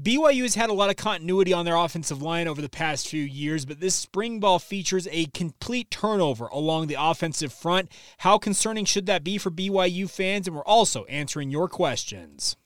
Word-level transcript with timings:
BYU 0.00 0.42
has 0.42 0.54
had 0.54 0.68
a 0.68 0.74
lot 0.74 0.90
of 0.90 0.96
continuity 0.96 1.54
on 1.54 1.64
their 1.64 1.74
offensive 1.74 2.20
line 2.20 2.46
over 2.46 2.60
the 2.60 2.68
past 2.68 3.08
few 3.08 3.22
years, 3.22 3.64
but 3.64 3.80
this 3.80 3.94
spring 3.94 4.40
ball 4.40 4.58
features 4.58 5.08
a 5.10 5.24
complete 5.26 5.90
turnover 5.90 6.48
along 6.48 6.86
the 6.86 6.98
offensive 6.98 7.50
front. 7.50 7.90
How 8.18 8.36
concerning 8.36 8.84
should 8.84 9.06
that 9.06 9.24
be 9.24 9.38
for 9.38 9.50
BYU 9.50 10.08
fans? 10.10 10.46
And 10.46 10.54
we're 10.54 10.64
also 10.64 11.04
answering 11.06 11.50
your 11.50 11.66
questions. 11.66 12.58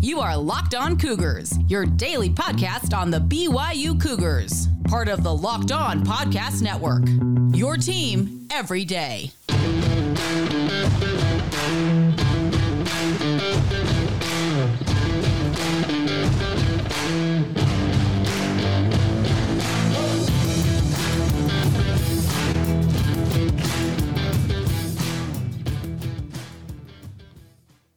You 0.00 0.20
are 0.20 0.34
Locked 0.38 0.74
On 0.74 0.98
Cougars, 0.98 1.52
your 1.68 1.84
daily 1.84 2.30
podcast 2.30 2.96
on 2.96 3.10
the 3.10 3.20
BYU 3.20 4.00
Cougars, 4.00 4.66
part 4.84 5.08
of 5.08 5.22
the 5.22 5.34
Locked 5.34 5.70
On 5.70 6.02
Podcast 6.02 6.62
Network. 6.62 7.04
Your 7.54 7.76
team 7.76 8.48
every 8.50 8.86
day. 8.86 9.32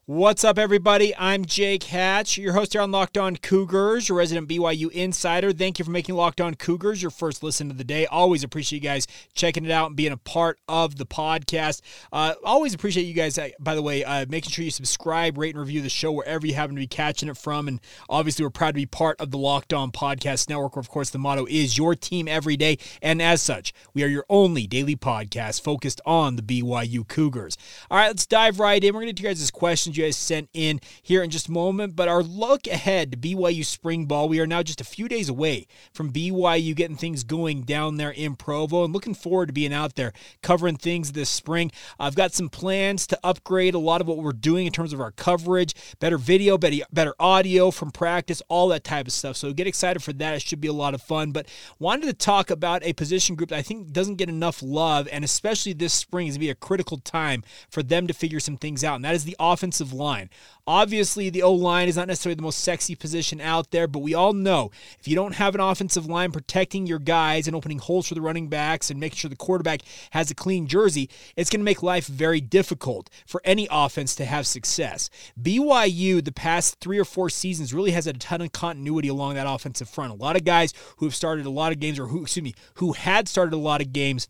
What's 0.09 0.45
up, 0.45 0.57
everybody? 0.57 1.13
I'm 1.17 1.43
Jake 1.43 1.83
Hatch, 1.83 2.37
your 2.37 2.53
host 2.53 2.71
here 2.71 2.81
on 2.81 2.91
Locked 2.91 3.17
On 3.17 3.35
Cougars, 3.35 4.07
your 4.07 4.17
resident 4.17 4.47
BYU 4.47 4.89
insider. 4.91 5.51
Thank 5.51 5.79
you 5.79 5.83
for 5.83 5.91
making 5.91 6.15
Locked 6.15 6.39
On 6.39 6.53
Cougars 6.53 7.01
your 7.01 7.11
first 7.11 7.43
listen 7.43 7.69
of 7.69 7.77
the 7.77 7.83
day. 7.83 8.05
Always 8.05 8.41
appreciate 8.41 8.81
you 8.81 8.87
guys 8.87 9.05
checking 9.33 9.65
it 9.65 9.71
out 9.71 9.87
and 9.87 9.97
being 9.97 10.13
a 10.13 10.17
part 10.17 10.59
of 10.69 10.95
the 10.95 11.05
podcast. 11.05 11.81
Uh, 12.13 12.35
always 12.45 12.73
appreciate 12.73 13.03
you 13.03 13.13
guys, 13.13 13.37
uh, 13.37 13.49
by 13.59 13.75
the 13.75 13.81
way, 13.81 14.05
uh, 14.05 14.25
making 14.29 14.49
sure 14.49 14.63
you 14.63 14.71
subscribe, 14.71 15.37
rate, 15.37 15.55
and 15.55 15.59
review 15.59 15.81
the 15.81 15.89
show 15.89 16.13
wherever 16.13 16.47
you 16.47 16.53
happen 16.53 16.77
to 16.77 16.79
be 16.79 16.87
catching 16.87 17.27
it 17.27 17.35
from. 17.35 17.67
And 17.67 17.81
obviously, 18.07 18.45
we're 18.45 18.49
proud 18.49 18.69
to 18.69 18.75
be 18.75 18.85
part 18.85 19.19
of 19.19 19.31
the 19.31 19.37
Locked 19.37 19.73
On 19.73 19.91
Podcast 19.91 20.47
Network, 20.47 20.77
where, 20.77 20.81
of 20.81 20.87
course, 20.87 21.09
the 21.09 21.19
motto 21.19 21.45
is 21.47 21.77
your 21.77 21.95
team 21.95 22.29
every 22.29 22.55
day. 22.55 22.77
And 23.01 23.21
as 23.21 23.41
such, 23.41 23.73
we 23.93 24.05
are 24.05 24.07
your 24.07 24.25
only 24.29 24.67
daily 24.67 24.95
podcast 24.95 25.61
focused 25.63 25.99
on 26.05 26.37
the 26.37 26.43
BYU 26.43 27.05
Cougars. 27.05 27.57
All 27.91 27.97
right, 27.97 28.07
let's 28.07 28.25
dive 28.25 28.61
right 28.61 28.81
in. 28.81 28.93
We're 28.93 29.01
going 29.01 29.13
to 29.13 29.21
get 29.21 29.27
you 29.27 29.35
guys' 29.35 29.51
questions 29.51 29.96
you 29.97 30.03
guys 30.03 30.15
sent 30.15 30.49
in 30.53 30.79
here 31.01 31.23
in 31.23 31.29
just 31.29 31.47
a 31.47 31.51
moment. 31.51 31.95
But 31.95 32.07
our 32.07 32.23
look 32.23 32.67
ahead 32.67 33.11
to 33.11 33.17
BYU 33.17 33.65
spring 33.65 34.05
ball, 34.05 34.29
we 34.29 34.39
are 34.39 34.47
now 34.47 34.63
just 34.63 34.79
a 34.79 34.85
few 34.85 35.07
days 35.07 35.27
away 35.27 35.67
from 35.91 36.13
BYU 36.13 36.75
getting 36.75 36.95
things 36.95 37.23
going 37.23 37.63
down 37.63 37.97
there 37.97 38.11
in 38.11 38.35
Provo 38.35 38.83
and 38.85 38.93
looking 38.93 39.13
forward 39.13 39.47
to 39.47 39.53
being 39.53 39.73
out 39.73 39.95
there 39.95 40.13
covering 40.41 40.77
things 40.77 41.11
this 41.11 41.29
spring. 41.29 41.71
I've 41.99 42.15
got 42.15 42.33
some 42.33 42.49
plans 42.49 43.07
to 43.07 43.19
upgrade 43.23 43.73
a 43.73 43.79
lot 43.79 43.99
of 44.01 44.07
what 44.07 44.17
we're 44.17 44.31
doing 44.31 44.67
in 44.67 44.71
terms 44.71 44.93
of 44.93 45.01
our 45.01 45.11
coverage, 45.11 45.73
better 45.99 46.17
video, 46.17 46.57
better, 46.57 46.77
better 46.91 47.15
audio 47.19 47.71
from 47.71 47.91
practice, 47.91 48.41
all 48.47 48.69
that 48.69 48.83
type 48.83 49.07
of 49.07 49.13
stuff. 49.13 49.35
So 49.35 49.51
get 49.53 49.67
excited 49.67 50.01
for 50.01 50.13
that. 50.13 50.35
It 50.35 50.41
should 50.41 50.61
be 50.61 50.67
a 50.67 50.73
lot 50.73 50.93
of 50.93 51.01
fun. 51.01 51.31
But 51.31 51.47
wanted 51.79 52.05
to 52.05 52.13
talk 52.13 52.49
about 52.49 52.83
a 52.83 52.93
position 52.93 53.35
group 53.35 53.49
that 53.49 53.59
I 53.59 53.61
think 53.61 53.91
doesn't 53.91 54.15
get 54.15 54.29
enough 54.29 54.61
love, 54.61 55.07
and 55.11 55.23
especially 55.25 55.73
this 55.73 55.93
spring 55.93 56.27
is 56.27 56.33
going 56.33 56.39
to 56.39 56.39
be 56.39 56.49
a 56.49 56.55
critical 56.55 56.97
time 56.97 57.43
for 57.69 57.81
them 57.81 58.07
to 58.07 58.13
figure 58.13 58.39
some 58.39 58.57
things 58.57 58.83
out, 58.83 58.95
and 58.95 59.05
that 59.05 59.15
is 59.15 59.25
the 59.25 59.35
offensive 59.39 59.86
offensive 59.87 59.97
line. 59.97 60.29
Obviously, 60.65 61.29
the 61.29 61.43
O 61.43 61.53
line 61.53 61.87
is 61.87 61.95
not 61.95 62.09
necessarily 62.09 62.35
the 62.35 62.41
most 62.41 62.59
sexy 62.59 62.93
position 62.93 63.39
out 63.39 63.71
there, 63.71 63.87
but 63.87 63.99
we 63.99 64.13
all 64.13 64.33
know 64.33 64.69
if 64.99 65.07
you 65.07 65.15
don't 65.15 65.35
have 65.35 65.55
an 65.55 65.61
offensive 65.61 66.07
line 66.07 66.31
protecting 66.31 66.85
your 66.85 66.99
guys 66.99 67.47
and 67.47 67.55
opening 67.55 67.79
holes 67.79 68.07
for 68.07 68.15
the 68.15 68.21
running 68.21 68.49
backs 68.49 68.89
and 68.89 68.99
making 68.99 69.15
sure 69.15 69.29
the 69.29 69.35
quarterback 69.37 69.81
has 70.11 70.29
a 70.29 70.35
clean 70.35 70.67
jersey, 70.67 71.09
it's 71.37 71.49
going 71.49 71.61
to 71.61 71.65
make 71.65 71.83
life 71.83 72.07
very 72.07 72.41
difficult 72.41 73.09
for 73.25 73.41
any 73.45 73.67
offense 73.71 74.13
to 74.15 74.25
have 74.25 74.45
success. 74.45 75.09
BYU, 75.41 76.23
the 76.23 76.33
past 76.33 76.81
three 76.81 76.99
or 76.99 77.05
four 77.05 77.29
seasons, 77.29 77.73
really 77.73 77.91
has 77.91 78.05
a 78.05 78.13
ton 78.13 78.41
of 78.41 78.51
continuity 78.51 79.07
along 79.07 79.35
that 79.35 79.47
offensive 79.47 79.87
front. 79.87 80.11
A 80.11 80.15
lot 80.15 80.35
of 80.35 80.43
guys 80.43 80.73
who 80.97 81.05
have 81.05 81.15
started 81.15 81.45
a 81.45 81.49
lot 81.49 81.71
of 81.71 81.79
games, 81.79 81.97
or 81.97 82.07
who, 82.07 82.23
excuse 82.23 82.43
me, 82.43 82.53
who 82.75 82.91
had 82.91 83.29
started 83.29 83.53
a 83.53 83.57
lot 83.57 83.79
of 83.79 83.93
games 83.93 84.27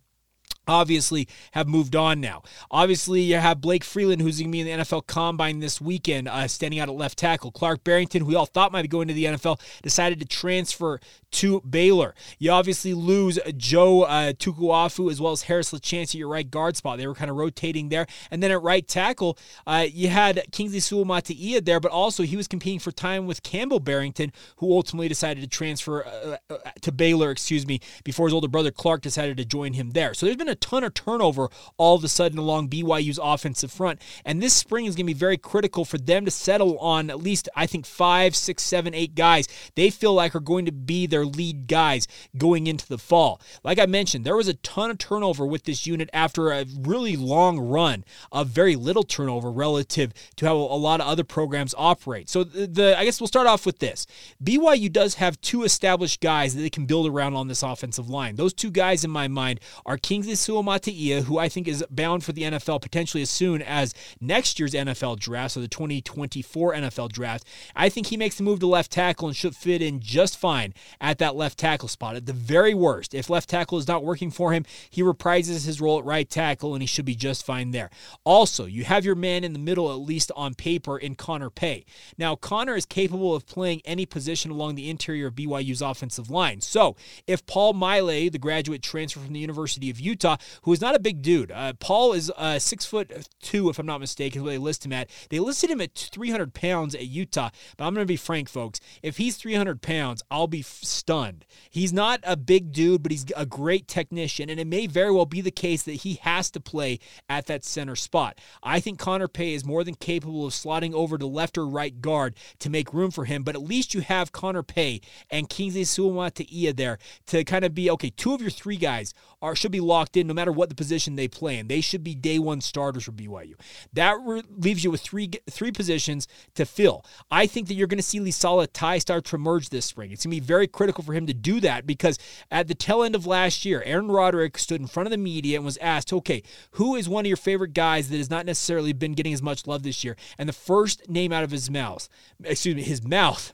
obviously 0.67 1.27
have 1.51 1.67
moved 1.67 1.95
on 1.95 2.19
now. 2.19 2.43
Obviously, 2.69 3.21
you 3.21 3.37
have 3.37 3.61
Blake 3.61 3.83
Freeland, 3.83 4.21
who's 4.21 4.39
going 4.39 4.51
to 4.51 4.51
be 4.51 4.61
in 4.61 4.77
the 4.77 4.83
NFL 4.83 5.07
Combine 5.07 5.59
this 5.59 5.81
weekend, 5.81 6.27
uh, 6.27 6.47
standing 6.47 6.79
out 6.79 6.89
at 6.89 6.95
left 6.95 7.17
tackle. 7.17 7.51
Clark 7.51 7.83
Barrington, 7.83 8.21
who 8.21 8.27
we 8.27 8.35
all 8.35 8.45
thought 8.45 8.71
might 8.71 8.83
be 8.83 8.87
going 8.87 9.07
to 9.07 9.13
the 9.13 9.25
NFL, 9.25 9.59
decided 9.81 10.19
to 10.19 10.25
transfer 10.25 10.99
to 11.31 11.61
Baylor. 11.61 12.15
You 12.39 12.51
obviously 12.51 12.93
lose 12.93 13.39
Joe 13.55 14.03
uh, 14.03 14.33
Tukuafu 14.33 15.11
as 15.11 15.19
well 15.19 15.31
as 15.31 15.43
Harris 15.43 15.71
LaChance 15.71 16.09
at 16.09 16.15
your 16.15 16.29
right 16.29 16.49
guard 16.49 16.77
spot. 16.77 16.97
They 16.97 17.07
were 17.07 17.15
kind 17.15 17.29
of 17.29 17.37
rotating 17.37 17.89
there. 17.89 18.07
And 18.31 18.41
then 18.41 18.51
at 18.51 18.61
right 18.61 18.87
tackle, 18.87 19.37
uh, 19.65 19.85
you 19.91 20.09
had 20.09 20.43
Kingsley 20.51 20.79
Suamataia 20.79 21.63
there, 21.63 21.79
but 21.79 21.91
also 21.91 22.23
he 22.23 22.37
was 22.37 22.47
competing 22.47 22.79
for 22.79 22.91
time 22.91 23.25
with 23.25 23.43
Campbell 23.43 23.79
Barrington, 23.79 24.31
who 24.57 24.71
ultimately 24.73 25.07
decided 25.07 25.41
to 25.41 25.47
transfer 25.47 26.05
uh, 26.05 26.37
uh 26.49 26.57
to 26.81 26.91
Baylor, 26.91 27.31
excuse 27.31 27.65
me, 27.67 27.79
before 28.03 28.27
his 28.27 28.33
older 28.33 28.47
brother 28.47 28.71
Clark 28.71 29.01
decided 29.01 29.37
to 29.37 29.45
join 29.45 29.73
him 29.73 29.91
there. 29.91 30.13
So 30.13 30.25
there's 30.25 30.37
been 30.37 30.49
a 30.49 30.55
ton 30.57 30.83
of 30.83 30.93
turnover 30.93 31.49
all 31.77 31.95
of 31.95 32.03
a 32.03 32.07
sudden 32.07 32.37
along 32.37 32.69
BYU's 32.69 33.19
offensive 33.21 33.71
front. 33.71 34.01
And 34.25 34.41
this 34.41 34.53
spring 34.53 34.85
is 34.85 34.95
going 34.95 35.05
to 35.05 35.13
be 35.13 35.17
very 35.17 35.37
critical 35.37 35.85
for 35.85 35.97
them 35.97 36.25
to 36.25 36.31
settle 36.31 36.77
on 36.79 37.09
at 37.09 37.21
least, 37.21 37.49
I 37.55 37.65
think, 37.65 37.85
five, 37.85 38.35
six, 38.35 38.63
seven, 38.63 38.93
eight 38.93 39.15
guys 39.15 39.47
they 39.75 39.89
feel 39.89 40.13
like 40.13 40.35
are 40.35 40.39
going 40.39 40.65
to 40.65 40.71
be 40.71 41.05
their 41.05 41.25
lead 41.25 41.67
guys 41.67 42.07
going 42.37 42.67
into 42.67 42.87
the 42.87 42.97
fall. 42.97 43.41
Like 43.63 43.79
I 43.79 43.85
mentioned, 43.85 44.25
there 44.25 44.35
was 44.35 44.47
a 44.47 44.53
ton 44.55 44.89
of 44.89 44.97
turnover 44.97 45.45
with 45.45 45.63
this 45.63 45.85
unit 45.85 46.09
after 46.13 46.51
a 46.51 46.65
really 46.81 47.15
long 47.15 47.59
run 47.59 48.03
of 48.31 48.47
very 48.47 48.75
little 48.75 49.03
turnover 49.03 49.51
relative 49.51 50.13
to 50.37 50.45
how 50.45 50.55
a 50.55 50.57
lot 50.57 51.01
of 51.01 51.07
other 51.07 51.23
programs 51.23 51.75
operate. 51.77 52.29
So 52.29 52.43
the, 52.43 52.67
the 52.67 52.97
I 52.97 53.05
guess 53.05 53.19
we'll 53.19 53.27
start 53.27 53.47
off 53.47 53.65
with 53.65 53.79
this. 53.79 54.07
BYU 54.43 54.91
does 54.91 55.15
have 55.15 55.39
two 55.41 55.63
established 55.63 56.21
guys 56.21 56.55
that 56.55 56.61
they 56.61 56.69
can 56.69 56.85
build 56.85 57.07
around 57.07 57.35
on 57.35 57.47
this 57.47 57.63
offensive 57.63 58.09
line. 58.09 58.35
Those 58.35 58.53
two 58.53 58.71
guys 58.71 59.03
in 59.03 59.11
my 59.11 59.27
mind 59.27 59.59
are 59.85 59.97
Kingsley 59.97 60.35
Suamataia, 60.47 61.23
who 61.23 61.37
I 61.37 61.49
think 61.49 61.67
is 61.67 61.83
bound 61.89 62.23
for 62.23 62.31
the 62.31 62.43
NFL 62.43 62.81
potentially 62.81 63.21
as 63.21 63.29
soon 63.29 63.61
as 63.61 63.93
next 64.21 64.59
year's 64.59 64.73
NFL 64.73 65.19
draft, 65.19 65.53
so 65.53 65.59
the 65.59 65.67
2024 65.67 66.73
NFL 66.73 67.11
draft. 67.11 67.45
I 67.75 67.89
think 67.89 68.07
he 68.07 68.17
makes 68.17 68.37
the 68.37 68.43
move 68.43 68.59
to 68.61 68.67
left 68.67 68.91
tackle 68.91 69.27
and 69.27 69.35
should 69.35 69.55
fit 69.55 69.81
in 69.81 69.99
just 69.99 70.37
fine 70.37 70.73
at 71.01 71.17
that 71.17 71.35
left 71.35 71.59
tackle 71.59 71.89
spot. 71.89 72.15
At 72.15 72.27
the 72.27 72.33
very 72.33 72.73
worst, 72.73 73.13
if 73.13 73.29
left 73.29 73.49
tackle 73.49 73.77
is 73.77 73.87
not 73.87 74.05
working 74.05 74.31
for 74.31 74.53
him, 74.53 74.65
he 74.89 75.01
reprises 75.01 75.65
his 75.65 75.81
role 75.81 75.99
at 75.99 76.05
right 76.05 76.29
tackle 76.29 76.73
and 76.73 76.81
he 76.81 76.87
should 76.87 77.05
be 77.05 77.15
just 77.15 77.45
fine 77.45 77.71
there. 77.71 77.89
Also, 78.23 78.65
you 78.65 78.85
have 78.85 79.03
your 79.03 79.15
man 79.15 79.43
in 79.43 79.51
the 79.51 79.59
middle, 79.59 79.91
at 79.91 79.99
least 79.99 80.31
on 80.35 80.53
paper, 80.53 80.97
in 80.97 81.15
Connor 81.15 81.49
Pay. 81.49 81.83
Now, 82.17 82.35
Connor 82.35 82.75
is 82.75 82.85
capable 82.85 83.35
of 83.35 83.45
playing 83.45 83.81
any 83.83 84.05
position 84.05 84.49
along 84.51 84.75
the 84.75 84.89
interior 84.89 85.27
of 85.27 85.35
BYU's 85.35 85.81
offensive 85.81 86.29
line. 86.29 86.61
So, 86.61 86.95
if 87.25 87.45
Paul 87.45 87.73
Maile, 87.73 88.29
the 88.29 88.39
graduate 88.39 88.81
transfer 88.81 89.19
from 89.19 89.33
the 89.33 89.39
University 89.39 89.89
of 89.89 89.99
Utah, 89.99 90.36
who 90.63 90.73
is 90.73 90.81
not 90.81 90.95
a 90.95 90.99
big 90.99 91.21
dude. 91.21 91.51
Uh, 91.51 91.73
Paul 91.79 92.13
is 92.13 92.31
uh, 92.37 92.59
six 92.59 92.85
foot 92.85 93.27
two, 93.41 93.69
if 93.69 93.79
I'm 93.79 93.85
not 93.85 93.99
mistaken, 93.99 94.39
is 94.39 94.43
what 94.43 94.49
they 94.51 94.57
list 94.57 94.85
him 94.85 94.93
at. 94.93 95.09
They 95.29 95.39
listed 95.39 95.69
him 95.69 95.81
at 95.81 95.95
300 95.95 96.53
pounds 96.53 96.95
at 96.95 97.07
Utah, 97.07 97.49
but 97.77 97.85
I'm 97.85 97.93
going 97.93 98.05
to 98.05 98.07
be 98.07 98.17
frank, 98.17 98.49
folks. 98.49 98.79
If 99.01 99.17
he's 99.17 99.37
300 99.37 99.81
pounds, 99.81 100.23
I'll 100.29 100.47
be 100.47 100.61
stunned. 100.61 101.45
He's 101.69 101.93
not 101.93 102.19
a 102.23 102.35
big 102.35 102.71
dude, 102.71 103.03
but 103.03 103.11
he's 103.11 103.25
a 103.35 103.45
great 103.45 103.87
technician, 103.87 104.49
and 104.49 104.59
it 104.59 104.67
may 104.67 104.87
very 104.87 105.11
well 105.11 105.25
be 105.25 105.41
the 105.41 105.51
case 105.51 105.83
that 105.83 105.91
he 105.91 106.15
has 106.23 106.49
to 106.51 106.59
play 106.59 106.99
at 107.29 107.47
that 107.47 107.65
center 107.65 107.95
spot. 107.95 108.39
I 108.63 108.79
think 108.79 108.99
Connor 108.99 109.27
Pay 109.27 109.53
is 109.53 109.65
more 109.65 109.83
than 109.83 109.95
capable 109.95 110.45
of 110.45 110.53
slotting 110.53 110.93
over 110.93 111.17
to 111.17 111.25
left 111.25 111.57
or 111.57 111.67
right 111.67 111.99
guard 112.01 112.35
to 112.59 112.69
make 112.69 112.93
room 112.93 113.11
for 113.11 113.25
him, 113.25 113.43
but 113.43 113.55
at 113.55 113.61
least 113.61 113.93
you 113.93 114.01
have 114.01 114.31
Connor 114.31 114.63
Pay 114.63 115.01
and 115.29 115.49
Kingsley 115.49 115.83
Suamataia 115.83 116.75
there 116.75 116.97
to 117.27 117.43
kind 117.43 117.65
of 117.65 117.73
be 117.73 117.89
okay. 117.91 118.09
Two 118.09 118.33
of 118.33 118.41
your 118.41 118.49
three 118.49 118.77
guys 118.77 119.13
are 119.41 119.55
should 119.55 119.71
be 119.71 119.79
locked 119.79 120.17
in 120.17 120.27
no 120.27 120.33
matter 120.33 120.51
what 120.51 120.69
the 120.69 120.75
position 120.75 121.15
they 121.15 121.27
play 121.27 121.57
in. 121.57 121.67
They 121.67 121.81
should 121.81 122.03
be 122.03 122.15
day 122.15 122.39
one 122.39 122.61
starters 122.61 123.03
for 123.03 123.11
BYU. 123.11 123.53
That 123.93 124.17
re- 124.21 124.43
leaves 124.49 124.83
you 124.83 124.91
with 124.91 125.01
three 125.01 125.31
three 125.49 125.71
positions 125.71 126.27
to 126.55 126.65
fill. 126.65 127.05
I 127.29 127.47
think 127.47 127.67
that 127.67 127.75
you're 127.75 127.87
going 127.87 127.97
to 127.99 128.03
see 128.03 128.19
Lisala 128.19 128.67
Tai 128.71 128.97
start 128.97 129.25
to 129.25 129.35
emerge 129.35 129.69
this 129.69 129.85
spring. 129.85 130.11
It's 130.11 130.25
going 130.25 130.35
to 130.35 130.41
be 130.41 130.45
very 130.45 130.67
critical 130.67 131.03
for 131.03 131.13
him 131.13 131.27
to 131.27 131.33
do 131.33 131.59
that 131.61 131.85
because 131.85 132.17
at 132.51 132.67
the 132.67 132.75
tail 132.75 133.03
end 133.03 133.15
of 133.15 133.25
last 133.25 133.65
year, 133.65 133.83
Aaron 133.85 134.09
Roderick 134.09 134.57
stood 134.57 134.81
in 134.81 134.87
front 134.87 135.07
of 135.07 135.11
the 135.11 135.17
media 135.17 135.57
and 135.57 135.65
was 135.65 135.77
asked, 135.77 136.11
okay, 136.11 136.43
who 136.71 136.95
is 136.95 137.07
one 137.07 137.25
of 137.25 137.27
your 137.27 137.37
favorite 137.37 137.73
guys 137.73 138.09
that 138.09 138.17
has 138.17 138.29
not 138.29 138.45
necessarily 138.45 138.93
been 138.93 139.13
getting 139.13 139.33
as 139.33 139.41
much 139.41 139.67
love 139.67 139.83
this 139.83 140.03
year? 140.03 140.15
And 140.37 140.49
the 140.49 140.53
first 140.53 141.09
name 141.09 141.31
out 141.31 141.43
of 141.43 141.51
his 141.51 141.69
mouth, 141.69 142.09
excuse 142.43 142.75
me, 142.75 142.83
his 142.83 143.03
mouth 143.03 143.53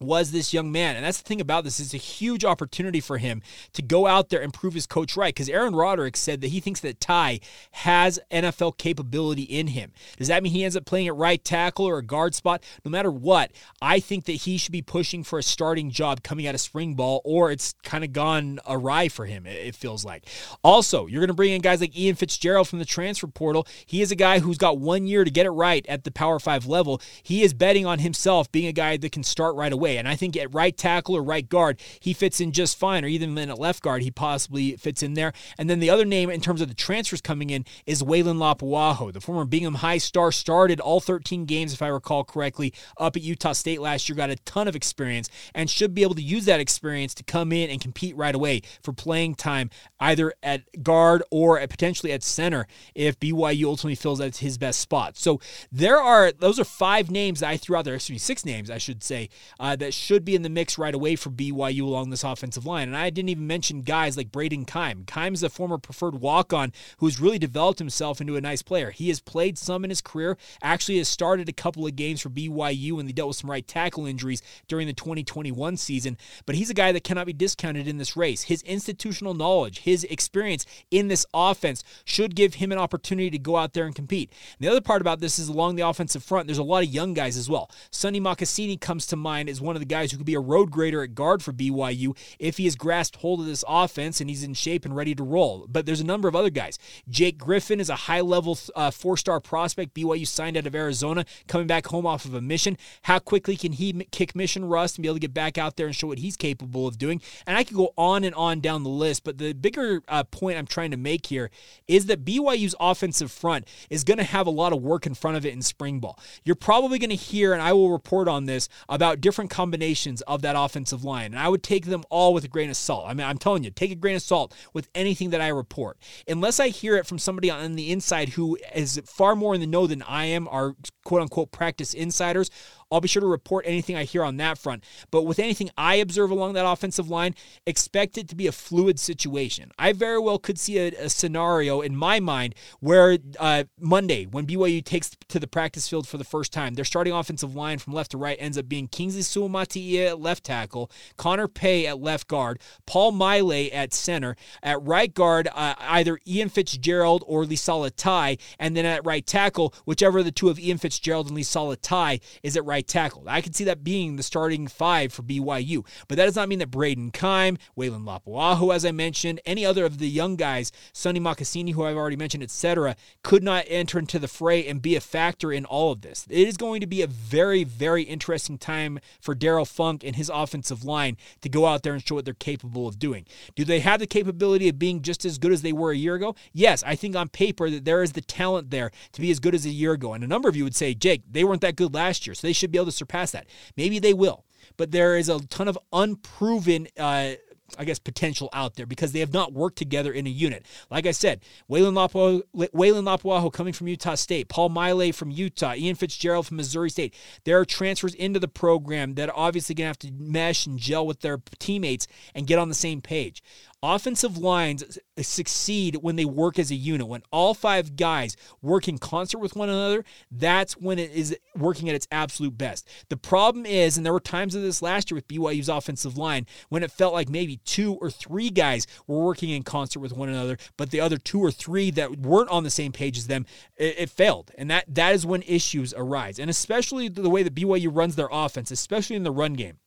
was 0.00 0.32
this 0.32 0.52
young 0.54 0.72
man. 0.72 0.96
And 0.96 1.04
that's 1.04 1.18
the 1.18 1.28
thing 1.28 1.40
about 1.40 1.64
this 1.64 1.78
is 1.78 1.92
a 1.92 1.98
huge 1.98 2.44
opportunity 2.44 3.00
for 3.00 3.18
him 3.18 3.42
to 3.74 3.82
go 3.82 4.06
out 4.06 4.30
there 4.30 4.40
and 4.40 4.52
prove 4.52 4.74
his 4.74 4.86
coach 4.86 5.16
right. 5.16 5.34
Because 5.34 5.48
Aaron 5.48 5.74
Roderick 5.74 6.16
said 6.16 6.40
that 6.40 6.48
he 6.48 6.60
thinks 6.60 6.80
that 6.80 7.00
Ty 7.00 7.40
has 7.72 8.18
NFL 8.30 8.78
capability 8.78 9.42
in 9.42 9.68
him. 9.68 9.92
Does 10.16 10.28
that 10.28 10.42
mean 10.42 10.52
he 10.52 10.64
ends 10.64 10.76
up 10.76 10.86
playing 10.86 11.08
at 11.08 11.16
right 11.16 11.42
tackle 11.44 11.86
or 11.86 11.98
a 11.98 12.02
guard 12.02 12.34
spot? 12.34 12.64
No 12.84 12.90
matter 12.90 13.10
what, 13.10 13.52
I 13.82 14.00
think 14.00 14.24
that 14.24 14.32
he 14.32 14.56
should 14.56 14.72
be 14.72 14.82
pushing 14.82 15.22
for 15.22 15.38
a 15.38 15.42
starting 15.42 15.90
job 15.90 16.22
coming 16.22 16.46
out 16.46 16.54
of 16.54 16.60
spring 16.60 16.94
ball, 16.94 17.20
or 17.24 17.50
it's 17.50 17.74
kind 17.82 18.02
of 18.02 18.12
gone 18.12 18.58
awry 18.66 19.08
for 19.08 19.26
him, 19.26 19.44
it 19.46 19.74
feels 19.74 20.04
like. 20.04 20.26
Also, 20.64 21.06
you're 21.06 21.20
going 21.20 21.28
to 21.28 21.34
bring 21.34 21.52
in 21.52 21.60
guys 21.60 21.80
like 21.80 21.96
Ian 21.96 22.16
Fitzgerald 22.16 22.68
from 22.68 22.78
the 22.78 22.84
transfer 22.84 23.26
portal. 23.26 23.66
He 23.84 24.00
is 24.00 24.10
a 24.10 24.16
guy 24.16 24.38
who's 24.38 24.58
got 24.58 24.78
one 24.78 25.06
year 25.06 25.24
to 25.24 25.30
get 25.30 25.46
it 25.46 25.50
right 25.50 25.84
at 25.88 26.04
the 26.04 26.10
Power 26.10 26.38
Five 26.38 26.66
level. 26.66 27.02
He 27.22 27.42
is 27.42 27.52
betting 27.52 27.84
on 27.84 27.98
himself 27.98 28.50
being 28.50 28.66
a 28.66 28.72
guy 28.72 28.96
that 28.96 29.12
can 29.12 29.22
start 29.22 29.56
right 29.56 29.72
away 29.72 29.89
away. 29.90 29.98
And 29.98 30.08
I 30.08 30.16
think 30.16 30.36
at 30.36 30.52
right 30.54 30.76
tackle 30.76 31.16
or 31.16 31.22
right 31.22 31.48
guard, 31.48 31.80
he 32.00 32.12
fits 32.12 32.40
in 32.40 32.52
just 32.52 32.78
fine, 32.78 33.04
or 33.04 33.08
even 33.08 33.34
then 33.34 33.50
at 33.50 33.58
left 33.58 33.82
guard, 33.82 34.02
he 34.02 34.10
possibly 34.10 34.76
fits 34.76 35.02
in 35.02 35.14
there. 35.14 35.32
And 35.58 35.68
then 35.68 35.80
the 35.80 35.90
other 35.90 36.04
name 36.04 36.30
in 36.30 36.40
terms 36.40 36.60
of 36.60 36.68
the 36.68 36.74
transfers 36.74 37.20
coming 37.20 37.50
in 37.50 37.64
is 37.86 38.02
Weylin 38.02 38.38
Lapuaho, 38.38 39.12
the 39.12 39.20
former 39.20 39.44
Bingham 39.44 39.76
High 39.76 39.98
star, 39.98 40.32
started 40.32 40.80
all 40.80 41.00
13 41.00 41.44
games, 41.44 41.72
if 41.72 41.82
I 41.82 41.88
recall 41.88 42.24
correctly, 42.24 42.72
up 42.98 43.16
at 43.16 43.22
Utah 43.22 43.52
State 43.52 43.80
last 43.80 44.08
year, 44.08 44.16
got 44.16 44.30
a 44.30 44.36
ton 44.36 44.68
of 44.68 44.76
experience, 44.76 45.28
and 45.54 45.68
should 45.68 45.94
be 45.94 46.02
able 46.02 46.14
to 46.14 46.22
use 46.22 46.44
that 46.44 46.60
experience 46.60 47.14
to 47.14 47.22
come 47.22 47.52
in 47.52 47.70
and 47.70 47.80
compete 47.80 48.16
right 48.16 48.34
away 48.34 48.62
for 48.82 48.92
playing 48.92 49.34
time, 49.34 49.70
either 49.98 50.32
at 50.42 50.82
guard 50.82 51.22
or 51.30 51.58
at 51.58 51.70
potentially 51.70 52.12
at 52.12 52.22
center 52.22 52.66
if 52.94 53.18
BYU 53.18 53.64
ultimately 53.64 53.94
feels 53.94 54.18
that's 54.18 54.38
his 54.38 54.58
best 54.58 54.80
spot. 54.80 55.16
So 55.16 55.40
there 55.72 55.98
are 55.98 56.32
those 56.32 56.60
are 56.60 56.64
five 56.64 57.10
names 57.10 57.42
I 57.42 57.56
threw 57.56 57.76
out 57.76 57.84
there, 57.84 57.94
excuse 57.94 58.14
me, 58.14 58.18
six 58.18 58.44
names 58.44 58.70
I 58.70 58.78
should 58.78 59.02
say, 59.02 59.28
uh, 59.58 59.76
that 59.80 59.92
should 59.94 60.24
be 60.24 60.34
in 60.34 60.42
the 60.42 60.48
mix 60.48 60.78
right 60.78 60.94
away 60.94 61.16
for 61.16 61.30
BYU 61.30 61.82
along 61.82 62.10
this 62.10 62.24
offensive 62.24 62.64
line. 62.64 62.88
And 62.88 62.96
I 62.96 63.10
didn't 63.10 63.28
even 63.30 63.46
mention 63.46 63.82
guys 63.82 64.16
like 64.16 64.30
Brayden 64.30 64.66
Keim. 64.66 65.04
Keim's 65.04 65.42
a 65.42 65.50
former 65.50 65.78
preferred 65.78 66.20
walk-on 66.20 66.72
who's 66.98 67.20
really 67.20 67.38
developed 67.38 67.78
himself 67.78 68.20
into 68.20 68.36
a 68.36 68.40
nice 68.40 68.62
player. 68.62 68.90
He 68.90 69.08
has 69.08 69.20
played 69.20 69.58
some 69.58 69.84
in 69.84 69.90
his 69.90 70.00
career, 70.00 70.38
actually 70.62 70.98
has 70.98 71.08
started 71.08 71.48
a 71.48 71.52
couple 71.52 71.86
of 71.86 71.96
games 71.96 72.20
for 72.20 72.30
BYU 72.30 72.92
when 72.92 73.06
they 73.06 73.12
dealt 73.12 73.28
with 73.28 73.36
some 73.36 73.50
right 73.50 73.66
tackle 73.66 74.06
injuries 74.06 74.42
during 74.68 74.86
the 74.86 74.92
2021 74.92 75.76
season, 75.76 76.16
but 76.46 76.54
he's 76.54 76.70
a 76.70 76.74
guy 76.74 76.92
that 76.92 77.04
cannot 77.04 77.26
be 77.26 77.32
discounted 77.32 77.88
in 77.88 77.98
this 77.98 78.16
race. 78.16 78.42
His 78.42 78.62
institutional 78.62 79.34
knowledge, 79.34 79.80
his 79.80 80.04
experience 80.04 80.66
in 80.90 81.08
this 81.08 81.26
offense 81.34 81.82
should 82.04 82.34
give 82.34 82.54
him 82.54 82.72
an 82.72 82.78
opportunity 82.78 83.30
to 83.30 83.38
go 83.38 83.56
out 83.56 83.72
there 83.72 83.86
and 83.86 83.94
compete. 83.94 84.30
And 84.58 84.66
the 84.66 84.70
other 84.70 84.80
part 84.80 85.00
about 85.00 85.20
this 85.20 85.38
is 85.38 85.48
along 85.48 85.76
the 85.76 85.86
offensive 85.86 86.22
front, 86.22 86.46
there's 86.46 86.58
a 86.58 86.62
lot 86.62 86.84
of 86.84 86.90
young 86.90 87.14
guys 87.14 87.36
as 87.36 87.48
well. 87.48 87.70
Sonny 87.90 88.20
Makasini 88.20 88.80
comes 88.80 89.06
to 89.06 89.16
mind 89.16 89.48
as 89.48 89.60
one 89.60 89.69
of 89.76 89.80
the 89.80 89.86
guys 89.86 90.10
who 90.10 90.16
could 90.16 90.26
be 90.26 90.34
a 90.34 90.40
road 90.40 90.70
grader 90.70 91.02
at 91.02 91.14
guard 91.14 91.42
for 91.42 91.52
BYU 91.52 92.16
if 92.38 92.56
he 92.56 92.64
has 92.64 92.76
grasped 92.76 93.16
hold 93.16 93.40
of 93.40 93.46
this 93.46 93.64
offense 93.66 94.20
and 94.20 94.30
he's 94.30 94.42
in 94.42 94.54
shape 94.54 94.84
and 94.84 94.94
ready 94.94 95.14
to 95.14 95.22
roll. 95.22 95.66
But 95.68 95.86
there's 95.86 96.00
a 96.00 96.06
number 96.06 96.28
of 96.28 96.36
other 96.36 96.50
guys. 96.50 96.78
Jake 97.08 97.38
Griffin 97.38 97.80
is 97.80 97.90
a 97.90 97.96
high 97.96 98.20
level 98.20 98.58
uh, 98.74 98.90
four 98.90 99.16
star 99.16 99.40
prospect 99.40 99.94
BYU 99.94 100.26
signed 100.26 100.56
out 100.56 100.66
of 100.66 100.74
Arizona, 100.74 101.24
coming 101.48 101.66
back 101.66 101.86
home 101.86 102.06
off 102.06 102.24
of 102.24 102.34
a 102.34 102.40
mission. 102.40 102.76
How 103.02 103.18
quickly 103.18 103.56
can 103.56 103.72
he 103.72 103.92
kick 104.10 104.34
mission 104.34 104.64
rust 104.64 104.96
and 104.96 105.02
be 105.02 105.08
able 105.08 105.16
to 105.16 105.20
get 105.20 105.34
back 105.34 105.58
out 105.58 105.76
there 105.76 105.86
and 105.86 105.94
show 105.94 106.06
what 106.06 106.18
he's 106.18 106.36
capable 106.36 106.86
of 106.86 106.98
doing? 106.98 107.20
And 107.46 107.56
I 107.56 107.64
could 107.64 107.76
go 107.76 107.92
on 107.96 108.24
and 108.24 108.34
on 108.34 108.60
down 108.60 108.82
the 108.82 108.90
list, 108.90 109.24
but 109.24 109.38
the 109.38 109.52
bigger 109.52 110.02
uh, 110.08 110.24
point 110.24 110.58
I'm 110.58 110.66
trying 110.66 110.90
to 110.90 110.96
make 110.96 111.26
here 111.26 111.50
is 111.88 112.06
that 112.06 112.24
BYU's 112.24 112.74
offensive 112.80 113.30
front 113.30 113.66
is 113.88 114.04
going 114.04 114.18
to 114.18 114.24
have 114.24 114.46
a 114.46 114.50
lot 114.50 114.72
of 114.72 114.82
work 114.82 115.06
in 115.06 115.14
front 115.14 115.36
of 115.36 115.46
it 115.46 115.52
in 115.52 115.62
spring 115.62 116.00
ball. 116.00 116.18
You're 116.44 116.56
probably 116.56 116.98
going 116.98 117.10
to 117.10 117.16
hear, 117.16 117.52
and 117.52 117.62
I 117.62 117.72
will 117.72 117.90
report 117.90 118.28
on 118.28 118.46
this, 118.46 118.68
about 118.88 119.20
different 119.20 119.50
combinations 119.60 120.22
of 120.22 120.40
that 120.40 120.56
offensive 120.56 121.04
line. 121.04 121.26
And 121.26 121.38
I 121.38 121.46
would 121.46 121.62
take 121.62 121.84
them 121.84 122.02
all 122.08 122.32
with 122.32 122.44
a 122.44 122.48
grain 122.48 122.70
of 122.70 122.76
salt. 122.76 123.04
I 123.06 123.12
mean, 123.12 123.26
I'm 123.26 123.36
telling 123.36 123.62
you, 123.62 123.70
take 123.70 123.90
a 123.90 123.94
grain 123.94 124.16
of 124.16 124.22
salt 124.22 124.54
with 124.72 124.88
anything 124.94 125.30
that 125.30 125.42
I 125.42 125.48
report. 125.48 125.98
Unless 126.26 126.60
I 126.60 126.68
hear 126.68 126.96
it 126.96 127.06
from 127.06 127.18
somebody 127.18 127.50
on 127.50 127.76
the 127.76 127.92
inside 127.92 128.30
who 128.30 128.56
is 128.74 128.98
far 129.04 129.36
more 129.36 129.54
in 129.54 129.60
the 129.60 129.66
know 129.66 129.86
than 129.86 130.00
I 130.00 130.24
am, 130.24 130.48
our 130.48 130.76
quote 131.04 131.20
unquote 131.20 131.52
practice 131.52 131.92
insiders, 131.92 132.50
I'll 132.90 133.00
be 133.00 133.08
sure 133.08 133.20
to 133.20 133.26
report 133.26 133.64
anything 133.66 133.96
I 133.96 134.04
hear 134.04 134.24
on 134.24 134.36
that 134.38 134.58
front. 134.58 134.84
But 135.10 135.22
with 135.22 135.38
anything 135.38 135.70
I 135.76 135.96
observe 135.96 136.30
along 136.30 136.54
that 136.54 136.66
offensive 136.66 137.08
line, 137.08 137.34
expect 137.66 138.18
it 138.18 138.28
to 138.28 138.36
be 138.36 138.46
a 138.46 138.52
fluid 138.52 138.98
situation. 138.98 139.70
I 139.78 139.92
very 139.92 140.18
well 140.18 140.38
could 140.38 140.58
see 140.58 140.78
a, 140.78 140.88
a 140.88 141.08
scenario 141.08 141.80
in 141.80 141.96
my 141.96 142.20
mind 142.20 142.54
where 142.80 143.18
uh, 143.38 143.64
Monday, 143.78 144.26
when 144.26 144.46
BYU 144.46 144.84
takes 144.84 145.10
to 145.28 145.38
the 145.38 145.46
practice 145.46 145.88
field 145.88 146.08
for 146.08 146.18
the 146.18 146.24
first 146.24 146.52
time, 146.52 146.74
their 146.74 146.84
starting 146.84 147.12
offensive 147.12 147.54
line 147.54 147.78
from 147.78 147.92
left 147.92 148.10
to 148.12 148.18
right 148.18 148.36
ends 148.40 148.58
up 148.58 148.68
being 148.68 148.88
Kingsley 148.88 149.22
Suamataia 149.22 150.08
at 150.08 150.20
left 150.20 150.44
tackle, 150.44 150.90
Connor 151.16 151.48
Pay 151.48 151.86
at 151.86 152.00
left 152.00 152.28
guard, 152.28 152.60
Paul 152.86 153.12
Maile 153.12 153.70
at 153.72 153.92
center, 153.92 154.36
at 154.62 154.82
right 154.82 155.12
guard, 155.12 155.48
uh, 155.54 155.74
either 155.78 156.18
Ian 156.26 156.48
Fitzgerald 156.48 157.22
or 157.26 157.44
Lisala 157.44 157.90
Tai, 157.94 158.36
and 158.58 158.76
then 158.76 158.84
at 158.84 159.04
right 159.04 159.24
tackle, 159.24 159.74
whichever 159.84 160.18
of 160.20 160.24
the 160.24 160.32
two 160.32 160.48
of 160.48 160.58
Ian 160.58 160.78
Fitzgerald 160.78 161.28
and 161.28 161.36
Lisala 161.36 161.76
Tai 161.80 162.20
is 162.42 162.56
at 162.56 162.64
right 162.64 162.79
right 162.80 162.88
tackle. 162.88 163.24
I 163.26 163.40
can 163.40 163.52
see 163.52 163.64
that 163.64 163.84
being 163.84 164.16
the 164.16 164.22
starting 164.22 164.66
five 164.66 165.12
for 165.12 165.22
BYU, 165.22 165.84
but 166.08 166.16
that 166.16 166.24
does 166.24 166.36
not 166.36 166.48
mean 166.48 166.60
that 166.60 166.70
Brayden 166.70 167.12
Keim, 167.12 167.58
Weylin 167.76 168.04
Lapuaho, 168.04 168.74
as 168.74 168.84
I 168.84 168.92
mentioned, 168.92 169.40
any 169.44 169.66
other 169.66 169.84
of 169.84 169.98
the 169.98 170.08
young 170.08 170.36
guys, 170.36 170.72
Sonny 170.92 171.20
Makasini, 171.20 171.74
who 171.74 171.84
I've 171.84 171.96
already 171.96 172.16
mentioned, 172.16 172.42
etc., 172.42 172.96
could 173.22 173.42
not 173.42 173.64
enter 173.68 173.98
into 173.98 174.18
the 174.18 174.28
fray 174.28 174.66
and 174.66 174.80
be 174.80 174.96
a 174.96 175.00
factor 175.00 175.52
in 175.52 175.64
all 175.66 175.92
of 175.92 176.00
this. 176.00 176.26
It 176.30 176.48
is 176.48 176.56
going 176.56 176.80
to 176.80 176.86
be 176.86 177.02
a 177.02 177.06
very, 177.06 177.64
very 177.64 178.02
interesting 178.02 178.56
time 178.56 178.98
for 179.20 179.34
Darrell 179.34 179.64
Funk 179.66 180.02
and 180.02 180.16
his 180.16 180.30
offensive 180.32 180.84
line 180.84 181.16
to 181.42 181.48
go 181.48 181.66
out 181.66 181.82
there 181.82 181.92
and 181.92 182.06
show 182.06 182.14
what 182.14 182.24
they're 182.24 182.34
capable 182.34 182.88
of 182.88 182.98
doing. 182.98 183.26
Do 183.54 183.64
they 183.64 183.80
have 183.80 184.00
the 184.00 184.06
capability 184.06 184.68
of 184.68 184.78
being 184.78 185.02
just 185.02 185.24
as 185.24 185.38
good 185.38 185.52
as 185.52 185.62
they 185.62 185.72
were 185.72 185.90
a 185.90 185.96
year 185.96 186.14
ago? 186.14 186.34
Yes, 186.52 186.82
I 186.86 186.94
think 186.94 187.14
on 187.14 187.28
paper 187.28 187.68
that 187.68 187.84
there 187.84 188.02
is 188.02 188.12
the 188.12 188.20
talent 188.20 188.70
there 188.70 188.90
to 189.12 189.20
be 189.20 189.30
as 189.30 189.40
good 189.40 189.54
as 189.54 189.66
a 189.66 189.70
year 189.70 189.92
ago. 189.92 190.14
And 190.14 190.24
a 190.24 190.26
number 190.26 190.48
of 190.48 190.56
you 190.56 190.64
would 190.64 190.76
say, 190.76 190.94
Jake, 190.94 191.22
they 191.30 191.44
weren't 191.44 191.60
that 191.60 191.76
good 191.76 191.92
last 191.92 192.26
year, 192.26 192.34
so 192.34 192.46
they 192.46 192.52
should 192.52 192.69
be 192.70 192.78
able 192.78 192.86
to 192.86 192.92
surpass 192.92 193.32
that. 193.32 193.46
Maybe 193.76 193.98
they 193.98 194.14
will, 194.14 194.44
but 194.76 194.90
there 194.90 195.16
is 195.16 195.28
a 195.28 195.40
ton 195.46 195.68
of 195.68 195.78
unproven. 195.92 196.88
Uh, 196.98 197.32
I 197.78 197.84
guess, 197.84 197.98
potential 197.98 198.48
out 198.52 198.74
there 198.74 198.86
because 198.86 199.12
they 199.12 199.20
have 199.20 199.32
not 199.32 199.52
worked 199.52 199.78
together 199.78 200.12
in 200.12 200.26
a 200.26 200.30
unit. 200.30 200.66
Like 200.90 201.06
I 201.06 201.12
said, 201.12 201.40
Weylin 201.70 201.94
Lapuaho, 201.94 202.42
Weylin 202.52 203.04
Lapuaho 203.04 203.52
coming 203.52 203.72
from 203.72 203.88
Utah 203.88 204.14
State, 204.14 204.48
Paul 204.48 204.70
Maile 204.70 205.12
from 205.12 205.30
Utah, 205.30 205.74
Ian 205.74 205.96
Fitzgerald 205.96 206.46
from 206.46 206.56
Missouri 206.56 206.90
State. 206.90 207.14
There 207.44 207.58
are 207.58 207.64
transfers 207.64 208.14
into 208.14 208.40
the 208.40 208.48
program 208.48 209.14
that 209.14 209.28
are 209.28 209.36
obviously 209.36 209.74
going 209.74 209.84
to 209.84 209.88
have 209.88 209.98
to 210.00 210.12
mesh 210.12 210.66
and 210.66 210.78
gel 210.78 211.06
with 211.06 211.20
their 211.20 211.40
teammates 211.58 212.06
and 212.34 212.46
get 212.46 212.58
on 212.58 212.68
the 212.68 212.74
same 212.74 213.00
page. 213.00 213.42
Offensive 213.82 214.36
lines 214.36 214.98
eh, 215.16 215.22
succeed 215.22 215.96
when 216.02 216.16
they 216.16 216.26
work 216.26 216.58
as 216.58 216.70
a 216.70 216.74
unit. 216.74 217.06
When 217.06 217.22
all 217.32 217.54
five 217.54 217.96
guys 217.96 218.36
work 218.60 218.88
in 218.88 218.98
concert 218.98 219.38
with 219.38 219.56
one 219.56 219.70
another, 219.70 220.04
that's 220.30 220.74
when 220.74 220.98
it 220.98 221.10
is 221.12 221.34
working 221.56 221.88
at 221.88 221.94
its 221.94 222.06
absolute 222.12 222.58
best. 222.58 222.86
The 223.08 223.16
problem 223.16 223.64
is, 223.64 223.96
and 223.96 224.04
there 224.04 224.12
were 224.12 224.20
times 224.20 224.54
of 224.54 224.60
this 224.60 224.82
last 224.82 225.10
year 225.10 225.16
with 225.16 225.28
BYU's 225.28 225.70
offensive 225.70 226.18
line, 226.18 226.46
when 226.68 226.82
it 226.82 226.90
felt 226.90 227.14
like 227.14 227.30
maybe 227.30 227.56
two 227.64 227.94
or 227.94 228.10
three 228.10 228.50
guys 228.50 228.86
were 229.06 229.24
working 229.24 229.48
in 229.48 229.62
concert 229.62 230.00
with 230.00 230.12
one 230.12 230.28
another, 230.28 230.58
but 230.76 230.90
the 230.90 231.00
other 231.00 231.16
two 231.16 231.40
or 231.40 231.50
three 231.50 231.90
that 231.90 232.18
weren't 232.18 232.50
on 232.50 232.64
the 232.64 232.70
same 232.70 232.92
page 232.92 233.16
as 233.16 233.28
them, 233.28 233.46
it, 233.76 233.94
it 233.98 234.10
failed. 234.10 234.50
And 234.58 234.70
that 234.70 234.84
that 234.88 235.14
is 235.14 235.24
when 235.24 235.42
issues 235.46 235.94
arise. 235.96 236.38
And 236.38 236.50
especially 236.50 237.08
the 237.08 237.30
way 237.30 237.42
that 237.42 237.54
BYU 237.54 237.88
runs 237.90 238.16
their 238.16 238.28
offense, 238.30 238.70
especially 238.70 239.16
in 239.16 239.22
the 239.22 239.30
run 239.30 239.54
game 239.54 239.78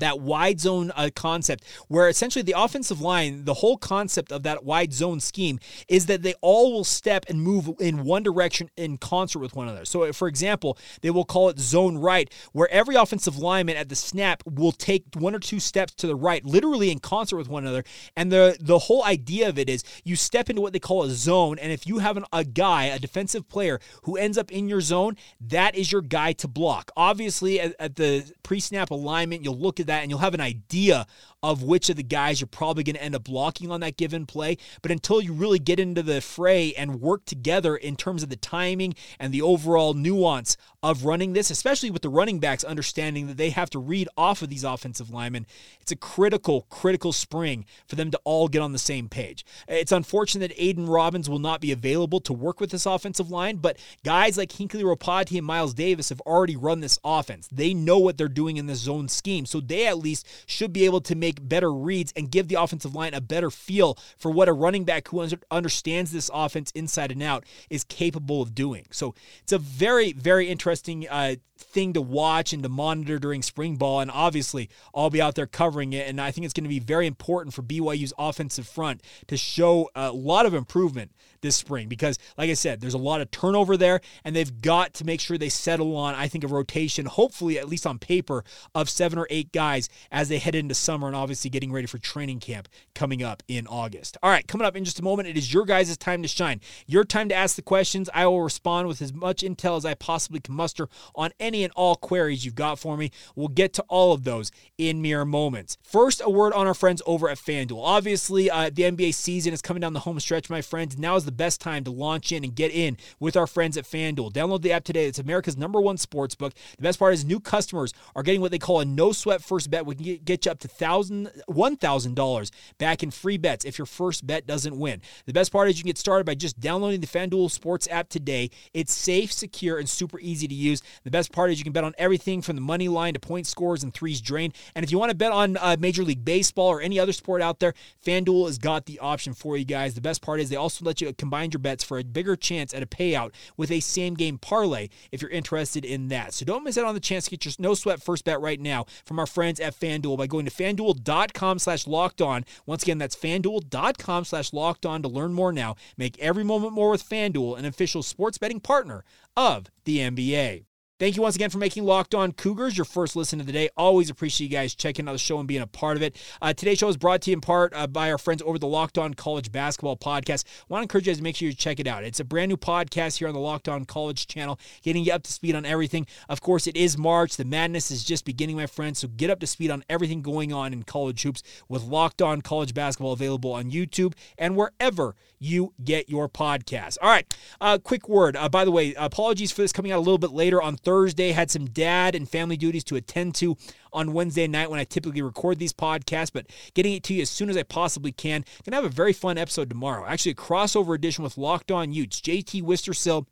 that 0.00 0.20
wide 0.20 0.60
zone 0.60 0.92
uh, 0.96 1.10
concept 1.14 1.64
where 1.88 2.08
essentially 2.08 2.42
the 2.42 2.54
offensive 2.56 3.00
line 3.00 3.44
the 3.44 3.54
whole 3.54 3.76
concept 3.76 4.32
of 4.32 4.42
that 4.42 4.64
wide 4.64 4.92
zone 4.92 5.20
scheme 5.20 5.58
is 5.88 6.06
that 6.06 6.22
they 6.22 6.34
all 6.40 6.72
will 6.72 6.84
step 6.84 7.24
and 7.28 7.40
move 7.40 7.70
in 7.80 8.04
one 8.04 8.22
direction 8.22 8.70
in 8.76 8.96
concert 8.96 9.40
with 9.40 9.54
one 9.54 9.68
another. 9.68 9.84
So 9.84 10.12
for 10.12 10.28
example 10.28 10.78
they 11.02 11.10
will 11.10 11.24
call 11.24 11.48
it 11.48 11.58
zone 11.58 11.98
right 11.98 12.32
where 12.52 12.70
every 12.70 12.94
offensive 12.94 13.38
lineman 13.38 13.76
at 13.76 13.88
the 13.88 13.96
snap 13.96 14.42
will 14.46 14.72
take 14.72 15.04
one 15.16 15.34
or 15.34 15.38
two 15.38 15.60
steps 15.60 15.92
to 15.94 16.06
the 16.06 16.16
right 16.16 16.44
literally 16.44 16.90
in 16.90 16.98
concert 16.98 17.36
with 17.36 17.48
one 17.48 17.64
another. 17.64 17.84
And 18.16 18.30
the 18.30 18.56
the 18.60 18.78
whole 18.78 19.04
idea 19.04 19.48
of 19.48 19.58
it 19.58 19.68
is 19.68 19.84
you 20.04 20.16
step 20.16 20.50
into 20.50 20.62
what 20.62 20.72
they 20.72 20.78
call 20.78 21.02
a 21.02 21.10
zone 21.10 21.58
and 21.58 21.72
if 21.72 21.86
you 21.86 21.98
have 21.98 22.16
an, 22.16 22.24
a 22.32 22.44
guy 22.44 22.84
a 22.84 22.98
defensive 22.98 23.48
player 23.48 23.80
who 24.02 24.16
ends 24.16 24.38
up 24.38 24.52
in 24.52 24.68
your 24.68 24.80
zone 24.80 25.16
that 25.40 25.74
is 25.74 25.90
your 25.90 26.02
guy 26.02 26.32
to 26.32 26.48
block. 26.48 26.90
Obviously 26.96 27.60
at, 27.60 27.74
at 27.78 27.96
the 27.96 28.30
pre-snap 28.42 28.90
alignment 28.90 29.44
you'll 29.44 29.58
look 29.58 29.80
at 29.80 29.87
that 29.88 30.02
and 30.02 30.10
you'll 30.10 30.20
have 30.20 30.34
an 30.34 30.40
idea 30.40 31.06
of 31.42 31.62
which 31.62 31.88
of 31.88 31.96
the 31.96 32.02
guys 32.02 32.40
you're 32.40 32.48
probably 32.48 32.82
going 32.82 32.96
to 32.96 33.02
end 33.02 33.14
up 33.14 33.24
blocking 33.24 33.70
on 33.70 33.80
that 33.80 33.96
given 33.96 34.26
play. 34.26 34.56
But 34.82 34.90
until 34.90 35.20
you 35.20 35.32
really 35.32 35.58
get 35.58 35.78
into 35.78 36.02
the 36.02 36.20
fray 36.20 36.74
and 36.74 37.00
work 37.00 37.24
together 37.24 37.76
in 37.76 37.96
terms 37.96 38.22
of 38.22 38.28
the 38.28 38.36
timing 38.36 38.94
and 39.18 39.32
the 39.32 39.42
overall 39.42 39.94
nuance 39.94 40.56
of 40.82 41.04
running 41.04 41.32
this, 41.32 41.50
especially 41.50 41.90
with 41.90 42.02
the 42.02 42.08
running 42.08 42.38
backs 42.38 42.64
understanding 42.64 43.26
that 43.26 43.36
they 43.36 43.50
have 43.50 43.70
to 43.70 43.78
read 43.78 44.08
off 44.16 44.42
of 44.42 44.48
these 44.48 44.64
offensive 44.64 45.10
linemen, 45.10 45.46
it's 45.80 45.92
a 45.92 45.96
critical, 45.96 46.66
critical 46.70 47.12
spring 47.12 47.64
for 47.86 47.96
them 47.96 48.10
to 48.10 48.20
all 48.24 48.48
get 48.48 48.62
on 48.62 48.72
the 48.72 48.78
same 48.78 49.08
page. 49.08 49.44
It's 49.68 49.92
unfortunate 49.92 50.48
that 50.48 50.58
Aiden 50.58 50.88
Robbins 50.88 51.28
will 51.28 51.38
not 51.38 51.60
be 51.60 51.72
available 51.72 52.20
to 52.20 52.32
work 52.32 52.60
with 52.60 52.70
this 52.70 52.86
offensive 52.86 53.30
line, 53.30 53.56
but 53.56 53.78
guys 54.04 54.36
like 54.36 54.52
Hinckley 54.52 54.82
Ropati 54.82 55.38
and 55.38 55.46
Miles 55.46 55.74
Davis 55.74 56.08
have 56.08 56.20
already 56.22 56.56
run 56.56 56.80
this 56.80 56.98
offense. 57.04 57.48
They 57.50 57.74
know 57.74 57.98
what 57.98 58.18
they're 58.18 58.28
doing 58.28 58.56
in 58.56 58.66
this 58.66 58.80
zone 58.80 59.08
scheme, 59.08 59.46
so 59.46 59.60
they 59.60 59.86
at 59.86 59.98
least 59.98 60.26
should 60.46 60.72
be 60.72 60.84
able 60.84 61.00
to 61.02 61.14
make 61.14 61.27
make 61.28 61.48
better 61.48 61.72
reads 61.72 62.12
and 62.16 62.30
give 62.30 62.48
the 62.48 62.54
offensive 62.60 62.94
line 62.94 63.12
a 63.12 63.20
better 63.20 63.50
feel 63.50 63.98
for 64.16 64.30
what 64.30 64.48
a 64.48 64.52
running 64.52 64.84
back 64.84 65.08
who 65.08 65.26
understands 65.50 66.10
this 66.10 66.30
offense 66.32 66.70
inside 66.72 67.12
and 67.12 67.22
out 67.22 67.44
is 67.68 67.84
capable 67.84 68.40
of 68.40 68.54
doing. 68.54 68.86
So 68.90 69.14
it's 69.42 69.52
a 69.52 69.58
very, 69.58 70.12
very 70.12 70.48
interesting 70.48 71.06
uh, 71.08 71.36
thing 71.58 71.92
to 71.92 72.00
watch 72.00 72.52
and 72.52 72.62
to 72.62 72.68
monitor 72.68 73.18
during 73.18 73.42
spring 73.42 73.76
ball. 73.76 74.00
And 74.00 74.10
obviously, 74.10 74.70
I'll 74.94 75.10
be 75.10 75.20
out 75.20 75.34
there 75.34 75.46
covering 75.46 75.92
it. 75.92 76.08
And 76.08 76.20
I 76.20 76.30
think 76.30 76.44
it's 76.44 76.54
going 76.54 76.64
to 76.64 76.68
be 76.68 76.78
very 76.78 77.06
important 77.06 77.54
for 77.54 77.62
BYU's 77.62 78.14
offensive 78.18 78.66
front 78.66 79.02
to 79.26 79.36
show 79.36 79.90
a 79.94 80.10
lot 80.12 80.46
of 80.46 80.54
improvement 80.54 81.12
this 81.40 81.56
spring 81.56 81.88
because, 81.88 82.18
like 82.36 82.50
I 82.50 82.54
said, 82.54 82.80
there's 82.80 82.94
a 82.94 82.98
lot 82.98 83.20
of 83.20 83.30
turnover 83.30 83.76
there, 83.76 84.00
and 84.24 84.34
they've 84.34 84.60
got 84.60 84.94
to 84.94 85.04
make 85.04 85.20
sure 85.20 85.38
they 85.38 85.48
settle 85.48 85.96
on, 85.96 86.14
I 86.14 86.28
think, 86.28 86.44
a 86.44 86.48
rotation, 86.48 87.06
hopefully, 87.06 87.58
at 87.58 87.68
least 87.68 87.86
on 87.86 87.98
paper, 87.98 88.44
of 88.74 88.88
seven 88.88 89.18
or 89.18 89.26
eight 89.30 89.52
guys 89.52 89.88
as 90.10 90.28
they 90.28 90.38
head 90.38 90.54
into 90.54 90.74
summer 90.74 91.06
and 91.06 91.16
obviously 91.16 91.50
getting 91.50 91.72
ready 91.72 91.86
for 91.86 91.98
training 91.98 92.40
camp 92.40 92.68
coming 92.94 93.22
up 93.22 93.42
in 93.48 93.66
August. 93.66 94.16
All 94.22 94.30
right, 94.30 94.46
coming 94.46 94.66
up 94.66 94.76
in 94.76 94.84
just 94.84 94.98
a 94.98 95.04
moment, 95.04 95.28
it 95.28 95.36
is 95.36 95.52
your 95.52 95.64
guys' 95.64 95.96
time 95.96 96.22
to 96.22 96.28
shine. 96.28 96.60
Your 96.86 97.04
time 97.04 97.28
to 97.28 97.34
ask 97.34 97.56
the 97.56 97.62
questions. 97.62 98.10
I 98.14 98.26
will 98.26 98.42
respond 98.42 98.88
with 98.88 99.02
as 99.02 99.12
much 99.12 99.42
intel 99.42 99.76
as 99.76 99.84
I 99.84 99.94
possibly 99.94 100.40
can 100.40 100.54
muster 100.54 100.88
on 101.14 101.30
any 101.38 101.64
and 101.64 101.72
all 101.76 101.96
queries 101.96 102.44
you've 102.44 102.54
got 102.54 102.78
for 102.78 102.96
me. 102.96 103.10
We'll 103.34 103.48
get 103.48 103.72
to 103.74 103.84
all 103.88 104.12
of 104.12 104.24
those 104.24 104.50
in 104.76 105.02
mere 105.02 105.24
moments. 105.24 105.76
First, 105.82 106.22
a 106.24 106.30
word 106.30 106.52
on 106.52 106.66
our 106.66 106.74
friends 106.74 107.02
over 107.06 107.28
at 107.28 107.38
FanDuel. 107.38 107.80
Obviously, 107.82 108.50
uh, 108.50 108.70
the 108.72 108.82
NBA 108.82 109.14
season 109.14 109.52
is 109.52 109.62
coming 109.62 109.80
down 109.80 109.92
the 109.92 110.00
home 110.00 110.20
stretch, 110.20 110.50
my 110.50 110.62
friends. 110.62 110.98
Now 110.98 111.16
is 111.16 111.27
the 111.28 111.32
best 111.32 111.60
time 111.60 111.84
to 111.84 111.90
launch 111.90 112.32
in 112.32 112.42
and 112.42 112.54
get 112.54 112.72
in 112.72 112.96
with 113.20 113.36
our 113.36 113.46
friends 113.46 113.76
at 113.76 113.84
FanDuel. 113.84 114.32
Download 114.32 114.62
the 114.62 114.72
app 114.72 114.84
today. 114.84 115.04
It's 115.06 115.18
America's 115.18 115.58
number 115.58 115.78
one 115.78 115.98
sports 115.98 116.34
book. 116.34 116.54
The 116.76 116.82
best 116.82 116.98
part 116.98 117.12
is 117.12 117.22
new 117.22 117.38
customers 117.38 117.92
are 118.16 118.22
getting 118.22 118.40
what 118.40 118.50
they 118.50 118.58
call 118.58 118.80
a 118.80 118.86
no 118.86 119.12
sweat 119.12 119.42
first 119.42 119.70
bet. 119.70 119.84
We 119.84 119.94
can 119.94 120.20
get 120.24 120.46
you 120.46 120.52
up 120.52 120.58
to 120.60 120.68
$1,000 120.68 122.50
back 122.78 123.02
in 123.02 123.10
free 123.10 123.36
bets 123.36 123.66
if 123.66 123.76
your 123.76 123.84
first 123.84 124.26
bet 124.26 124.46
doesn't 124.46 124.78
win. 124.78 125.02
The 125.26 125.34
best 125.34 125.52
part 125.52 125.68
is 125.68 125.76
you 125.76 125.82
can 125.84 125.90
get 125.90 125.98
started 125.98 126.24
by 126.24 126.34
just 126.34 126.58
downloading 126.58 127.00
the 127.02 127.06
FanDuel 127.06 127.50
Sports 127.50 127.86
app 127.90 128.08
today. 128.08 128.48
It's 128.72 128.94
safe, 128.94 129.30
secure, 129.30 129.78
and 129.78 129.86
super 129.86 130.18
easy 130.20 130.48
to 130.48 130.54
use. 130.54 130.80
The 131.04 131.10
best 131.10 131.30
part 131.30 131.50
is 131.50 131.58
you 131.58 131.64
can 131.64 131.74
bet 131.74 131.84
on 131.84 131.94
everything 131.98 132.40
from 132.40 132.56
the 132.56 132.62
money 132.62 132.88
line 132.88 133.12
to 133.12 133.20
point 133.20 133.46
scores 133.46 133.82
and 133.82 133.92
threes 133.92 134.22
drained. 134.22 134.54
And 134.74 134.84
if 134.84 134.90
you 134.90 134.98
want 134.98 135.10
to 135.10 135.16
bet 135.16 135.32
on 135.32 135.58
uh, 135.58 135.76
Major 135.78 136.04
League 136.04 136.24
Baseball 136.24 136.68
or 136.68 136.80
any 136.80 136.98
other 136.98 137.12
sport 137.12 137.42
out 137.42 137.58
there, 137.58 137.74
FanDuel 138.04 138.46
has 138.46 138.56
got 138.58 138.86
the 138.86 138.98
option 139.00 139.34
for 139.34 139.56
you 139.56 139.64
guys. 139.64 139.94
The 139.94 140.00
best 140.00 140.22
part 140.22 140.40
is 140.40 140.48
they 140.48 140.56
also 140.56 140.84
let 140.84 141.00
you 141.00 141.08
combine 141.18 141.50
your 141.50 141.58
bets 141.58 141.84
for 141.84 141.98
a 141.98 142.04
bigger 142.04 142.36
chance 142.36 142.72
at 142.72 142.82
a 142.82 142.86
payout 142.86 143.32
with 143.56 143.70
a 143.70 143.80
same 143.80 144.14
game 144.14 144.38
parlay 144.38 144.88
if 145.12 145.20
you're 145.20 145.30
interested 145.30 145.84
in 145.84 146.08
that. 146.08 146.32
So 146.32 146.44
don't 146.44 146.64
miss 146.64 146.78
out 146.78 146.86
on 146.86 146.94
the 146.94 147.00
chance 147.00 147.24
to 147.24 147.30
get 147.30 147.44
your 147.44 147.52
no 147.58 147.74
sweat 147.74 148.02
first 148.02 148.24
bet 148.24 148.40
right 148.40 148.60
now 148.60 148.86
from 149.04 149.18
our 149.18 149.26
friends 149.26 149.60
at 149.60 149.78
FanDuel 149.78 150.16
by 150.16 150.26
going 150.26 150.46
to 150.46 150.50
fanduel.com 150.50 151.58
slash 151.58 151.86
locked 151.86 152.22
on. 152.22 152.44
Once 152.66 152.82
again, 152.82 152.98
that's 152.98 153.16
fanduel.com 153.16 154.24
slash 154.24 154.52
locked 154.52 154.86
on 154.86 155.02
to 155.02 155.08
learn 155.08 155.32
more 155.32 155.52
now. 155.52 155.76
Make 155.96 156.18
every 156.18 156.44
moment 156.44 156.72
more 156.72 156.90
with 156.90 157.08
FanDuel, 157.08 157.58
an 157.58 157.64
official 157.64 158.02
sports 158.02 158.38
betting 158.38 158.60
partner 158.60 159.04
of 159.36 159.66
the 159.84 159.98
NBA. 159.98 160.67
Thank 160.98 161.14
you 161.14 161.22
once 161.22 161.36
again 161.36 161.50
for 161.50 161.58
making 161.58 161.84
Locked 161.84 162.12
On 162.12 162.32
Cougars 162.32 162.76
your 162.76 162.84
first 162.84 163.14
listen 163.14 163.38
of 163.38 163.46
the 163.46 163.52
day. 163.52 163.68
Always 163.76 164.10
appreciate 164.10 164.50
you 164.50 164.56
guys 164.56 164.74
checking 164.74 165.08
out 165.08 165.12
the 165.12 165.18
show 165.18 165.38
and 165.38 165.46
being 165.46 165.62
a 165.62 165.66
part 165.68 165.96
of 165.96 166.02
it. 166.02 166.16
Uh, 166.42 166.52
today's 166.52 166.78
show 166.78 166.88
is 166.88 166.96
brought 166.96 167.22
to 167.22 167.30
you 167.30 167.36
in 167.36 167.40
part 167.40 167.72
uh, 167.72 167.86
by 167.86 168.10
our 168.10 168.18
friends 168.18 168.42
over 168.44 168.58
the 168.58 168.66
Locked 168.66 168.98
On 168.98 169.14
College 169.14 169.52
Basketball 169.52 169.96
Podcast. 169.96 170.44
I 170.44 170.64
want 170.68 170.80
to 170.80 170.82
encourage 170.82 171.06
you 171.06 171.12
guys 171.12 171.18
to 171.18 171.22
make 171.22 171.36
sure 171.36 171.46
you 171.46 171.54
check 171.54 171.78
it 171.78 171.86
out. 171.86 172.02
It's 172.02 172.18
a 172.18 172.24
brand 172.24 172.48
new 172.48 172.56
podcast 172.56 173.18
here 173.18 173.28
on 173.28 173.34
the 173.34 173.38
Locked 173.38 173.68
On 173.68 173.84
College 173.84 174.26
channel, 174.26 174.58
getting 174.82 175.04
you 175.04 175.12
up 175.12 175.22
to 175.22 175.32
speed 175.32 175.54
on 175.54 175.64
everything. 175.64 176.04
Of 176.28 176.40
course, 176.40 176.66
it 176.66 176.76
is 176.76 176.98
March. 176.98 177.36
The 177.36 177.44
madness 177.44 177.92
is 177.92 178.02
just 178.02 178.24
beginning, 178.24 178.56
my 178.56 178.66
friends. 178.66 178.98
So 178.98 179.06
get 179.06 179.30
up 179.30 179.38
to 179.38 179.46
speed 179.46 179.70
on 179.70 179.84
everything 179.88 180.20
going 180.20 180.52
on 180.52 180.72
in 180.72 180.82
college 180.82 181.22
hoops 181.22 181.44
with 181.68 181.84
Locked 181.84 182.22
On 182.22 182.42
College 182.42 182.74
Basketball 182.74 183.12
available 183.12 183.52
on 183.52 183.70
YouTube 183.70 184.14
and 184.36 184.56
wherever 184.56 185.14
you 185.38 185.74
get 185.84 186.08
your 186.08 186.28
podcast. 186.28 186.98
All 187.00 187.08
right, 187.08 187.32
uh, 187.60 187.78
quick 187.78 188.08
word. 188.08 188.34
Uh, 188.34 188.48
by 188.48 188.64
the 188.64 188.72
way, 188.72 188.94
apologies 188.94 189.52
for 189.52 189.62
this 189.62 189.72
coming 189.72 189.92
out 189.92 189.98
a 189.98 190.00
little 190.00 190.18
bit 190.18 190.32
later 190.32 190.60
on 190.60 190.74
Thursday. 190.74 190.87
Had 190.88 191.50
some 191.50 191.66
dad 191.66 192.14
and 192.14 192.28
family 192.28 192.56
duties 192.56 192.84
to 192.84 192.96
attend 192.96 193.34
to 193.36 193.56
on 193.92 194.12
Wednesday 194.12 194.46
night 194.46 194.70
when 194.70 194.80
I 194.80 194.84
typically 194.84 195.22
record 195.22 195.58
these 195.58 195.72
podcasts, 195.72 196.32
but 196.32 196.46
getting 196.74 196.94
it 196.94 197.02
to 197.04 197.14
you 197.14 197.22
as 197.22 197.30
soon 197.30 197.50
as 197.50 197.56
I 197.56 197.62
possibly 197.62 198.12
can. 198.12 198.44
Gonna 198.64 198.76
have 198.76 198.84
a 198.84 198.88
very 198.88 199.12
fun 199.12 199.38
episode 199.38 199.68
tomorrow. 199.68 200.06
Actually, 200.06 200.32
a 200.32 200.36
crossover 200.36 200.94
edition 200.94 201.24
with 201.24 201.36
Locked 201.36 201.70
On 201.70 201.92
Utes. 201.92 202.20
JT 202.20 202.62
Wistersill 202.62 203.26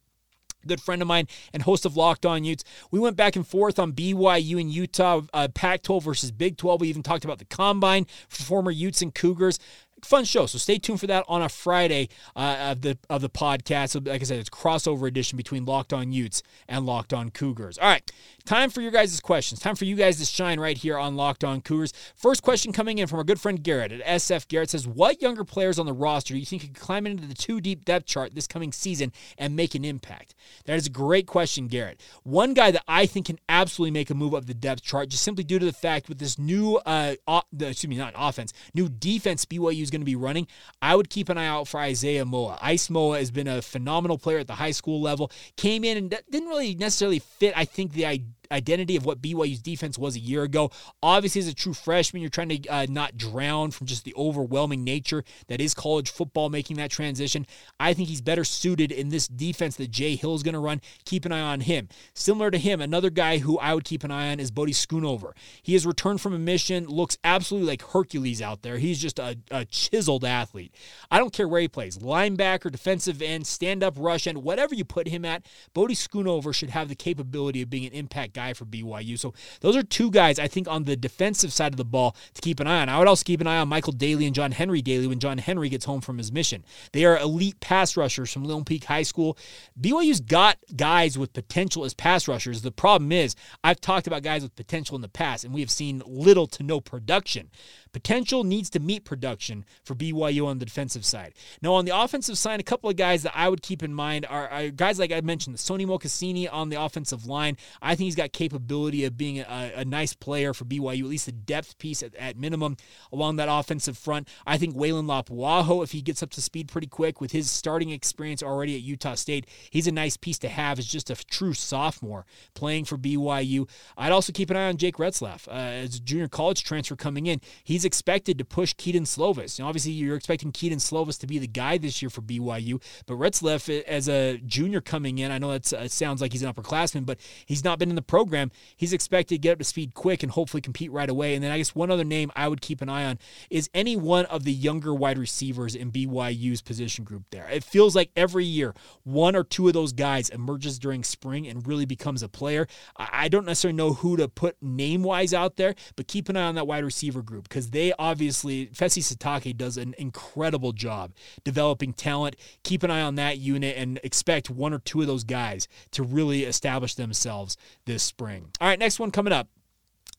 good 0.67 0.81
friend 0.81 1.01
of 1.01 1.09
mine 1.09 1.29
and 1.53 1.63
host 1.63 1.87
of 1.87 1.97
Locked 1.97 2.27
On 2.27 2.45
Utes. 2.45 2.65
We 2.91 2.99
went 2.99 3.17
back 3.17 3.37
and 3.37 3.47
forth 3.47 3.79
on 3.79 3.93
BYU 3.93 4.61
and 4.61 4.71
Utah, 4.71 5.23
uh, 5.33 5.49
Pac 5.55 5.83
12 5.83 6.05
versus 6.05 6.33
Big 6.33 6.57
12. 6.57 6.81
We 6.81 6.89
even 6.89 7.03
talked 7.03 7.25
about 7.25 7.39
the 7.39 7.45
combine 7.45 8.07
for 8.29 8.43
former 8.43 8.71
Utes 8.71 9.03
and 9.03 9.15
Cougars 9.15 9.59
fun 10.07 10.25
show. 10.25 10.47
So 10.47 10.59
stay 10.59 10.79
tuned 10.79 11.01
for 11.01 11.07
that 11.09 11.25
on 11.29 11.43
a 11.43 11.49
Friday 11.49 12.09
uh, 12.35 12.57
of 12.71 12.83
the 12.83 12.99
of 13.11 13.21
the 13.21 13.29
podcast. 13.29 13.91
So 13.91 14.01
like 14.05 14.21
I 14.21 14.25
said, 14.25 14.39
it's 14.39 14.51
crossover 14.51 15.07
edition 15.07 15.37
between 15.37 15.65
Locked 15.65 15.93
On 15.93 16.13
Utes 16.13 16.43
and 16.69 16.87
Locked 16.87 17.13
On 17.13 17.31
Cougars. 17.31 17.79
All 17.79 17.89
right, 17.89 18.11
time 18.45 18.71
for 18.71 18.81
your 18.81 18.91
guys' 18.91 19.21
questions. 19.21 19.61
Time 19.61 19.77
for 19.77 19.85
you 19.85 19.97
guys 19.97 20.19
to 20.19 20.25
shine 20.25 20.61
right 20.61 20.79
here 20.79 20.99
on 20.99 21.17
Locked 21.17 21.45
On 21.45 21.61
Cougars. 21.61 21.93
First 22.15 22.43
question 22.43 22.73
coming 22.73 22.99
in 22.99 23.07
from 23.07 23.19
our 23.19 23.25
good 23.25 23.41
friend 23.41 23.63
Garrett 23.63 23.93
at 23.93 24.05
SF. 24.21 24.49
Garrett 24.49 24.71
says, 24.71 24.87
"What 24.87 25.21
younger 25.21 25.45
players 25.45 25.79
on 25.79 25.87
the 25.87 25.93
roster 25.93 26.35
do 26.35 26.41
you 26.41 26.47
think 26.47 26.63
could 26.63 26.75
climb 26.75 27.07
into 27.07 27.27
the 27.27 27.35
two 27.35 27.61
deep 27.61 27.85
depth 27.85 28.07
chart 28.07 28.35
this 28.35 28.47
coming 28.47 28.73
season 28.73 29.13
and 29.37 29.57
make 29.57 29.75
an 29.75 29.85
impact?" 29.85 30.35
That 30.65 30.77
is 30.77 30.87
a 30.87 30.91
great 30.91 31.27
question, 31.27 31.69
Garrett. 31.69 32.01
One 32.23 32.55
guy 32.55 32.71
that 32.71 32.85
I 32.87 33.07
think 33.07 33.27
can 33.27 33.39
absolutely 33.49 33.93
make 33.93 34.11
a 34.11 34.15
move 34.15 34.35
up 34.35 34.47
the 34.47 34.55
depth 34.55 34.83
chart, 34.83 35.09
just 35.09 35.23
simply 35.23 35.45
due 35.45 35.59
to 35.59 35.67
the 35.67 35.73
fact 35.73 36.09
with 36.09 36.19
this 36.19 36.39
new, 36.39 36.77
uh, 36.87 37.15
excuse 37.53 37.89
me, 37.89 37.97
not 37.97 38.15
offense, 38.17 38.53
new 38.75 38.89
defense 38.89 39.45
BYU 39.45 39.83
is 39.83 39.91
going 39.97 40.03
to 40.03 40.07
be 40.07 40.17
running, 40.17 40.47
I 40.83 40.95
would 40.95 41.11
keep 41.11 41.29
an 41.29 41.39
eye 41.39 41.47
out 41.47 41.69
for 41.69 41.81
Isaiah 41.81 42.25
Moa. 42.25 42.59
Ice 42.61 42.91
Moa 42.91 43.19
has 43.19 43.31
been 43.31 43.49
a 43.49 43.63
phenomenal 43.63 44.19
player 44.19 44.39
at 44.39 44.47
the 44.47 44.55
high 44.55 44.71
school 44.71 45.01
level. 45.01 45.31
Came 45.57 45.85
in 45.85 45.97
and 45.97 46.11
didn't 46.31 46.49
really 46.49 46.75
necessarily 46.75 47.19
fit, 47.19 47.55
I 47.57 47.65
think, 47.65 47.93
the 47.93 48.05
identity 48.51 48.97
of 48.97 49.05
what 49.05 49.21
BYU's 49.21 49.61
defense 49.61 49.99
was 49.99 50.17
a 50.17 50.21
year 50.21 50.43
ago. 50.43 50.71
Obviously, 51.03 51.41
as 51.41 51.49
a 51.49 51.55
true 51.55 51.75
freshman, 51.75 52.23
you're 52.23 52.31
trying 52.31 52.49
to 52.49 52.69
uh, 52.69 52.87
not 52.89 53.17
drown 53.17 53.71
from 53.71 53.87
just 53.87 54.05
the 54.05 54.15
overwhelming 54.17 54.85
nature 54.85 55.25
that 55.49 55.61
is 55.61 55.75
college 55.75 56.11
football 56.11 56.49
making 56.49 56.77
that 56.77 56.91
transition. 56.91 57.47
I 57.79 57.95
think 57.95 58.09
he's 58.09 58.21
better 58.21 58.45
suited 58.45 58.93
in 58.93 59.09
this 59.09 59.29
defense 59.29 59.77
that 59.77 59.91
Jay 59.91 60.17
Hill 60.17 60.35
is 60.35 60.43
going 60.43 60.55
to 60.55 60.61
run. 60.61 60.81
Keep 61.05 61.25
an 61.25 61.33
eye 61.33 61.41
on 61.41 61.61
him. 61.61 61.89
Similar 62.15 62.51
to 62.51 62.59
him, 62.59 62.81
another 62.81 63.11
guy 63.11 63.39
who 63.39 63.59
I 63.59 63.75
would 63.75 63.85
keep 63.85 64.05
an 64.05 64.11
eye 64.11 64.31
on 64.31 64.41
is 64.41 64.51
Bodie 64.51 64.73
Schoonover. 64.73 65.33
He 65.63 65.73
has 65.75 65.87
returned 65.87 66.21
from 66.21 66.35
a 66.35 66.39
mission, 66.39 66.87
looks 66.87 67.19
absolutely 67.25 67.69
like 67.69 67.83
Hercules 67.83 68.43
out 68.43 68.63
there. 68.63 68.79
He's 68.79 69.01
just 69.01 69.19
a, 69.19 69.37
a 69.51 69.65
chiseled 69.65 70.25
athlete. 70.25 70.75
I 71.11 71.19
don't 71.19 71.33
care 71.33 71.49
where 71.49 71.61
he 71.61 71.69
plays 71.69 71.99
linebacker, 71.99 72.71
defensive 72.71 73.21
end, 73.23 73.47
stand 73.47 73.83
up 73.83 73.95
rush 73.99 74.27
end, 74.27 74.43
whatever 74.43 74.75
you 74.75 74.85
put 74.85 75.09
him 75.09 75.25
at, 75.25 75.47
Bodie 75.75 75.95
Schoonover 75.95 76.55
should 76.55 76.71
have 76.71 76.89
the 76.89 76.95
capability 76.95 77.63
of 77.63 77.71
being 77.71 77.87
an 77.87 77.93
impact 77.93 78.35
guy 78.37 78.53
for 78.53 78.65
BYU. 78.65 79.19
So 79.19 79.35
those 79.61 79.75
are 79.75 79.83
two 79.83 80.11
guys 80.11 80.39
I 80.39 80.47
think 80.47 80.69
on 80.69 80.85
the 80.85 80.95
defensive 80.95 81.53
side 81.53 81.73
of 81.73 81.79
the 81.79 81.85
ball 81.85 82.15
to 82.35 82.41
keep 82.41 82.61
an 82.61 82.67
eye 82.67 82.83
on. 82.83 82.89
I 82.89 82.99
would 82.99 83.09
also 83.09 83.25
keep 83.25 83.41
an 83.41 83.47
eye 83.47 83.59
on 83.59 83.69
Michael 83.69 83.93
Daley 83.93 84.27
and 84.27 84.35
John 84.35 84.53
Henry 84.53 84.83
Daley 84.83 85.07
when 85.07 85.19
John 85.19 85.39
Henry 85.39 85.69
gets 85.69 85.87
home 85.87 86.01
from 86.03 86.19
his 86.19 86.31
mission. 86.31 86.65
They 86.93 87.05
are 87.05 87.19
elite 87.19 87.59
pass 87.61 87.97
rushers 87.97 88.33
from 88.33 88.45
Lone 88.45 88.65
Peak 88.65 88.85
High 88.85 89.03
School. 89.03 89.37
BYU's 89.81 90.21
got 90.21 90.59
guys 90.77 91.19
with 91.19 91.33
potential 91.33 91.85
as 91.85 91.95
pass 91.95 92.29
rushers. 92.29 92.63
The 92.63 92.71
problem 92.71 93.11
is 93.11 93.35
I've 93.65 93.81
talked 93.81 94.07
about 94.07 94.23
guys 94.23 94.43
with 94.43 94.55
potential 94.55 94.95
in 94.95 95.03
the 95.03 95.09
past, 95.09 95.45
and 95.45 95.55
we 95.55 95.61
have 95.61 95.71
seen 95.71 96.03
little 96.07 96.47
to 96.49 96.63
no 96.63 96.81
production. 96.81 97.51
Potential 97.97 98.45
needs 98.45 98.69
to 98.69 98.79
meet 98.79 99.07
production 99.07 99.65
for 99.83 99.95
BYU 99.95 100.47
on 100.47 100.59
the 100.59 100.67
defensive 100.67 101.03
side. 101.03 101.33
Now, 101.63 101.73
on 101.73 101.87
the 101.87 101.99
offensive 101.99 102.37
side, 102.37 102.61
a 102.61 102.63
couple 102.63 102.91
of 102.91 102.97
guys 102.97 103.23
that 103.23 103.33
I 103.35 103.49
would 103.49 103.63
keep 103.63 103.83
in 103.83 103.95
mind 103.95 104.27
are, 104.29 104.49
are 104.49 104.69
guys 104.69 104.99
like 104.99 105.13
I 105.13 105.23
mentioned, 105.23 105.59
Sonny 105.59 105.87
Makasini 105.87 106.47
on 106.53 106.69
the 106.69 106.79
offensive 106.79 107.25
line. 107.25 107.57
I 107.81 107.95
think 107.95 108.05
he's 108.05 108.15
got 108.15 108.35
capability 108.35 109.07
of 109.07 109.17
being 109.17 109.39
a, 109.39 109.73
a 109.77 109.85
nice 109.87 110.13
player 110.13 110.53
for 110.53 110.67
BYU, 110.67 111.01
at 111.01 111.07
least 111.07 111.27
a 111.29 111.33
depth 111.33 111.79
piece 111.79 112.03
at, 112.03 112.15
at 112.17 112.37
minimum 112.37 112.77
along 113.13 113.37
that 113.37 113.49
offensive 113.51 113.97
front. 113.97 114.29
I 114.47 114.59
think 114.59 114.77
Weylin 114.77 115.07
Lapuaho, 115.07 115.83
if 115.83 115.93
he 115.93 116.03
gets 116.03 116.23
up 116.23 116.29
to 116.33 116.43
speed 116.43 116.69
pretty 116.69 116.89
quick 116.89 117.23
with 117.23 117.33
his 117.33 117.51
starting 117.51 117.89
experience 117.89 118.43
already 118.43 118.75
at 118.75 118.83
Utah 118.83 119.15
State, 119.15 119.47
he's 119.71 119.87
a 119.87 119.93
nice 119.93 120.19
piece 120.19 120.39
to 120.41 120.51
have 120.51 120.79
as 120.79 120.85
just 120.85 121.09
a 121.09 121.15
true 121.15 121.55
sophomore 121.55 122.27
playing 122.53 122.85
for 122.85 122.99
BYU. 122.99 123.67
I'd 123.97 124.13
also 124.13 124.35
keep 124.35 124.51
an 124.51 124.57
eye 124.59 124.69
on 124.69 124.77
Jake 124.77 124.97
Retzlaff 124.97 125.49
uh, 125.49 125.53
as 125.53 125.95
a 125.95 126.01
junior 126.01 126.29
college 126.29 126.63
transfer 126.63 126.95
coming 126.95 127.27
in. 127.27 127.41
He's 127.65 127.86
expected 127.87 128.37
to 128.39 128.45
push 128.45 128.75
Kedon 128.75 129.05
Slovis. 129.05 129.65
Obviously, 129.65 129.93
you're 129.93 130.17
expecting 130.17 130.53
Kedon 130.53 130.79
Slovis 130.79 131.19
to 131.21 131.27
be 131.27 131.39
the 131.39 131.47
guy 131.47 131.79
this 131.79 132.03
year 132.03 132.11
for 132.11 132.21
BYU, 132.21 132.83
but 133.07 133.15
Retzlaff, 133.15 133.83
as 133.85 134.09
a 134.09 134.39
junior 134.39 134.81
coming 134.81 135.19
in, 135.19 135.31
I 135.31 135.39
know 135.39 135.53
that 135.53 135.73
uh, 135.73 135.89
sounds 135.89 136.21
like 136.21 136.33
he's 136.33 136.43
an 136.43 136.53
upperclassman, 136.53 137.07
but 137.07 137.19
he's 137.47 137.65
not 137.65 137.79
been 137.79 137.89
in 137.89 137.97
the 137.97 138.03
program, 138.03 138.51
he's 138.77 138.93
expected 138.93 139.37
to 139.37 139.39
get 139.39 139.53
up 139.53 139.59
to 139.59 139.65
speed 139.65 139.95
quick 139.95 140.23
and 140.23 140.33
hopefully 140.33 140.61
compete 140.61 140.93
right 140.93 141.09
away. 141.09 141.35
And 141.35 141.43
then 141.43 141.51
I 141.51 141.59
guess 141.59 141.75
one 141.75 141.91
other 141.91 142.05
name 142.05 142.31
I 142.37 142.49
would 142.49 142.61
keep 142.61 142.83
an 142.83 142.89
eye 142.89 143.05
on 143.05 143.19
is 143.49 143.71
any 143.73 143.97
one 143.97 144.27
of 144.27 144.45
the 144.45 144.53
younger 144.53 144.95
wide 144.95 145.19
receivers 145.19 145.75
in 145.75 145.93
BYU's 145.93 146.63
position 146.63 147.05
group 147.05 147.25
there. 147.31 147.49
It 147.49 147.65
feels 147.65 147.95
like 147.95 148.11
every 148.17 148.45
year 148.45 148.75
one 149.05 149.37
or 149.37 149.45
two 149.45 149.69
of 149.69 149.75
those 149.75 149.93
guys 149.93 150.29
emerges 150.31 150.79
during 150.79 151.05
spring 151.05 151.47
and 151.47 151.67
really 151.67 151.87
becomes 151.87 152.23
a 152.23 152.29
player. 152.29 152.67
I 152.97 153.29
don't 153.29 153.47
necessarily 153.47 153.77
know 153.77 153.93
who 153.95 154.17
to 154.17 154.29
put 154.29 154.57
name 154.63 155.03
wise 155.03 155.33
out 155.33 155.57
there, 155.57 155.75
but 155.95 156.09
keep 156.09 156.29
an 156.29 156.37
eye 156.37 156.47
on 156.47 156.55
that 156.57 156.67
wide 156.67 156.85
receiver 156.85 157.23
group 157.23 157.49
because 157.49 157.66
they 157.71 157.93
obviously, 157.99 158.67
Fesi 158.69 159.03
Sitake 159.03 159.57
does 159.57 159.77
an 159.77 159.95
incredible 159.99 160.73
job 160.73 161.13
developing 161.45 161.93
talent. 161.93 162.37
Keep 162.63 162.83
an 162.83 162.91
eye 162.91 163.03
on 163.03 163.15
that 163.17 163.39
unit 163.39 163.77
and 163.77 164.01
expect 164.03 164.51
one 164.51 164.73
or 164.73 164.79
two 164.79 165.01
of 165.01 165.07
those 165.07 165.25
guys 165.25 165.69
to 165.93 166.03
really 166.03 166.45
establish 166.45 166.95
themselves 166.95 167.57
this 167.85 168.03
spring. 168.03 168.51
All 168.61 168.69
right, 168.69 168.79
next 168.79 168.99
one 168.99 169.11
coming 169.11 169.33
up. 169.33 169.49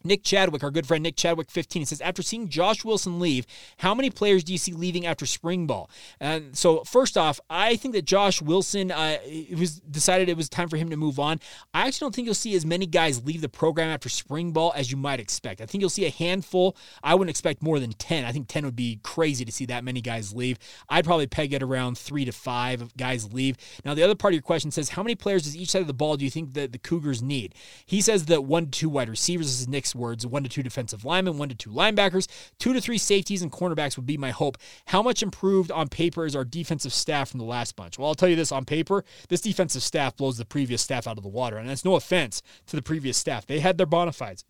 Nick 0.04 0.24
Chadwick, 0.24 0.64
our 0.64 0.72
good 0.72 0.88
friend 0.88 1.04
Nick 1.04 1.16
Chadwick, 1.16 1.50
15, 1.50 1.86
says, 1.86 2.02
After 2.02 2.22
seeing 2.22 2.50
Josh 2.50 2.86
Wilson 2.86 3.20
leave, 3.20 3.46
how 3.78 3.96
many 3.96 4.10
players 4.10 4.44
do 4.44 4.52
you 4.52 4.58
see 4.58 4.72
leaving 4.72 5.06
after 5.06 5.26
spring 5.26 5.68
ball? 5.68 5.90
And 6.20 6.56
so, 6.56 6.84
first 6.84 7.18
off, 7.18 7.40
I 7.50 7.76
think 7.76 7.94
that 7.96 8.06
Josh 8.06 8.42
Wilson, 8.42 8.92
uh, 8.92 9.18
it 9.24 9.58
was 9.58 9.80
decided 9.80 10.30
it 10.30 10.38
was 10.38 10.50
time 10.50 10.70
for 10.70 10.78
him 10.78 10.90
to 10.90 10.98
move 10.98 11.20
on. 11.20 11.40
I 11.74 11.88
actually 11.88 12.06
don't 12.06 12.16
think 12.16 12.26
you'll 12.26 12.36
see 12.36 12.56
as 12.56 12.66
many 12.66 12.86
guys 12.86 13.24
leave 13.26 13.42
the 13.42 13.50
program 13.50 13.90
after 13.90 14.10
spring 14.10 14.52
ball 14.52 14.72
as 14.76 14.92
you 14.92 14.98
might 14.98 15.20
expect. 15.20 15.62
I 15.62 15.66
think 15.66 15.82
you'll 15.82 15.90
see 15.90 16.06
a 16.06 16.12
handful. 16.12 16.78
I 17.04 17.16
wouldn't 17.16 17.30
expect 17.32 17.62
more 17.62 17.80
than 17.80 17.92
10. 17.92 18.24
I 18.24 18.32
think 18.32 18.48
10 18.48 18.66
would 18.66 18.76
be 18.76 19.00
crazy 19.04 19.46
to 19.46 19.52
see 19.52 19.66
that 19.66 19.84
many 19.84 20.02
guys 20.02 20.34
leave. 20.34 20.60
I'd 20.90 21.06
probably 21.06 21.28
peg 21.28 21.54
it 21.54 21.64
around 21.64 21.98
three 21.98 22.26
to 22.26 22.32
five 22.32 22.96
guys 22.96 23.34
leave. 23.34 23.58
Now, 23.84 23.94
the 23.94 24.04
other 24.04 24.16
part 24.16 24.34
of 24.34 24.36
your 24.36 24.44
question 24.44 24.72
says, 24.72 24.90
How 24.90 25.04
many 25.04 25.16
players 25.16 25.44
does 25.44 25.58
each 25.58 25.70
side 25.70 25.82
of 25.82 25.88
the 25.88 25.94
ball 25.94 26.18
do 26.18 26.26
you 26.26 26.32
think 26.32 26.54
that 26.54 26.72
the 26.72 26.78
Cougars 26.78 27.22
need? 27.22 27.56
He 27.86 28.02
says 28.02 28.26
that 28.26 28.44
one 28.44 28.66
to 28.66 28.72
two 28.72 28.90
wide 28.90 29.10
receivers. 29.10 29.48
This 29.48 29.62
is 29.62 29.68
Words 29.96 30.26
one 30.26 30.44
to 30.44 30.50
two 30.50 30.64
defensive 30.64 31.06
linemen, 31.06 31.38
one 31.38 31.50
to 31.50 31.56
two 31.56 31.70
linebackers, 31.70 32.28
two 32.60 32.74
to 32.74 32.82
three 32.82 32.98
safeties 32.98 33.42
and 33.42 33.52
cornerbacks 33.52 33.98
would 33.98 34.06
be 34.06 34.18
my 34.18 34.32
hope. 34.32 34.58
How 34.88 35.02
much 35.02 35.24
improved 35.24 35.72
on 35.72 35.88
paper 35.88 36.26
is 36.26 36.36
our 36.36 36.46
defensive 36.46 36.94
staff 36.94 37.30
from 37.30 37.40
the 37.40 37.46
last 37.46 37.76
bunch? 37.76 37.98
Well, 37.98 38.08
I'll 38.08 38.16
tell 38.16 38.30
you 38.30 38.36
this 38.36 38.52
on 38.52 38.66
paper, 38.66 39.04
this 39.30 39.42
defensive 39.42 39.84
staff 39.84 40.16
blows 40.16 40.38
the 40.38 40.46
previous 40.46 40.82
staff 40.82 41.08
out 41.08 41.18
of 41.18 41.24
the 41.24 41.30
water. 41.30 41.58
And 41.58 41.70
that's 41.70 41.86
no 41.86 41.96
offense 41.96 42.42
to 42.68 42.76
the 42.76 42.82
previous 42.82 43.18
staff. 43.18 43.46
They 43.46 43.60
had 43.60 43.78
their 43.78 43.86
bona 43.86 44.12
fides. 44.12 44.44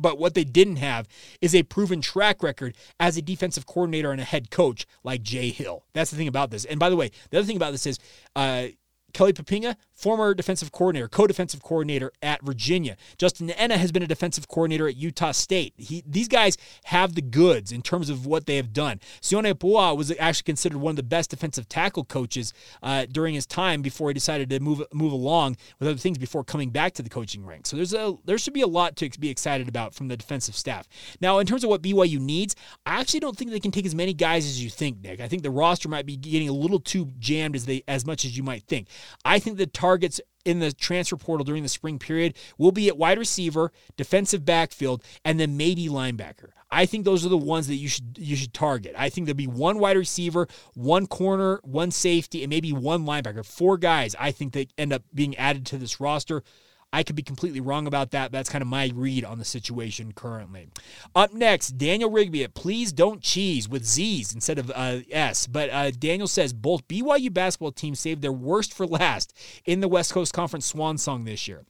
But 0.00 0.18
what 0.18 0.34
they 0.34 0.44
didn't 0.44 0.76
have 0.76 1.08
is 1.40 1.54
a 1.54 1.64
proven 1.64 2.00
track 2.00 2.42
record 2.42 2.76
as 3.00 3.16
a 3.16 3.22
defensive 3.22 3.66
coordinator 3.66 4.12
and 4.12 4.20
a 4.20 4.24
head 4.24 4.50
coach 4.50 4.86
like 5.02 5.22
Jay 5.22 5.50
Hill. 5.50 5.84
That's 5.92 6.12
the 6.12 6.16
thing 6.16 6.28
about 6.28 6.50
this. 6.50 6.64
And 6.64 6.78
by 6.78 6.88
the 6.88 6.96
way, 6.96 7.10
the 7.30 7.38
other 7.38 7.46
thing 7.46 7.56
about 7.56 7.72
this 7.72 7.84
is 7.84 7.98
uh, 8.36 8.68
Kelly 9.14 9.32
Poppinga, 9.32 9.76
former 9.94 10.34
defensive 10.34 10.70
coordinator, 10.70 11.08
co-defensive 11.08 11.62
coordinator 11.62 12.12
at 12.22 12.42
Virginia. 12.42 12.96
Justin 13.16 13.50
Ena 13.50 13.78
has 13.78 13.90
been 13.90 14.02
a 14.02 14.06
defensive 14.06 14.48
coordinator 14.48 14.86
at 14.86 14.96
Utah 14.96 15.32
State. 15.32 15.74
He, 15.76 16.02
these 16.06 16.28
guys 16.28 16.56
have 16.84 17.14
the 17.14 17.22
goods 17.22 17.72
in 17.72 17.82
terms 17.82 18.10
of 18.10 18.26
what 18.26 18.46
they 18.46 18.56
have 18.56 18.72
done. 18.72 19.00
Sione 19.20 19.54
Pua 19.54 19.96
was 19.96 20.12
actually 20.18 20.44
considered 20.44 20.78
one 20.78 20.90
of 20.90 20.96
the 20.96 21.02
best 21.02 21.30
defensive 21.30 21.68
tackle 21.68 22.04
coaches 22.04 22.52
uh, 22.82 23.06
during 23.10 23.34
his 23.34 23.46
time 23.46 23.82
before 23.82 24.08
he 24.10 24.14
decided 24.14 24.50
to 24.50 24.60
move 24.60 24.82
move 24.92 25.12
along 25.12 25.56
with 25.78 25.88
other 25.88 25.98
things 25.98 26.18
before 26.18 26.44
coming 26.44 26.70
back 26.70 26.92
to 26.92 27.02
the 27.02 27.10
coaching 27.10 27.44
ranks. 27.44 27.70
So 27.70 27.76
there's 27.76 27.94
a 27.94 28.14
there 28.24 28.38
should 28.38 28.54
be 28.54 28.62
a 28.62 28.66
lot 28.66 28.96
to 28.96 29.10
be 29.18 29.30
excited 29.30 29.68
about 29.68 29.94
from 29.94 30.08
the 30.08 30.16
defensive 30.16 30.54
staff. 30.54 30.88
Now, 31.20 31.38
in 31.38 31.46
terms 31.46 31.64
of 31.64 31.70
what 31.70 31.82
BYU 31.82 32.20
needs, 32.20 32.54
I 32.86 33.00
actually 33.00 33.20
don't 33.20 33.36
think 33.36 33.50
they 33.50 33.60
can 33.60 33.70
take 33.70 33.86
as 33.86 33.94
many 33.94 34.12
guys 34.12 34.44
as 34.44 34.62
you 34.62 34.70
think, 34.70 35.02
Nick. 35.02 35.20
I 35.20 35.28
think 35.28 35.42
the 35.42 35.50
roster 35.50 35.88
might 35.88 36.06
be 36.06 36.16
getting 36.16 36.48
a 36.48 36.52
little 36.52 36.80
too 36.80 37.10
jammed 37.18 37.56
as 37.56 37.66
they 37.66 37.82
as 37.88 38.06
much 38.06 38.24
as 38.24 38.36
you 38.36 38.42
might 38.42 38.62
think. 38.64 38.88
I 39.24 39.38
think 39.38 39.56
the 39.56 39.66
targets 39.66 40.20
in 40.44 40.60
the 40.60 40.72
transfer 40.72 41.16
portal 41.16 41.44
during 41.44 41.62
the 41.62 41.68
spring 41.68 41.98
period 41.98 42.34
will 42.56 42.72
be 42.72 42.88
at 42.88 42.96
wide 42.96 43.18
receiver, 43.18 43.72
defensive 43.96 44.44
backfield, 44.44 45.04
and 45.24 45.38
then 45.38 45.56
maybe 45.56 45.88
linebacker. 45.88 46.50
I 46.70 46.86
think 46.86 47.04
those 47.04 47.24
are 47.24 47.30
the 47.30 47.36
ones 47.36 47.66
that 47.68 47.76
you 47.76 47.88
should 47.88 48.16
you 48.18 48.36
should 48.36 48.54
target. 48.54 48.94
I 48.96 49.08
think 49.08 49.26
there'll 49.26 49.36
be 49.36 49.46
one 49.46 49.78
wide 49.78 49.96
receiver, 49.96 50.48
one 50.74 51.06
corner, 51.06 51.60
one 51.64 51.90
safety, 51.90 52.42
and 52.42 52.50
maybe 52.50 52.72
one 52.72 53.04
linebacker. 53.04 53.44
Four 53.44 53.78
guys 53.78 54.14
I 54.18 54.32
think 54.32 54.52
that 54.52 54.72
end 54.76 54.92
up 54.92 55.02
being 55.14 55.36
added 55.36 55.66
to 55.66 55.78
this 55.78 56.00
roster. 56.00 56.42
I 56.92 57.02
could 57.02 57.16
be 57.16 57.22
completely 57.22 57.60
wrong 57.60 57.86
about 57.86 58.12
that. 58.12 58.32
That's 58.32 58.48
kind 58.48 58.62
of 58.62 58.68
my 58.68 58.90
read 58.94 59.24
on 59.24 59.38
the 59.38 59.44
situation 59.44 60.12
currently. 60.12 60.68
Up 61.14 61.34
next, 61.34 61.76
Daniel 61.76 62.10
Rigby 62.10 62.44
at 62.44 62.54
Please 62.54 62.92
Don't 62.92 63.20
Cheese 63.20 63.68
with 63.68 63.84
Z's 63.84 64.32
instead 64.32 64.58
of 64.58 64.70
uh, 64.74 65.00
S. 65.10 65.46
But 65.46 65.68
uh, 65.70 65.90
Daniel 65.90 66.28
says 66.28 66.52
both 66.52 66.88
BYU 66.88 67.32
basketball 67.32 67.72
teams 67.72 68.00
saved 68.00 68.22
their 68.22 68.32
worst 68.32 68.72
for 68.72 68.86
last 68.86 69.36
in 69.66 69.80
the 69.80 69.88
West 69.88 70.12
Coast 70.12 70.32
Conference 70.32 70.64
swan 70.64 70.96
song 70.96 71.24
this 71.24 71.46
year. 71.46 71.64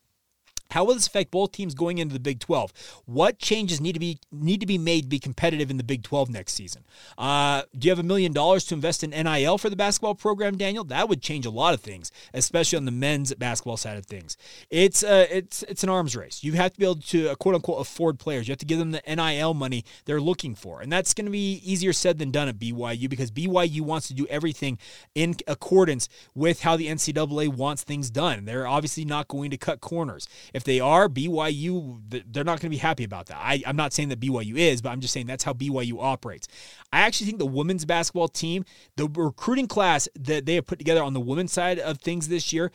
How 0.70 0.84
will 0.84 0.94
this 0.94 1.06
affect 1.06 1.30
both 1.30 1.52
teams 1.52 1.74
going 1.74 1.98
into 1.98 2.12
the 2.12 2.20
Big 2.20 2.40
12? 2.40 2.72
What 3.06 3.38
changes 3.38 3.80
need 3.80 3.94
to 3.94 3.98
be 3.98 4.18
need 4.30 4.60
to 4.60 4.66
be 4.66 4.78
made 4.78 5.02
to 5.02 5.08
be 5.08 5.18
competitive 5.18 5.70
in 5.70 5.78
the 5.78 5.84
Big 5.84 6.02
12 6.02 6.28
next 6.28 6.54
season? 6.54 6.84
Uh, 7.16 7.62
do 7.76 7.86
you 7.86 7.90
have 7.90 7.98
a 7.98 8.02
million 8.04 8.32
dollars 8.32 8.64
to 8.66 8.74
invest 8.74 9.02
in 9.02 9.10
NIL 9.10 9.56
for 9.56 9.70
the 9.70 9.76
basketball 9.76 10.14
program, 10.14 10.56
Daniel? 10.56 10.84
That 10.84 11.08
would 11.08 11.22
change 11.22 11.46
a 11.46 11.50
lot 11.50 11.72
of 11.72 11.80
things, 11.80 12.12
especially 12.34 12.76
on 12.76 12.84
the 12.84 12.90
men's 12.90 13.32
basketball 13.34 13.76
side 13.76 13.96
of 13.96 14.04
things. 14.04 14.36
It's 14.70 15.02
uh, 15.02 15.26
it's 15.30 15.62
it's 15.64 15.82
an 15.82 15.88
arms 15.88 16.14
race. 16.14 16.44
You 16.44 16.52
have 16.54 16.72
to 16.72 16.78
be 16.78 16.84
able 16.84 16.96
to 16.96 17.30
uh, 17.30 17.34
quote 17.34 17.54
unquote 17.54 17.80
afford 17.80 18.18
players. 18.18 18.46
You 18.46 18.52
have 18.52 18.58
to 18.58 18.66
give 18.66 18.78
them 18.78 18.90
the 18.90 19.02
NIL 19.06 19.54
money 19.54 19.84
they're 20.04 20.20
looking 20.20 20.54
for, 20.54 20.82
and 20.82 20.92
that's 20.92 21.14
going 21.14 21.26
to 21.26 21.30
be 21.30 21.62
easier 21.64 21.92
said 21.92 22.18
than 22.18 22.30
done 22.30 22.48
at 22.48 22.58
BYU 22.58 23.08
because 23.08 23.30
BYU 23.30 23.80
wants 23.80 24.08
to 24.08 24.14
do 24.14 24.26
everything 24.28 24.78
in 25.14 25.36
accordance 25.46 26.08
with 26.34 26.60
how 26.62 26.76
the 26.76 26.88
NCAA 26.88 27.48
wants 27.48 27.84
things 27.84 28.10
done. 28.10 28.44
They're 28.44 28.66
obviously 28.66 29.04
not 29.04 29.28
going 29.28 29.50
to 29.50 29.56
cut 29.56 29.80
corners. 29.80 30.28
They 30.64 30.80
are, 30.80 31.08
BYU, 31.08 32.00
they're 32.08 32.44
not 32.44 32.60
going 32.60 32.70
to 32.70 32.70
be 32.70 32.76
happy 32.76 33.04
about 33.04 33.26
that. 33.26 33.38
I, 33.38 33.62
I'm 33.66 33.76
not 33.76 33.92
saying 33.92 34.08
that 34.10 34.20
BYU 34.20 34.56
is, 34.56 34.82
but 34.82 34.90
I'm 34.90 35.00
just 35.00 35.12
saying 35.12 35.26
that's 35.26 35.44
how 35.44 35.52
BYU 35.52 36.02
operates. 36.02 36.48
I 36.92 37.00
actually 37.00 37.26
think 37.26 37.38
the 37.38 37.46
women's 37.46 37.84
basketball 37.84 38.28
team, 38.28 38.64
the 38.96 39.08
recruiting 39.08 39.66
class 39.66 40.08
that 40.18 40.46
they 40.46 40.54
have 40.54 40.66
put 40.66 40.78
together 40.78 41.02
on 41.02 41.14
the 41.14 41.20
women's 41.20 41.52
side 41.52 41.78
of 41.78 41.98
things 41.98 42.28
this 42.28 42.52
year, 42.52 42.70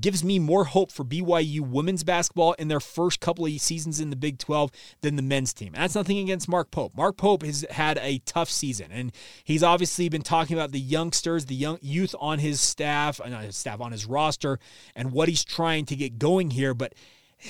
gives 0.00 0.24
me 0.24 0.38
more 0.38 0.64
hope 0.64 0.90
for 0.90 1.04
BYU 1.04 1.60
women's 1.60 2.02
basketball 2.02 2.54
in 2.54 2.68
their 2.68 2.80
first 2.80 3.20
couple 3.20 3.44
of 3.44 3.60
seasons 3.60 4.00
in 4.00 4.10
the 4.10 4.16
Big 4.16 4.38
12 4.38 4.70
than 5.02 5.16
the 5.16 5.22
men's 5.22 5.52
team. 5.52 5.74
And 5.74 5.82
that's 5.82 5.94
nothing 5.94 6.18
against 6.18 6.48
Mark 6.48 6.70
Pope. 6.70 6.96
Mark 6.96 7.16
Pope 7.16 7.42
has 7.42 7.64
had 7.70 7.98
a 7.98 8.18
tough 8.20 8.48
season, 8.48 8.90
and 8.90 9.12
he's 9.44 9.62
obviously 9.62 10.08
been 10.08 10.22
talking 10.22 10.56
about 10.56 10.72
the 10.72 10.80
youngsters, 10.80 11.46
the 11.46 11.54
young 11.54 11.78
youth 11.82 12.14
on 12.18 12.38
his 12.38 12.60
staff, 12.60 13.20
uh, 13.20 13.28
not 13.28 13.44
his 13.44 13.56
staff, 13.56 13.80
on 13.80 13.92
his 13.92 14.06
roster, 14.06 14.58
and 14.96 15.12
what 15.12 15.28
he's 15.28 15.44
trying 15.44 15.84
to 15.86 15.96
get 15.96 16.18
going 16.18 16.50
here. 16.50 16.72
But 16.72 16.94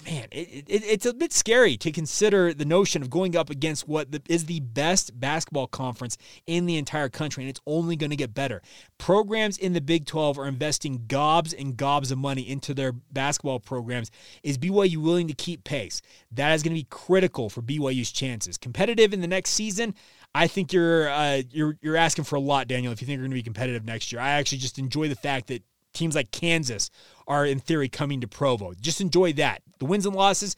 man, 0.05 0.27
it, 0.31 0.65
it, 0.69 0.85
it's 0.85 1.07
a 1.07 1.13
bit 1.13 1.33
scary 1.33 1.77
to 1.77 1.93
consider 1.93 2.55
the 2.55 2.65
notion 2.65 3.03
of 3.03 3.11
going 3.11 3.37
up 3.37 3.51
against 3.51 3.87
what 3.87 4.11
the, 4.11 4.23
is 4.29 4.47
the 4.47 4.61
best 4.61 5.19
basketball 5.19 5.67
conference 5.67 6.17
in 6.47 6.67
the 6.67 6.77
entire 6.77 7.09
country, 7.09 7.45
and 7.45 7.51
it's 7.51 7.61
only 7.67 7.97
going 7.97 8.11
to 8.11 8.17
get 8.17 8.35
better. 8.35 8.63
Programs 8.99 9.59
in 9.59 9.73
the 9.73 9.81
Big 9.81 10.07
12 10.07 10.39
are 10.39 10.47
investing 10.47 11.05
gobs 11.07 11.53
and 11.53 11.77
gobs 11.77 12.11
of 12.11 12.19
money 12.19 12.49
into 12.49 12.73
their 12.73 12.93
basketball 12.93 13.61
programs. 13.61 14.11
Is 14.43 14.59
BYU 14.59 14.97
willing 14.97 15.29
to 15.29 15.35
keep 15.35 15.65
pace? 15.65 16.01
That 16.31 16.53
is 16.53 16.63
going 16.63 16.75
to 16.75 16.81
be 16.81 16.87
critical 16.89 17.51
for 17.51 17.61
BYU's 17.61 18.13
chances. 18.13 18.57
Competitive 18.57 19.13
in 19.13 19.21
the 19.21 19.27
next 19.27 19.51
season. 19.51 19.95
I 20.35 20.47
think 20.47 20.73
you're 20.73 21.11
uh, 21.11 21.43
you're 21.51 21.77
you're 21.83 21.97
asking 21.97 22.25
for 22.25 22.37
a 22.37 22.41
lot, 22.41 22.67
Daniel. 22.67 22.91
If 22.93 23.03
you 23.03 23.07
think 23.07 23.19
you're 23.19 23.25
going 23.25 23.33
to 23.33 23.35
be 23.35 23.43
competitive 23.43 23.85
next 23.85 24.13
year, 24.13 24.21
I 24.23 24.31
actually 24.31 24.59
just 24.59 24.79
enjoy 24.79 25.09
the 25.09 25.15
fact 25.15 25.49
that 25.49 25.63
teams 25.93 26.15
like 26.15 26.31
Kansas 26.31 26.91
are 27.27 27.47
in 27.47 27.59
theory 27.59 27.89
coming 27.89 28.21
to 28.21 28.29
Provo. 28.29 28.73
Just 28.81 29.01
enjoy 29.01 29.33
that. 29.35 29.63
The 29.79 29.85
wins 29.85 30.07
and 30.07 30.15
losses, 30.17 30.57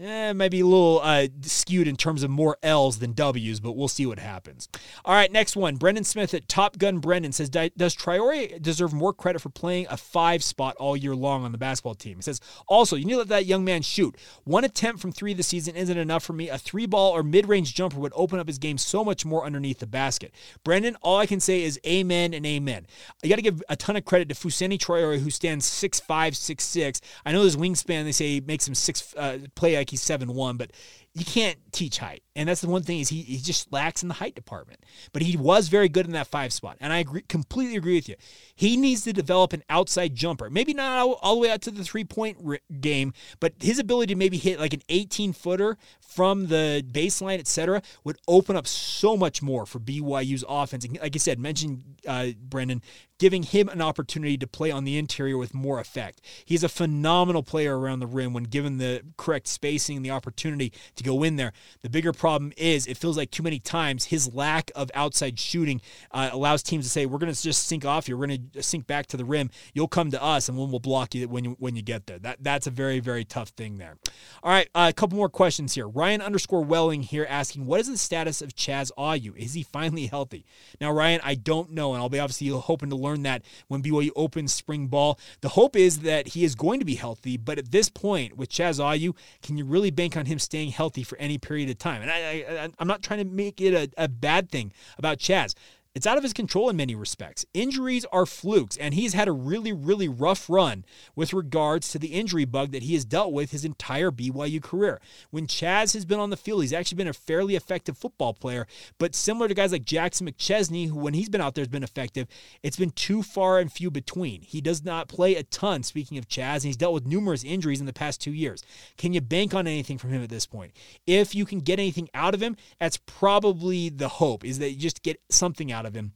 eh, 0.00 0.32
might 0.32 0.50
be 0.50 0.60
a 0.60 0.66
little 0.66 1.00
uh, 1.02 1.26
skewed 1.42 1.88
in 1.88 1.96
terms 1.96 2.22
of 2.22 2.30
more 2.30 2.56
L's 2.62 2.98
than 2.98 3.12
W's, 3.12 3.60
but 3.60 3.72
we'll 3.72 3.88
see 3.88 4.06
what 4.06 4.18
happens. 4.18 4.68
All 5.04 5.14
right, 5.14 5.30
next 5.30 5.56
one. 5.56 5.76
Brendan 5.76 6.04
Smith 6.04 6.34
at 6.34 6.48
Top 6.48 6.78
Gun 6.78 6.98
Brendan 6.98 7.32
says, 7.32 7.50
Does 7.50 7.96
Traore 7.96 8.60
deserve 8.60 8.92
more 8.92 9.12
credit 9.12 9.40
for 9.40 9.48
playing 9.50 9.86
a 9.90 9.96
five 9.96 10.42
spot 10.42 10.76
all 10.76 10.96
year 10.96 11.14
long 11.14 11.44
on 11.44 11.52
the 11.52 11.58
basketball 11.58 11.94
team? 11.94 12.16
He 12.16 12.22
says, 12.22 12.40
Also, 12.68 12.96
you 12.96 13.04
need 13.04 13.12
to 13.12 13.18
let 13.18 13.28
that 13.28 13.46
young 13.46 13.64
man 13.64 13.82
shoot. 13.82 14.16
One 14.44 14.64
attempt 14.64 15.00
from 15.00 15.12
three 15.12 15.34
this 15.34 15.48
season 15.48 15.76
isn't 15.76 15.98
enough 15.98 16.24
for 16.24 16.32
me. 16.32 16.48
A 16.48 16.58
three 16.58 16.86
ball 16.86 17.12
or 17.12 17.22
mid 17.22 17.48
range 17.48 17.74
jumper 17.74 17.98
would 17.98 18.12
open 18.14 18.38
up 18.38 18.46
his 18.46 18.58
game 18.58 18.78
so 18.78 19.04
much 19.04 19.24
more 19.24 19.44
underneath 19.44 19.78
the 19.78 19.86
basket. 19.86 20.34
Brendan, 20.64 20.96
all 21.02 21.18
I 21.18 21.26
can 21.26 21.40
say 21.40 21.62
is 21.62 21.78
amen 21.86 22.34
and 22.34 22.46
amen. 22.46 22.86
You 23.22 23.28
got 23.28 23.36
to 23.36 23.42
give 23.42 23.62
a 23.68 23.76
ton 23.76 23.96
of 23.96 24.04
credit 24.04 24.28
to 24.28 24.34
Fousseyni 24.34 24.78
Traore, 24.78 25.20
who 25.20 25.30
stands 25.30 25.68
6'5, 25.68 26.02
6'6. 26.32 27.00
I 27.24 27.32
know 27.32 27.42
his 27.42 27.56
wingspan, 27.56 28.04
they 28.04 28.12
say, 28.12 28.40
makes 28.40 28.66
him 28.66 28.74
six 28.74 29.14
uh, 29.16 29.38
play 29.54 29.76
like 29.82 29.90
he's 29.90 30.00
7 30.02 30.32
1, 30.32 30.56
but 30.56 30.70
you 31.14 31.24
can't 31.24 31.58
teach 31.72 31.98
height. 31.98 32.22
And 32.34 32.48
that's 32.48 32.62
the 32.62 32.68
one 32.68 32.82
thing 32.82 33.00
is 33.00 33.10
he, 33.10 33.20
he 33.22 33.36
just 33.36 33.70
lacks 33.70 34.02
in 34.02 34.08
the 34.08 34.14
height 34.14 34.34
department. 34.34 34.80
But 35.12 35.22
he 35.22 35.36
was 35.36 35.68
very 35.68 35.88
good 35.88 36.06
in 36.06 36.12
that 36.12 36.26
five 36.26 36.52
spot. 36.52 36.78
And 36.80 36.92
I 36.92 36.98
agree, 36.98 37.22
completely 37.28 37.76
agree 37.76 37.96
with 37.96 38.08
you. 38.08 38.14
He 38.54 38.78
needs 38.78 39.02
to 39.02 39.12
develop 39.12 39.52
an 39.52 39.62
outside 39.68 40.14
jumper. 40.14 40.48
Maybe 40.48 40.72
not 40.72 40.98
all, 40.98 41.18
all 41.22 41.34
the 41.34 41.40
way 41.42 41.50
out 41.50 41.60
to 41.62 41.70
the 41.70 41.84
three 41.84 42.04
point 42.04 42.38
game, 42.80 43.12
but 43.40 43.52
his 43.60 43.78
ability 43.78 44.14
to 44.14 44.18
maybe 44.18 44.38
hit 44.38 44.58
like 44.58 44.72
an 44.72 44.82
18 44.88 45.34
footer 45.34 45.76
from 46.00 46.48
the 46.48 46.84
baseline, 46.90 47.38
etc., 47.38 47.82
would 48.04 48.18
open 48.28 48.56
up 48.56 48.66
so 48.66 49.16
much 49.16 49.42
more 49.42 49.66
for 49.66 49.78
BYU's 49.78 50.44
offense. 50.48 50.84
And 50.84 50.98
like 51.00 51.14
I 51.14 51.18
said, 51.18 51.38
mentioned 51.38 51.82
uh, 52.06 52.28
Brendan, 52.38 52.82
giving 53.18 53.44
him 53.44 53.68
an 53.68 53.80
opportunity 53.80 54.36
to 54.36 54.46
play 54.46 54.70
on 54.70 54.84
the 54.84 54.98
interior 54.98 55.38
with 55.38 55.54
more 55.54 55.78
effect. 55.78 56.20
He's 56.44 56.64
a 56.64 56.68
phenomenal 56.68 57.42
player 57.44 57.78
around 57.78 58.00
the 58.00 58.06
rim 58.06 58.32
when 58.32 58.44
given 58.44 58.78
the 58.78 59.02
correct 59.16 59.46
spacing 59.46 59.96
and 59.96 60.04
the 60.04 60.10
opportunity 60.10 60.72
to 60.96 61.01
go 61.02 61.22
in 61.22 61.36
there. 61.36 61.52
The 61.82 61.90
bigger 61.90 62.12
problem 62.12 62.52
is 62.56 62.86
it 62.86 62.96
feels 62.96 63.16
like 63.16 63.30
too 63.30 63.42
many 63.42 63.58
times 63.58 64.06
his 64.06 64.32
lack 64.32 64.70
of 64.74 64.90
outside 64.94 65.38
shooting 65.38 65.80
uh, 66.10 66.30
allows 66.32 66.62
teams 66.62 66.84
to 66.84 66.90
say, 66.90 67.06
"We're 67.06 67.18
going 67.18 67.32
to 67.32 67.42
just 67.42 67.66
sink 67.66 67.84
off 67.84 68.08
you. 68.08 68.16
We're 68.16 68.26
going 68.26 68.50
to 68.52 68.62
sink 68.62 68.86
back 68.86 69.06
to 69.08 69.16
the 69.16 69.24
rim. 69.24 69.50
You'll 69.74 69.88
come 69.88 70.10
to 70.10 70.22
us, 70.22 70.48
and 70.48 70.56
we'll 70.56 70.78
block 70.78 71.14
you 71.14 71.28
when 71.28 71.44
you 71.44 71.56
when 71.58 71.76
you 71.76 71.82
get 71.82 72.06
there." 72.06 72.18
That 72.18 72.42
that's 72.42 72.66
a 72.66 72.70
very 72.70 73.00
very 73.00 73.24
tough 73.24 73.50
thing 73.50 73.78
there. 73.78 73.98
All 74.42 74.50
right, 74.50 74.68
uh, 74.74 74.86
a 74.88 74.92
couple 74.92 75.16
more 75.16 75.28
questions 75.28 75.74
here. 75.74 75.88
Ryan 75.88 76.20
underscore 76.20 76.62
Welling 76.62 77.02
here 77.02 77.26
asking, 77.28 77.66
"What 77.66 77.80
is 77.80 77.88
the 77.88 77.98
status 77.98 78.42
of 78.42 78.54
Chaz 78.54 78.90
Ayu? 78.98 79.36
Is 79.36 79.54
he 79.54 79.62
finally 79.62 80.06
healthy?" 80.06 80.44
Now, 80.80 80.92
Ryan, 80.92 81.20
I 81.24 81.34
don't 81.34 81.70
know, 81.70 81.92
and 81.92 82.02
I'll 82.02 82.08
be 82.08 82.18
obviously 82.18 82.48
hoping 82.48 82.90
to 82.90 82.96
learn 82.96 83.22
that 83.22 83.42
when 83.68 83.82
BYU 83.82 84.10
opens 84.16 84.52
spring 84.52 84.86
ball. 84.86 85.18
The 85.40 85.50
hope 85.50 85.76
is 85.76 86.00
that 86.00 86.28
he 86.28 86.44
is 86.44 86.54
going 86.54 86.78
to 86.78 86.84
be 86.84 86.94
healthy, 86.94 87.36
but 87.36 87.58
at 87.58 87.70
this 87.70 87.88
point 87.88 88.36
with 88.36 88.50
Chaz 88.50 88.78
Ayu, 88.78 89.14
can 89.42 89.56
you 89.56 89.64
really 89.64 89.90
bank 89.90 90.16
on 90.16 90.26
him 90.26 90.38
staying 90.38 90.70
healthy 90.70 90.91
for 91.02 91.16
any 91.18 91.38
period 91.38 91.70
of 91.70 91.78
time? 91.78 92.02
And 92.02 92.10
I, 92.10 92.16
I, 92.16 92.68
I'm 92.78 92.88
not 92.88 93.02
trying 93.02 93.20
to 93.20 93.24
make 93.24 93.60
it 93.60 93.72
a, 93.72 94.04
a 94.04 94.08
bad 94.08 94.50
thing 94.50 94.72
about 94.98 95.18
Chaz. 95.18 95.54
It's 95.94 96.06
out 96.06 96.16
of 96.16 96.22
his 96.22 96.32
control 96.32 96.70
in 96.70 96.76
many 96.76 96.94
respects. 96.94 97.44
Injuries 97.52 98.06
are 98.06 98.24
flukes, 98.24 98.78
and 98.78 98.94
he's 98.94 99.12
had 99.12 99.28
a 99.28 99.32
really, 99.32 99.74
really 99.74 100.08
rough 100.08 100.48
run 100.48 100.86
with 101.14 101.34
regards 101.34 101.90
to 101.90 101.98
the 101.98 102.14
injury 102.14 102.46
bug 102.46 102.72
that 102.72 102.84
he 102.84 102.94
has 102.94 103.04
dealt 103.04 103.34
with 103.34 103.50
his 103.50 103.62
entire 103.62 104.10
BYU 104.10 104.62
career. 104.62 105.02
When 105.30 105.46
Chaz 105.46 105.92
has 105.92 106.06
been 106.06 106.18
on 106.18 106.30
the 106.30 106.38
field, 106.38 106.62
he's 106.62 106.72
actually 106.72 106.96
been 106.96 107.08
a 107.08 107.12
fairly 107.12 107.56
effective 107.56 107.98
football 107.98 108.32
player, 108.32 108.66
but 108.96 109.14
similar 109.14 109.48
to 109.48 109.54
guys 109.54 109.72
like 109.72 109.84
Jackson 109.84 110.26
McChesney, 110.26 110.88
who 110.88 110.96
when 110.96 111.12
he's 111.12 111.28
been 111.28 111.42
out 111.42 111.54
there 111.54 111.60
has 111.60 111.68
been 111.68 111.82
effective, 111.82 112.26
it's 112.62 112.78
been 112.78 112.92
too 112.92 113.22
far 113.22 113.58
and 113.58 113.70
few 113.70 113.90
between. 113.90 114.40
He 114.40 114.62
does 114.62 114.82
not 114.82 115.08
play 115.08 115.34
a 115.34 115.42
ton, 115.42 115.82
speaking 115.82 116.16
of 116.16 116.26
Chaz, 116.26 116.54
and 116.54 116.64
he's 116.64 116.76
dealt 116.78 116.94
with 116.94 117.06
numerous 117.06 117.44
injuries 117.44 117.80
in 117.80 117.86
the 117.86 117.92
past 117.92 118.18
two 118.18 118.32
years. 118.32 118.64
Can 118.96 119.12
you 119.12 119.20
bank 119.20 119.52
on 119.52 119.66
anything 119.66 119.98
from 119.98 120.08
him 120.08 120.22
at 120.22 120.30
this 120.30 120.46
point? 120.46 120.72
If 121.06 121.34
you 121.34 121.44
can 121.44 121.58
get 121.58 121.78
anything 121.78 122.08
out 122.14 122.32
of 122.32 122.42
him, 122.42 122.56
that's 122.80 122.96
probably 122.96 123.90
the 123.90 124.08
hope, 124.08 124.42
is 124.42 124.58
that 124.58 124.70
you 124.70 124.78
just 124.78 125.02
get 125.02 125.20
something 125.28 125.70
out 125.70 125.81
out 125.82 125.86
of 125.88 125.94
him 125.96 126.12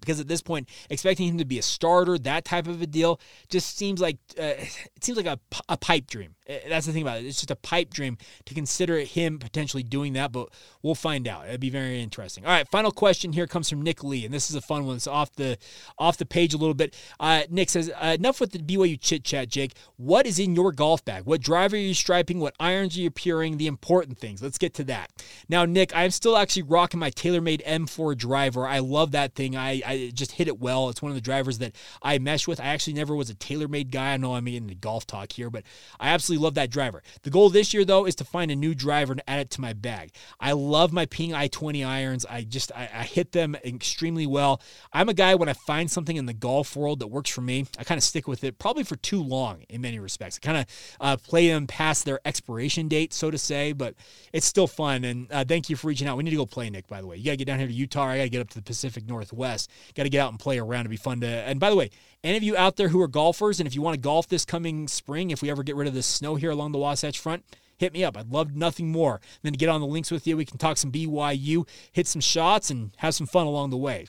because 0.00 0.20
at 0.20 0.28
this 0.28 0.42
point, 0.42 0.68
expecting 0.88 1.28
him 1.28 1.38
to 1.38 1.44
be 1.44 1.58
a 1.58 1.62
starter, 1.62 2.18
that 2.18 2.44
type 2.44 2.66
of 2.66 2.80
a 2.82 2.86
deal, 2.86 3.20
just 3.48 3.76
seems 3.76 4.00
like 4.00 4.18
uh, 4.38 4.54
it 4.94 5.04
seems 5.04 5.16
like 5.16 5.26
a, 5.26 5.38
a 5.68 5.76
pipe 5.76 6.06
dream. 6.06 6.34
Uh, 6.48 6.54
that's 6.68 6.86
the 6.86 6.92
thing 6.92 7.02
about 7.02 7.18
it. 7.18 7.26
It's 7.26 7.38
just 7.38 7.50
a 7.50 7.56
pipe 7.56 7.90
dream 7.90 8.18
to 8.46 8.54
consider 8.54 8.98
him 8.98 9.38
potentially 9.38 9.82
doing 9.82 10.14
that, 10.14 10.32
but 10.32 10.48
we'll 10.82 10.94
find 10.94 11.28
out. 11.28 11.48
It'd 11.48 11.60
be 11.60 11.70
very 11.70 12.00
interesting. 12.00 12.44
All 12.44 12.52
right, 12.52 12.68
final 12.68 12.90
question 12.90 13.32
here 13.32 13.46
comes 13.46 13.68
from 13.68 13.82
Nick 13.82 14.02
Lee, 14.02 14.24
and 14.24 14.34
this 14.34 14.50
is 14.50 14.56
a 14.56 14.60
fun 14.60 14.86
one. 14.86 14.96
It's 14.96 15.06
off 15.06 15.34
the 15.36 15.58
off 15.98 16.16
the 16.16 16.26
page 16.26 16.54
a 16.54 16.58
little 16.58 16.74
bit. 16.74 16.96
Uh, 17.18 17.42
Nick 17.50 17.70
says, 17.70 17.90
"Enough 18.02 18.40
with 18.40 18.52
the 18.52 18.58
BYU 18.58 19.00
chit 19.00 19.24
chat, 19.24 19.48
Jake. 19.48 19.74
What 19.96 20.26
is 20.26 20.38
in 20.38 20.54
your 20.54 20.72
golf 20.72 21.04
bag? 21.04 21.24
What 21.24 21.40
driver 21.40 21.76
are 21.76 21.78
you 21.78 21.94
striping? 21.94 22.40
What 22.40 22.54
irons 22.58 22.96
are 22.96 23.00
you 23.00 23.10
puring? 23.10 23.56
The 23.56 23.66
important 23.66 24.18
things. 24.18 24.42
Let's 24.42 24.58
get 24.58 24.74
to 24.74 24.84
that. 24.84 25.10
Now, 25.48 25.64
Nick, 25.64 25.94
I'm 25.94 26.10
still 26.10 26.36
actually 26.36 26.62
rocking 26.62 27.00
my 27.00 27.10
TaylorMade 27.10 27.64
M4 27.64 28.16
driver. 28.16 28.66
I 28.66 28.78
love 28.78 29.12
that 29.12 29.34
thing. 29.34 29.56
I 29.56 29.82
just 30.12 30.32
hit 30.32 30.48
it 30.48 30.58
well. 30.58 30.88
It's 30.88 31.02
one 31.02 31.10
of 31.10 31.16
the 31.16 31.20
drivers 31.20 31.58
that 31.58 31.74
I 32.02 32.18
mesh 32.18 32.46
with. 32.46 32.60
I 32.60 32.66
actually 32.66 32.94
never 32.94 33.14
was 33.14 33.30
a 33.30 33.34
TaylorMade 33.34 33.90
guy. 33.90 34.12
I 34.12 34.16
know 34.16 34.34
I'm 34.34 34.44
getting 34.44 34.66
the 34.66 34.74
golf 34.74 35.06
talk 35.06 35.32
here, 35.32 35.50
but 35.50 35.64
I 35.98 36.10
absolutely 36.10 36.44
love 36.44 36.54
that 36.54 36.70
driver. 36.70 37.02
The 37.22 37.30
goal 37.30 37.50
this 37.50 37.74
year, 37.74 37.84
though, 37.84 38.06
is 38.06 38.14
to 38.16 38.24
find 38.24 38.50
a 38.50 38.56
new 38.56 38.74
driver 38.74 39.12
and 39.12 39.22
add 39.26 39.40
it 39.40 39.50
to 39.52 39.60
my 39.60 39.72
bag. 39.72 40.12
I 40.38 40.52
love 40.52 40.92
my 40.92 41.06
Ping 41.06 41.30
i20 41.30 41.86
irons. 41.86 42.26
I 42.26 42.42
just 42.42 42.72
I, 42.74 42.88
I 42.92 43.02
hit 43.04 43.32
them 43.32 43.56
extremely 43.64 44.26
well. 44.26 44.60
I'm 44.92 45.08
a 45.08 45.14
guy 45.14 45.34
when 45.34 45.48
I 45.48 45.54
find 45.54 45.90
something 45.90 46.16
in 46.16 46.26
the 46.26 46.34
golf 46.34 46.76
world 46.76 47.00
that 47.00 47.08
works 47.08 47.30
for 47.30 47.40
me, 47.40 47.66
I 47.78 47.84
kind 47.84 47.98
of 47.98 48.04
stick 48.04 48.28
with 48.28 48.44
it. 48.44 48.58
Probably 48.58 48.84
for 48.84 48.96
too 48.96 49.22
long 49.22 49.64
in 49.68 49.80
many 49.80 49.98
respects. 49.98 50.38
I 50.42 50.46
kind 50.46 50.58
of 50.58 50.66
uh, 51.00 51.16
play 51.16 51.48
them 51.48 51.66
past 51.66 52.04
their 52.04 52.20
expiration 52.24 52.88
date, 52.88 53.12
so 53.12 53.30
to 53.30 53.38
say, 53.38 53.72
but 53.72 53.94
it's 54.32 54.46
still 54.46 54.66
fun. 54.66 55.04
And 55.04 55.30
uh, 55.30 55.44
thank 55.44 55.70
you 55.70 55.76
for 55.76 55.88
reaching 55.88 56.08
out. 56.08 56.16
We 56.16 56.24
need 56.24 56.30
to 56.30 56.36
go 56.36 56.46
play, 56.46 56.70
Nick. 56.70 56.86
By 56.86 57.00
the 57.00 57.06
way, 57.06 57.16
you 57.16 57.24
got 57.24 57.32
to 57.32 57.36
get 57.36 57.46
down 57.46 57.58
here 57.58 57.68
to 57.68 57.72
Utah. 57.72 58.04
I 58.04 58.18
got 58.18 58.24
to 58.24 58.28
get 58.28 58.40
up 58.40 58.48
to 58.50 58.56
the 58.56 58.62
Pacific 58.62 59.06
Northwest. 59.06 59.70
Got 59.94 60.04
to 60.04 60.08
get 60.08 60.20
out 60.20 60.30
and 60.30 60.38
play 60.38 60.58
around. 60.58 60.80
It'd 60.80 60.90
be 60.90 60.96
fun 60.96 61.20
to. 61.20 61.26
And 61.26 61.60
by 61.60 61.70
the 61.70 61.76
way, 61.76 61.90
any 62.22 62.36
of 62.36 62.42
you 62.42 62.56
out 62.56 62.76
there 62.76 62.88
who 62.88 63.00
are 63.00 63.08
golfers, 63.08 63.60
and 63.60 63.66
if 63.66 63.74
you 63.74 63.82
want 63.82 63.94
to 63.94 64.00
golf 64.00 64.28
this 64.28 64.44
coming 64.44 64.88
spring, 64.88 65.30
if 65.30 65.42
we 65.42 65.50
ever 65.50 65.62
get 65.62 65.76
rid 65.76 65.88
of 65.88 65.94
the 65.94 66.02
snow 66.02 66.34
here 66.34 66.50
along 66.50 66.72
the 66.72 66.78
Wasatch 66.78 67.18
Front, 67.18 67.44
hit 67.78 67.92
me 67.92 68.04
up. 68.04 68.16
I'd 68.16 68.30
love 68.30 68.54
nothing 68.54 68.92
more 68.92 69.20
than 69.42 69.52
to 69.52 69.58
get 69.58 69.68
on 69.68 69.80
the 69.80 69.86
links 69.86 70.10
with 70.10 70.26
you. 70.26 70.36
We 70.36 70.44
can 70.44 70.58
talk 70.58 70.76
some 70.76 70.92
BYU, 70.92 71.66
hit 71.92 72.06
some 72.06 72.20
shots, 72.20 72.70
and 72.70 72.90
have 72.98 73.14
some 73.14 73.26
fun 73.26 73.46
along 73.46 73.70
the 73.70 73.78
way. 73.78 74.06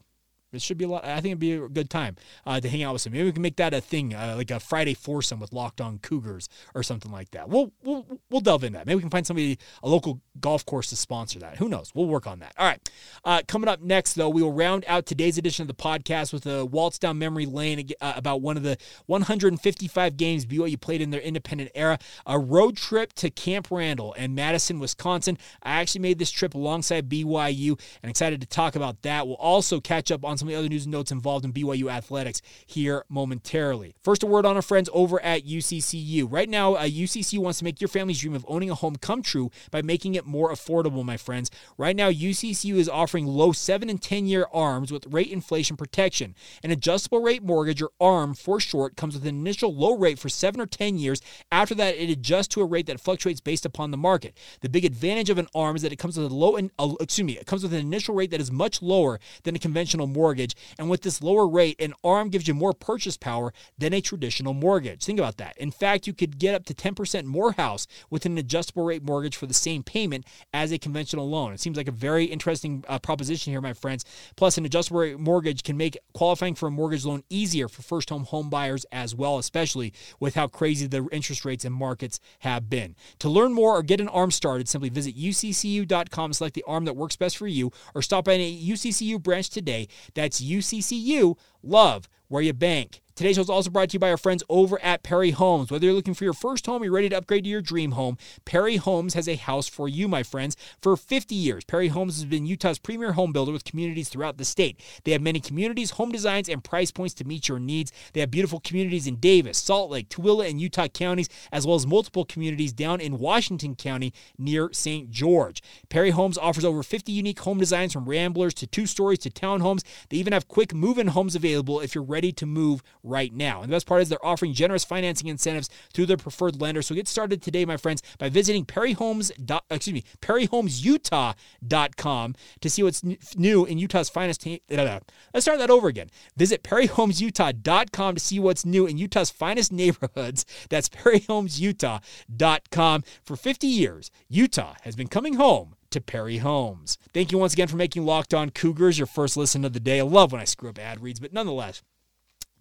It 0.54 0.62
should 0.62 0.78
be 0.78 0.84
a 0.86 0.88
lot. 0.88 1.06
I 1.06 1.16
think 1.16 1.28
it'd 1.28 1.40
be 1.40 1.54
a 1.54 1.70
good 1.70 1.90
time 1.90 2.18
uh, 2.46 2.60
to 2.60 2.68
hang 2.68 2.84
out 2.84 2.94
with 2.94 3.02
some. 3.02 3.14
Maybe 3.14 3.26
we 3.26 3.32
can 3.32 3.42
make 3.42 3.56
that 3.56 3.74
a 3.74 3.80
thing, 3.80 4.14
uh, 4.14 4.36
like 4.36 4.52
a 4.52 4.60
Friday 4.60 4.94
foursome 4.94 5.40
with 5.40 5.54
Locked 5.54 5.80
On 5.80 5.98
Cougars 6.00 6.50
or 6.76 6.84
something 6.84 7.12
like 7.12 7.32
that. 7.32 7.48
We'll 7.48 7.72
we'll 7.84 8.06
we'll 8.30 8.42
delve 8.42 8.64
in 8.66 8.74
that. 8.74 8.86
Maybe 8.86 8.96
we 8.96 9.02
can 9.02 9.10
find 9.10 9.26
somebody, 9.26 9.58
a 9.82 9.88
local 9.88 10.20
golf 10.40 10.66
course, 10.66 10.90
to 10.90 10.98
sponsor 10.98 11.40
that. 11.40 11.58
Who 11.58 11.70
knows? 11.70 11.92
We'll 11.96 12.08
work 12.08 12.28
on 12.28 12.40
that. 12.40 12.54
All 12.58 12.66
right. 12.66 12.90
Uh, 13.24 13.42
coming 13.48 13.70
up 13.70 13.82
next, 13.82 14.16
though, 14.16 14.30
we 14.30 14.42
will 14.42 14.52
round 14.52 14.84
out 14.88 15.06
today's 15.06 15.38
edition 15.38 15.64
of 15.64 15.68
the 15.68 15.74
podcast 15.74 16.34
with 16.34 16.46
a 16.46 16.66
waltz 16.66 17.00
down 17.00 17.18
memory 17.18 17.46
lane 17.46 17.90
uh, 18.02 18.14
about 18.16 18.42
one 18.42 18.58
of 18.58 18.64
the 18.64 18.78
155 19.06 20.18
games 20.18 20.46
BYU 20.46 20.80
played 20.80 21.02
in 21.02 21.12
their 21.12 21.22
independent 21.22 21.72
era. 21.76 21.98
A 22.26 22.38
road 22.38 22.76
trip 22.76 23.14
to 23.14 23.30
Camp 23.30 23.70
Randall 23.72 24.14
and 24.18 24.36
Madison, 24.36 24.80
Wisconsin. 24.80 25.38
I 25.64 25.80
actually 25.80 26.02
made 26.02 26.20
this 26.20 26.32
trip 26.32 26.56
alongside 26.56 27.08
BYU 27.08 27.80
and 28.04 28.10
excited 28.10 28.42
to 28.42 28.48
talk 28.48 28.76
about 28.76 29.02
that. 29.04 29.26
We'll 29.26 29.36
also 29.36 29.80
catch 29.80 30.12
up 30.12 30.26
on 30.26 30.38
some 30.42 30.48
of 30.48 30.54
the 30.54 30.60
other 30.60 30.70
news 30.70 30.86
and 30.86 30.92
notes 30.92 31.12
involved 31.12 31.46
in 31.46 31.54
BYU 31.54 31.92
athletics 31.92 32.42
here 32.66 33.06
momentarily. 33.10 33.94
First, 34.02 34.24
a 34.24 34.26
word 34.26 34.46
on 34.46 34.56
our 34.56 34.64
friends 34.64 34.90
over 34.92 35.22
at 35.22 35.46
UCCU. 35.46 36.26
Right 36.30 36.50
now, 36.50 36.74
uh, 36.74 36.86
UCCU 36.86 37.38
wants 37.38 37.60
to 37.60 37.64
make 37.64 37.80
your 37.80 37.88
family's 37.88 38.20
dream 38.20 38.34
of 38.34 38.44
owning 38.48 38.72
a 38.72 38.76
home 38.76 38.96
come 38.96 39.22
true 39.22 39.52
by 39.70 39.84
making 39.84 40.16
it 40.16 40.26
more 40.26 40.52
affordable, 40.52 41.06
my 41.06 41.16
friends. 41.16 41.52
Right 41.78 41.96
now, 41.96 42.10
UCCU 42.10 42.76
is 42.76 42.90
offering 42.90 43.28
low 43.28 43.52
7 43.52 43.88
and 43.88 44.02
10 44.02 44.26
year 44.26 44.48
ARMs 44.52 44.92
with 44.92 45.06
rate 45.08 45.32
inflation 45.32 45.78
protection. 45.78 46.36
An 46.64 46.72
adjustable 46.72 47.22
rate 47.22 47.44
mortgage, 47.44 47.82
or 47.82 47.92
ARM 48.00 48.34
for 48.34 48.60
short, 48.60 48.96
comes 48.96 49.14
with 49.14 49.24
an 49.24 49.36
initial 49.36 49.74
low 49.74 49.96
rate 49.96 50.18
for 50.18 50.30
7 50.30 50.60
or 50.60 50.66
10 50.66 50.98
years. 50.98 51.22
After 51.52 51.76
that, 51.76 51.96
it 51.96 52.10
adjusts 52.10 52.48
to 52.50 52.62
a 52.62 52.66
rate 52.66 52.88
that 52.88 53.00
fluctuates 53.00 53.42
based 53.42 53.66
upon 53.66 53.92
the 53.92 53.98
market. 53.98 54.36
The 54.62 54.70
big 54.70 54.86
advantage 54.86 55.30
of 55.30 55.38
an 55.38 55.48
ARM 55.54 55.76
is 55.76 55.84
that 55.84 55.94
it 55.94 56.00
comes 56.00 56.18
with 56.18 56.32
a 56.32 56.34
low, 56.34 56.58
uh, 56.58 56.94
excuse 57.00 57.26
me, 57.26 57.38
it 57.38 57.46
comes 57.46 57.62
with 57.62 57.74
an 57.74 57.80
initial 57.80 58.16
rate 58.16 58.32
that 58.32 58.42
is 58.42 58.52
much 58.52 58.82
lower 58.82 59.20
than 59.44 59.56
a 59.56 59.60
conventional 59.60 60.08
mortgage 60.08 60.31
mortgage. 60.32 60.56
And 60.80 60.90
with 60.90 61.02
this 61.02 61.22
lower 61.22 61.46
rate, 61.46 61.76
an 61.82 61.94
ARM 62.06 62.30
gives 62.30 62.48
you 62.48 62.54
more 62.54 62.72
purchase 62.74 63.18
power 63.18 63.52
than 63.78 63.94
a 63.94 64.00
traditional 64.00 64.54
mortgage. 64.54 65.04
Think 65.04 65.20
about 65.20 65.36
that. 65.38 65.58
In 65.58 65.72
fact, 65.72 66.08
you 66.08 66.14
could 66.14 66.40
get 66.40 66.56
up 66.56 66.64
to 66.66 66.74
10% 66.74 67.26
more 67.26 67.52
house 67.52 67.86
with 68.10 68.26
an 68.26 68.38
adjustable 68.38 68.86
rate 68.86 69.04
mortgage 69.04 69.36
for 69.36 69.46
the 69.46 69.54
same 69.54 69.84
payment 69.84 70.26
as 70.54 70.72
a 70.72 70.78
conventional 70.78 71.30
loan. 71.30 71.52
It 71.52 71.60
seems 71.60 71.76
like 71.76 71.90
a 71.90 71.92
very 71.92 72.26
interesting 72.26 72.86
uh, 72.88 72.98
proposition 73.00 73.52
here, 73.52 73.60
my 73.60 73.74
friends. 73.74 74.06
Plus, 74.38 74.58
an 74.58 74.64
adjustable 74.64 75.02
rate 75.02 75.20
mortgage 75.20 75.64
can 75.64 75.76
make 75.76 75.98
qualifying 76.14 76.56
for 76.56 76.68
a 76.68 76.72
mortgage 76.72 77.04
loan 77.04 77.24
easier 77.30 77.68
for 77.68 77.82
first 77.82 78.10
home 78.10 78.24
home 78.24 78.50
buyers 78.50 78.86
as 78.94 79.14
well, 79.14 79.38
especially 79.38 79.92
with 80.22 80.36
how 80.36 80.48
crazy 80.48 80.88
the 80.88 81.06
interest 81.12 81.44
rates 81.44 81.66
and 81.66 81.76
markets 81.76 82.22
have 82.40 82.70
been. 82.70 82.96
To 83.20 83.28
learn 83.28 83.52
more 83.52 83.76
or 83.76 83.84
get 83.84 84.00
an 84.00 84.08
ARM 84.08 84.32
started, 84.32 84.70
simply 84.70 84.90
visit 84.90 85.18
uccu.com, 85.18 86.32
select 86.32 86.56
the 86.56 86.64
ARM 86.66 86.86
that 86.86 86.96
works 86.96 87.18
best 87.18 87.36
for 87.36 87.48
you, 87.48 87.72
or 87.94 88.02
stop 88.02 88.24
by 88.26 88.34
a 88.34 88.62
UCCU 88.62 89.22
branch 89.22 89.50
today. 89.50 89.88
UCCU. 90.30 91.38
Love 91.64 92.08
where 92.28 92.42
you 92.42 92.54
bank. 92.54 93.02
Today's 93.22 93.36
show 93.36 93.44
is 93.44 93.52
also 93.52 93.70
brought 93.70 93.90
to 93.90 93.94
you 93.94 94.00
by 94.00 94.10
our 94.10 94.18
friends 94.18 94.44
over 94.50 94.82
at 94.82 95.04
Perry 95.04 95.30
Homes. 95.30 95.70
Whether 95.70 95.86
you're 95.86 95.94
looking 95.94 96.16
for 96.16 96.24
your 96.24 96.34
first 96.34 96.66
home 96.66 96.82
or 96.82 96.86
you're 96.86 96.94
ready 96.96 97.08
to 97.10 97.18
upgrade 97.18 97.44
to 97.44 97.50
your 97.52 97.62
dream 97.62 97.92
home, 97.92 98.18
Perry 98.46 98.78
Homes 98.78 99.14
has 99.14 99.30
a 99.30 99.36
house 99.36 99.68
for 99.68 99.88
you, 99.88 100.08
my 100.08 100.24
friends. 100.24 100.58
For 100.82 100.98
50 100.98 101.36
years, 101.36 101.64
Perry 101.64 101.90
Homes 101.90 102.16
has 102.16 102.26
been 102.26 102.48
Utah's 102.48 102.80
premier 102.80 103.12
home 103.12 103.32
builder 103.32 103.52
with 103.52 103.64
communities 103.64 104.10
throughout 104.10 104.40
the 104.40 104.44
state. 104.44 104.82
They 105.04 105.12
have 105.12 105.22
many 105.22 105.40
communities, 105.40 105.92
home 105.92 106.12
designs, 106.12 106.50
and 106.50 106.64
price 106.64 106.90
points 106.90 107.14
to 107.14 107.24
meet 107.24 107.48
your 107.48 107.60
needs. 107.60 107.92
They 108.14 108.22
have 108.22 108.32
beautiful 108.32 108.60
communities 108.60 109.06
in 109.06 109.18
Davis, 109.18 109.60
Salt 109.60 109.92
Lake, 109.92 110.10
Tooele, 110.10 110.50
and 110.50 110.60
Utah 110.60 110.88
counties, 110.88 111.30
as 111.52 111.68
well 111.68 111.76
as 111.76 111.86
multiple 111.86 112.26
communities 112.26 112.74
down 112.74 113.00
in 113.00 113.20
Washington 113.20 113.76
County 113.76 114.16
near 114.40 114.74
St. 114.74 115.12
George. 115.12 115.62
Perry 115.90 116.10
Homes 116.10 116.40
offers 116.40 116.66
over 116.66 116.82
50 116.82 117.12
unique 117.12 117.42
home 117.42 117.60
designs 117.60 117.94
from 117.94 118.10
ramblers 118.10 118.56
to 118.56 118.66
two 118.66 118.88
stories 118.88 119.20
to 119.20 119.30
townhomes. 119.30 119.84
They 120.10 120.18
even 120.18 120.34
have 120.34 120.48
quick 120.48 120.74
move 120.74 120.98
in 120.98 121.10
homes 121.10 121.36
available 121.36 121.82
if 121.82 121.94
you're 121.94 122.04
ready 122.04 122.32
to 122.32 122.48
move 122.48 122.82
right 123.12 123.34
now. 123.34 123.62
And 123.62 123.70
the 123.70 123.76
best 123.76 123.86
part 123.86 124.02
is 124.02 124.10
they're 124.10 124.26
offering 124.26 124.54
generous 124.54 124.84
financing 124.84 125.28
incentives 125.28 125.70
through 125.94 126.08
their 126.08 126.18
preferred 126.18 126.60
lender. 126.60 126.82
So 126.82 126.96
get 126.96 127.08
started 127.08 127.42
today, 127.42 127.66
my 127.66 127.78
friends, 127.78 128.02
by 128.18 128.30
visiting 128.30 128.66
perryhomes. 128.66 129.32
Excuse 129.70 129.94
me, 129.94 130.04
perryhomesutah.com 130.22 132.36
to 132.62 132.70
see 132.70 132.84
what's 132.84 133.04
new 133.36 133.66
in 133.66 133.78
Utah's 133.78 134.10
finest. 134.10 134.48
Let's 134.70 135.46
start 135.46 135.60
that 135.60 135.70
over 135.70 135.88
again. 135.88 136.10
Visit 136.38 136.64
perryhomesutah.com 136.64 138.16
to 138.16 138.22
see 138.22 138.40
what's 138.40 138.66
new 138.66 138.88
in 138.88 138.98
Utah's 138.98 139.30
finest 139.30 139.72
neighborhoods. 139.72 140.46
That's 140.70 140.90
perryhomesutah.com. 140.90 143.04
For 143.24 143.36
50 143.36 143.68
years, 143.68 144.12
Utah 144.30 144.76
has 144.84 144.96
been 144.96 145.08
coming 145.08 145.34
home 145.34 145.76
to 145.90 146.00
Perry 146.00 146.38
Homes. 146.38 146.98
Thank 147.14 147.34
you 147.34 147.38
once 147.38 147.52
again 147.52 147.68
for 147.68 147.76
making 147.76 148.06
Locked 148.06 148.34
On 148.34 148.50
Cougars 148.50 148.98
your 148.98 149.08
first 149.08 149.36
listen 149.36 149.66
of 149.66 149.74
the 149.74 149.82
day. 149.82 150.00
I 150.00 150.04
love 150.04 150.32
when 150.32 150.40
I 150.40 150.46
screw 150.46 150.70
up 150.70 150.80
ad 150.80 151.02
reads, 151.02 151.20
but 151.20 151.34
nonetheless, 151.34 151.82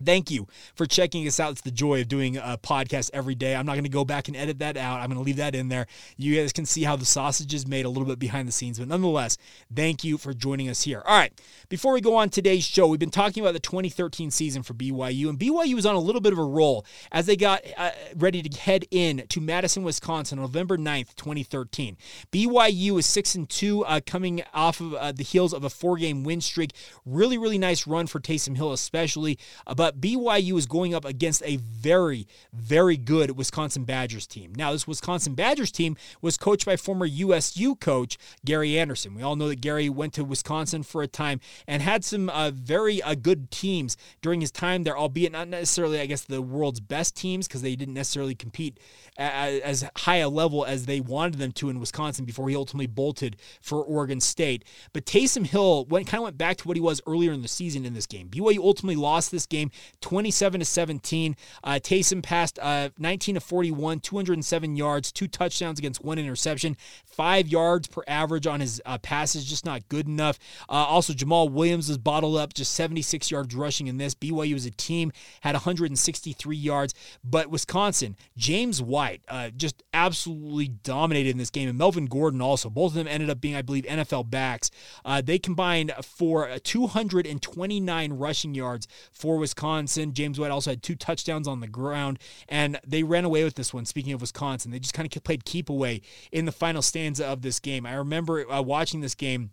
Thank 0.04 0.30
you 0.30 0.46
for 0.74 0.86
checking 0.86 1.26
us 1.26 1.38
out. 1.38 1.52
It's 1.52 1.60
the 1.60 1.70
joy 1.70 2.00
of 2.00 2.08
doing 2.08 2.36
a 2.36 2.58
podcast 2.62 3.10
every 3.12 3.34
day. 3.34 3.54
I'm 3.54 3.66
not 3.66 3.72
going 3.72 3.84
to 3.84 3.90
go 3.90 4.04
back 4.04 4.28
and 4.28 4.36
edit 4.36 4.58
that 4.60 4.76
out. 4.76 5.00
I'm 5.00 5.08
going 5.08 5.18
to 5.18 5.24
leave 5.24 5.36
that 5.36 5.54
in 5.54 5.68
there. 5.68 5.86
You 6.16 6.36
guys 6.36 6.52
can 6.52 6.66
see 6.66 6.84
how 6.84 6.96
the 6.96 7.04
sausage 7.04 7.52
is 7.52 7.66
made 7.66 7.84
a 7.84 7.88
little 7.88 8.06
bit 8.06 8.18
behind 8.18 8.48
the 8.48 8.52
scenes, 8.52 8.78
but 8.78 8.88
nonetheless, 8.88 9.36
thank 9.74 10.04
you 10.04 10.18
for 10.18 10.32
joining 10.32 10.68
us 10.68 10.82
here. 10.82 11.02
All 11.04 11.16
right, 11.16 11.32
before 11.68 11.92
we 11.92 12.00
go 12.00 12.16
on 12.16 12.30
today's 12.30 12.64
show, 12.64 12.86
we've 12.86 13.00
been 13.00 13.10
talking 13.10 13.42
about 13.42 13.52
the 13.52 13.60
2013 13.60 14.30
season 14.30 14.62
for 14.62 14.74
BYU, 14.74 15.28
and 15.28 15.38
BYU 15.38 15.74
was 15.74 15.86
on 15.86 15.94
a 15.94 16.00
little 16.00 16.20
bit 16.20 16.32
of 16.32 16.38
a 16.38 16.44
roll 16.44 16.84
as 17.12 17.26
they 17.26 17.36
got 17.36 17.62
uh, 17.76 17.90
ready 18.16 18.42
to 18.42 18.60
head 18.60 18.84
in 18.90 19.26
to 19.28 19.40
Madison, 19.40 19.82
Wisconsin, 19.82 20.38
on 20.38 20.44
November 20.44 20.76
9th, 20.76 21.14
2013. 21.16 21.96
BYU 22.32 22.98
is 22.98 23.06
six 23.06 23.34
and 23.34 23.48
two, 23.48 23.84
uh, 23.84 24.00
coming 24.04 24.42
off 24.52 24.80
of 24.80 24.94
uh, 24.94 25.12
the 25.12 25.22
heels 25.22 25.52
of 25.52 25.64
a 25.64 25.70
four-game 25.70 26.24
win 26.24 26.40
streak. 26.40 26.72
Really, 27.04 27.38
really 27.38 27.58
nice 27.58 27.86
run 27.86 28.06
for 28.06 28.20
Taysom 28.20 28.56
Hill, 28.56 28.72
especially, 28.72 29.38
uh, 29.66 29.74
but 29.74 29.89
but 29.90 30.00
BYU 30.00 30.56
is 30.56 30.66
going 30.66 30.94
up 30.94 31.04
against 31.04 31.42
a 31.44 31.56
very, 31.56 32.28
very 32.52 32.96
good 32.96 33.36
Wisconsin 33.36 33.84
Badgers 33.84 34.26
team. 34.26 34.52
Now, 34.56 34.70
this 34.70 34.86
Wisconsin 34.86 35.34
Badgers 35.34 35.72
team 35.72 35.96
was 36.22 36.36
coached 36.36 36.64
by 36.64 36.76
former 36.76 37.06
USU 37.06 37.74
coach 37.74 38.16
Gary 38.44 38.78
Andersen. 38.78 39.14
We 39.14 39.22
all 39.22 39.34
know 39.34 39.48
that 39.48 39.60
Gary 39.60 39.88
went 39.88 40.12
to 40.14 40.24
Wisconsin 40.24 40.84
for 40.84 41.02
a 41.02 41.08
time 41.08 41.40
and 41.66 41.82
had 41.82 42.04
some 42.04 42.28
uh, 42.30 42.52
very 42.52 43.02
uh, 43.02 43.16
good 43.16 43.50
teams 43.50 43.96
during 44.22 44.40
his 44.40 44.52
time 44.52 44.84
there, 44.84 44.96
albeit 44.96 45.32
not 45.32 45.48
necessarily, 45.48 46.00
I 46.00 46.06
guess, 46.06 46.22
the 46.22 46.42
world's 46.42 46.80
best 46.80 47.16
teams 47.16 47.48
because 47.48 47.62
they 47.62 47.74
didn't 47.74 47.94
necessarily 47.94 48.36
compete 48.36 48.78
as 49.16 49.84
high 49.96 50.16
a 50.16 50.28
level 50.28 50.64
as 50.64 50.86
they 50.86 51.00
wanted 51.00 51.38
them 51.38 51.52
to 51.52 51.68
in 51.68 51.80
Wisconsin 51.80 52.24
before 52.24 52.48
he 52.48 52.56
ultimately 52.56 52.86
bolted 52.86 53.36
for 53.60 53.82
Oregon 53.82 54.20
State. 54.20 54.64
But 54.92 55.04
Taysom 55.04 55.46
Hill 55.46 55.84
went 55.86 56.06
kind 56.06 56.20
of 56.20 56.24
went 56.24 56.38
back 56.38 56.56
to 56.58 56.68
what 56.68 56.76
he 56.76 56.80
was 56.80 57.00
earlier 57.06 57.32
in 57.32 57.42
the 57.42 57.48
season 57.48 57.84
in 57.84 57.92
this 57.92 58.06
game. 58.06 58.28
BYU 58.28 58.58
ultimately 58.58 58.96
lost 58.96 59.30
this 59.30 59.46
game 59.46 59.70
27 60.00 60.60
to 60.60 60.66
17. 60.66 61.36
Uh, 61.62 61.72
Taysom 61.72 62.22
passed 62.22 62.58
uh, 62.60 62.90
19 62.98 63.36
to 63.36 63.40
41, 63.40 64.00
207 64.00 64.76
yards, 64.76 65.12
two 65.12 65.28
touchdowns 65.28 65.78
against 65.78 66.04
one 66.04 66.18
interception, 66.18 66.76
five 67.06 67.48
yards 67.48 67.88
per 67.88 68.02
average 68.06 68.46
on 68.46 68.60
his 68.60 68.80
uh, 68.86 68.98
passes, 68.98 69.44
just 69.44 69.64
not 69.64 69.88
good 69.88 70.06
enough. 70.06 70.38
Uh, 70.68 70.72
also, 70.72 71.12
Jamaal 71.12 71.50
Williams 71.50 71.88
was 71.88 71.98
bottled 71.98 72.36
up, 72.36 72.54
just 72.54 72.72
76 72.74 73.30
yards 73.30 73.54
rushing 73.54 73.86
in 73.86 73.98
this. 73.98 74.14
BYU 74.14 74.54
as 74.54 74.66
a 74.66 74.70
team 74.70 75.12
had 75.40 75.54
163 75.54 76.56
yards, 76.56 76.94
but 77.24 77.50
Wisconsin, 77.50 78.16
James 78.36 78.82
White, 78.82 79.22
uh, 79.28 79.50
just 79.50 79.82
absolutely 79.92 80.68
dominated 80.68 81.30
in 81.30 81.38
this 81.38 81.50
game, 81.50 81.68
and 81.68 81.78
Melvin 81.78 82.06
Gordon 82.06 82.40
also. 82.40 82.70
Both 82.70 82.92
of 82.92 82.94
them 82.94 83.08
ended 83.08 83.30
up 83.30 83.40
being, 83.40 83.56
I 83.56 83.62
believe, 83.62 83.84
NFL 83.84 84.30
backs. 84.30 84.70
Uh, 85.04 85.20
they 85.20 85.38
combined 85.38 85.92
for 86.02 86.58
229 86.58 88.12
rushing 88.12 88.54
yards 88.54 88.86
for 89.12 89.36
Wisconsin. 89.36 89.69
Wisconsin. 89.70 90.12
James 90.12 90.38
White 90.38 90.50
also 90.50 90.70
had 90.70 90.82
two 90.82 90.96
touchdowns 90.96 91.46
on 91.46 91.60
the 91.60 91.68
ground, 91.68 92.18
and 92.48 92.78
they 92.86 93.02
ran 93.02 93.24
away 93.24 93.44
with 93.44 93.54
this 93.54 93.72
one. 93.72 93.84
Speaking 93.84 94.12
of 94.12 94.20
Wisconsin, 94.20 94.70
they 94.70 94.78
just 94.78 94.94
kind 94.94 95.06
of 95.06 95.24
played 95.24 95.44
keep 95.44 95.68
away 95.68 96.02
in 96.32 96.44
the 96.44 96.52
final 96.52 96.82
stanza 96.82 97.24
of 97.24 97.42
this 97.42 97.60
game. 97.60 97.86
I 97.86 97.94
remember 97.94 98.50
uh, 98.50 98.62
watching 98.62 99.00
this 99.00 99.14
game. 99.14 99.50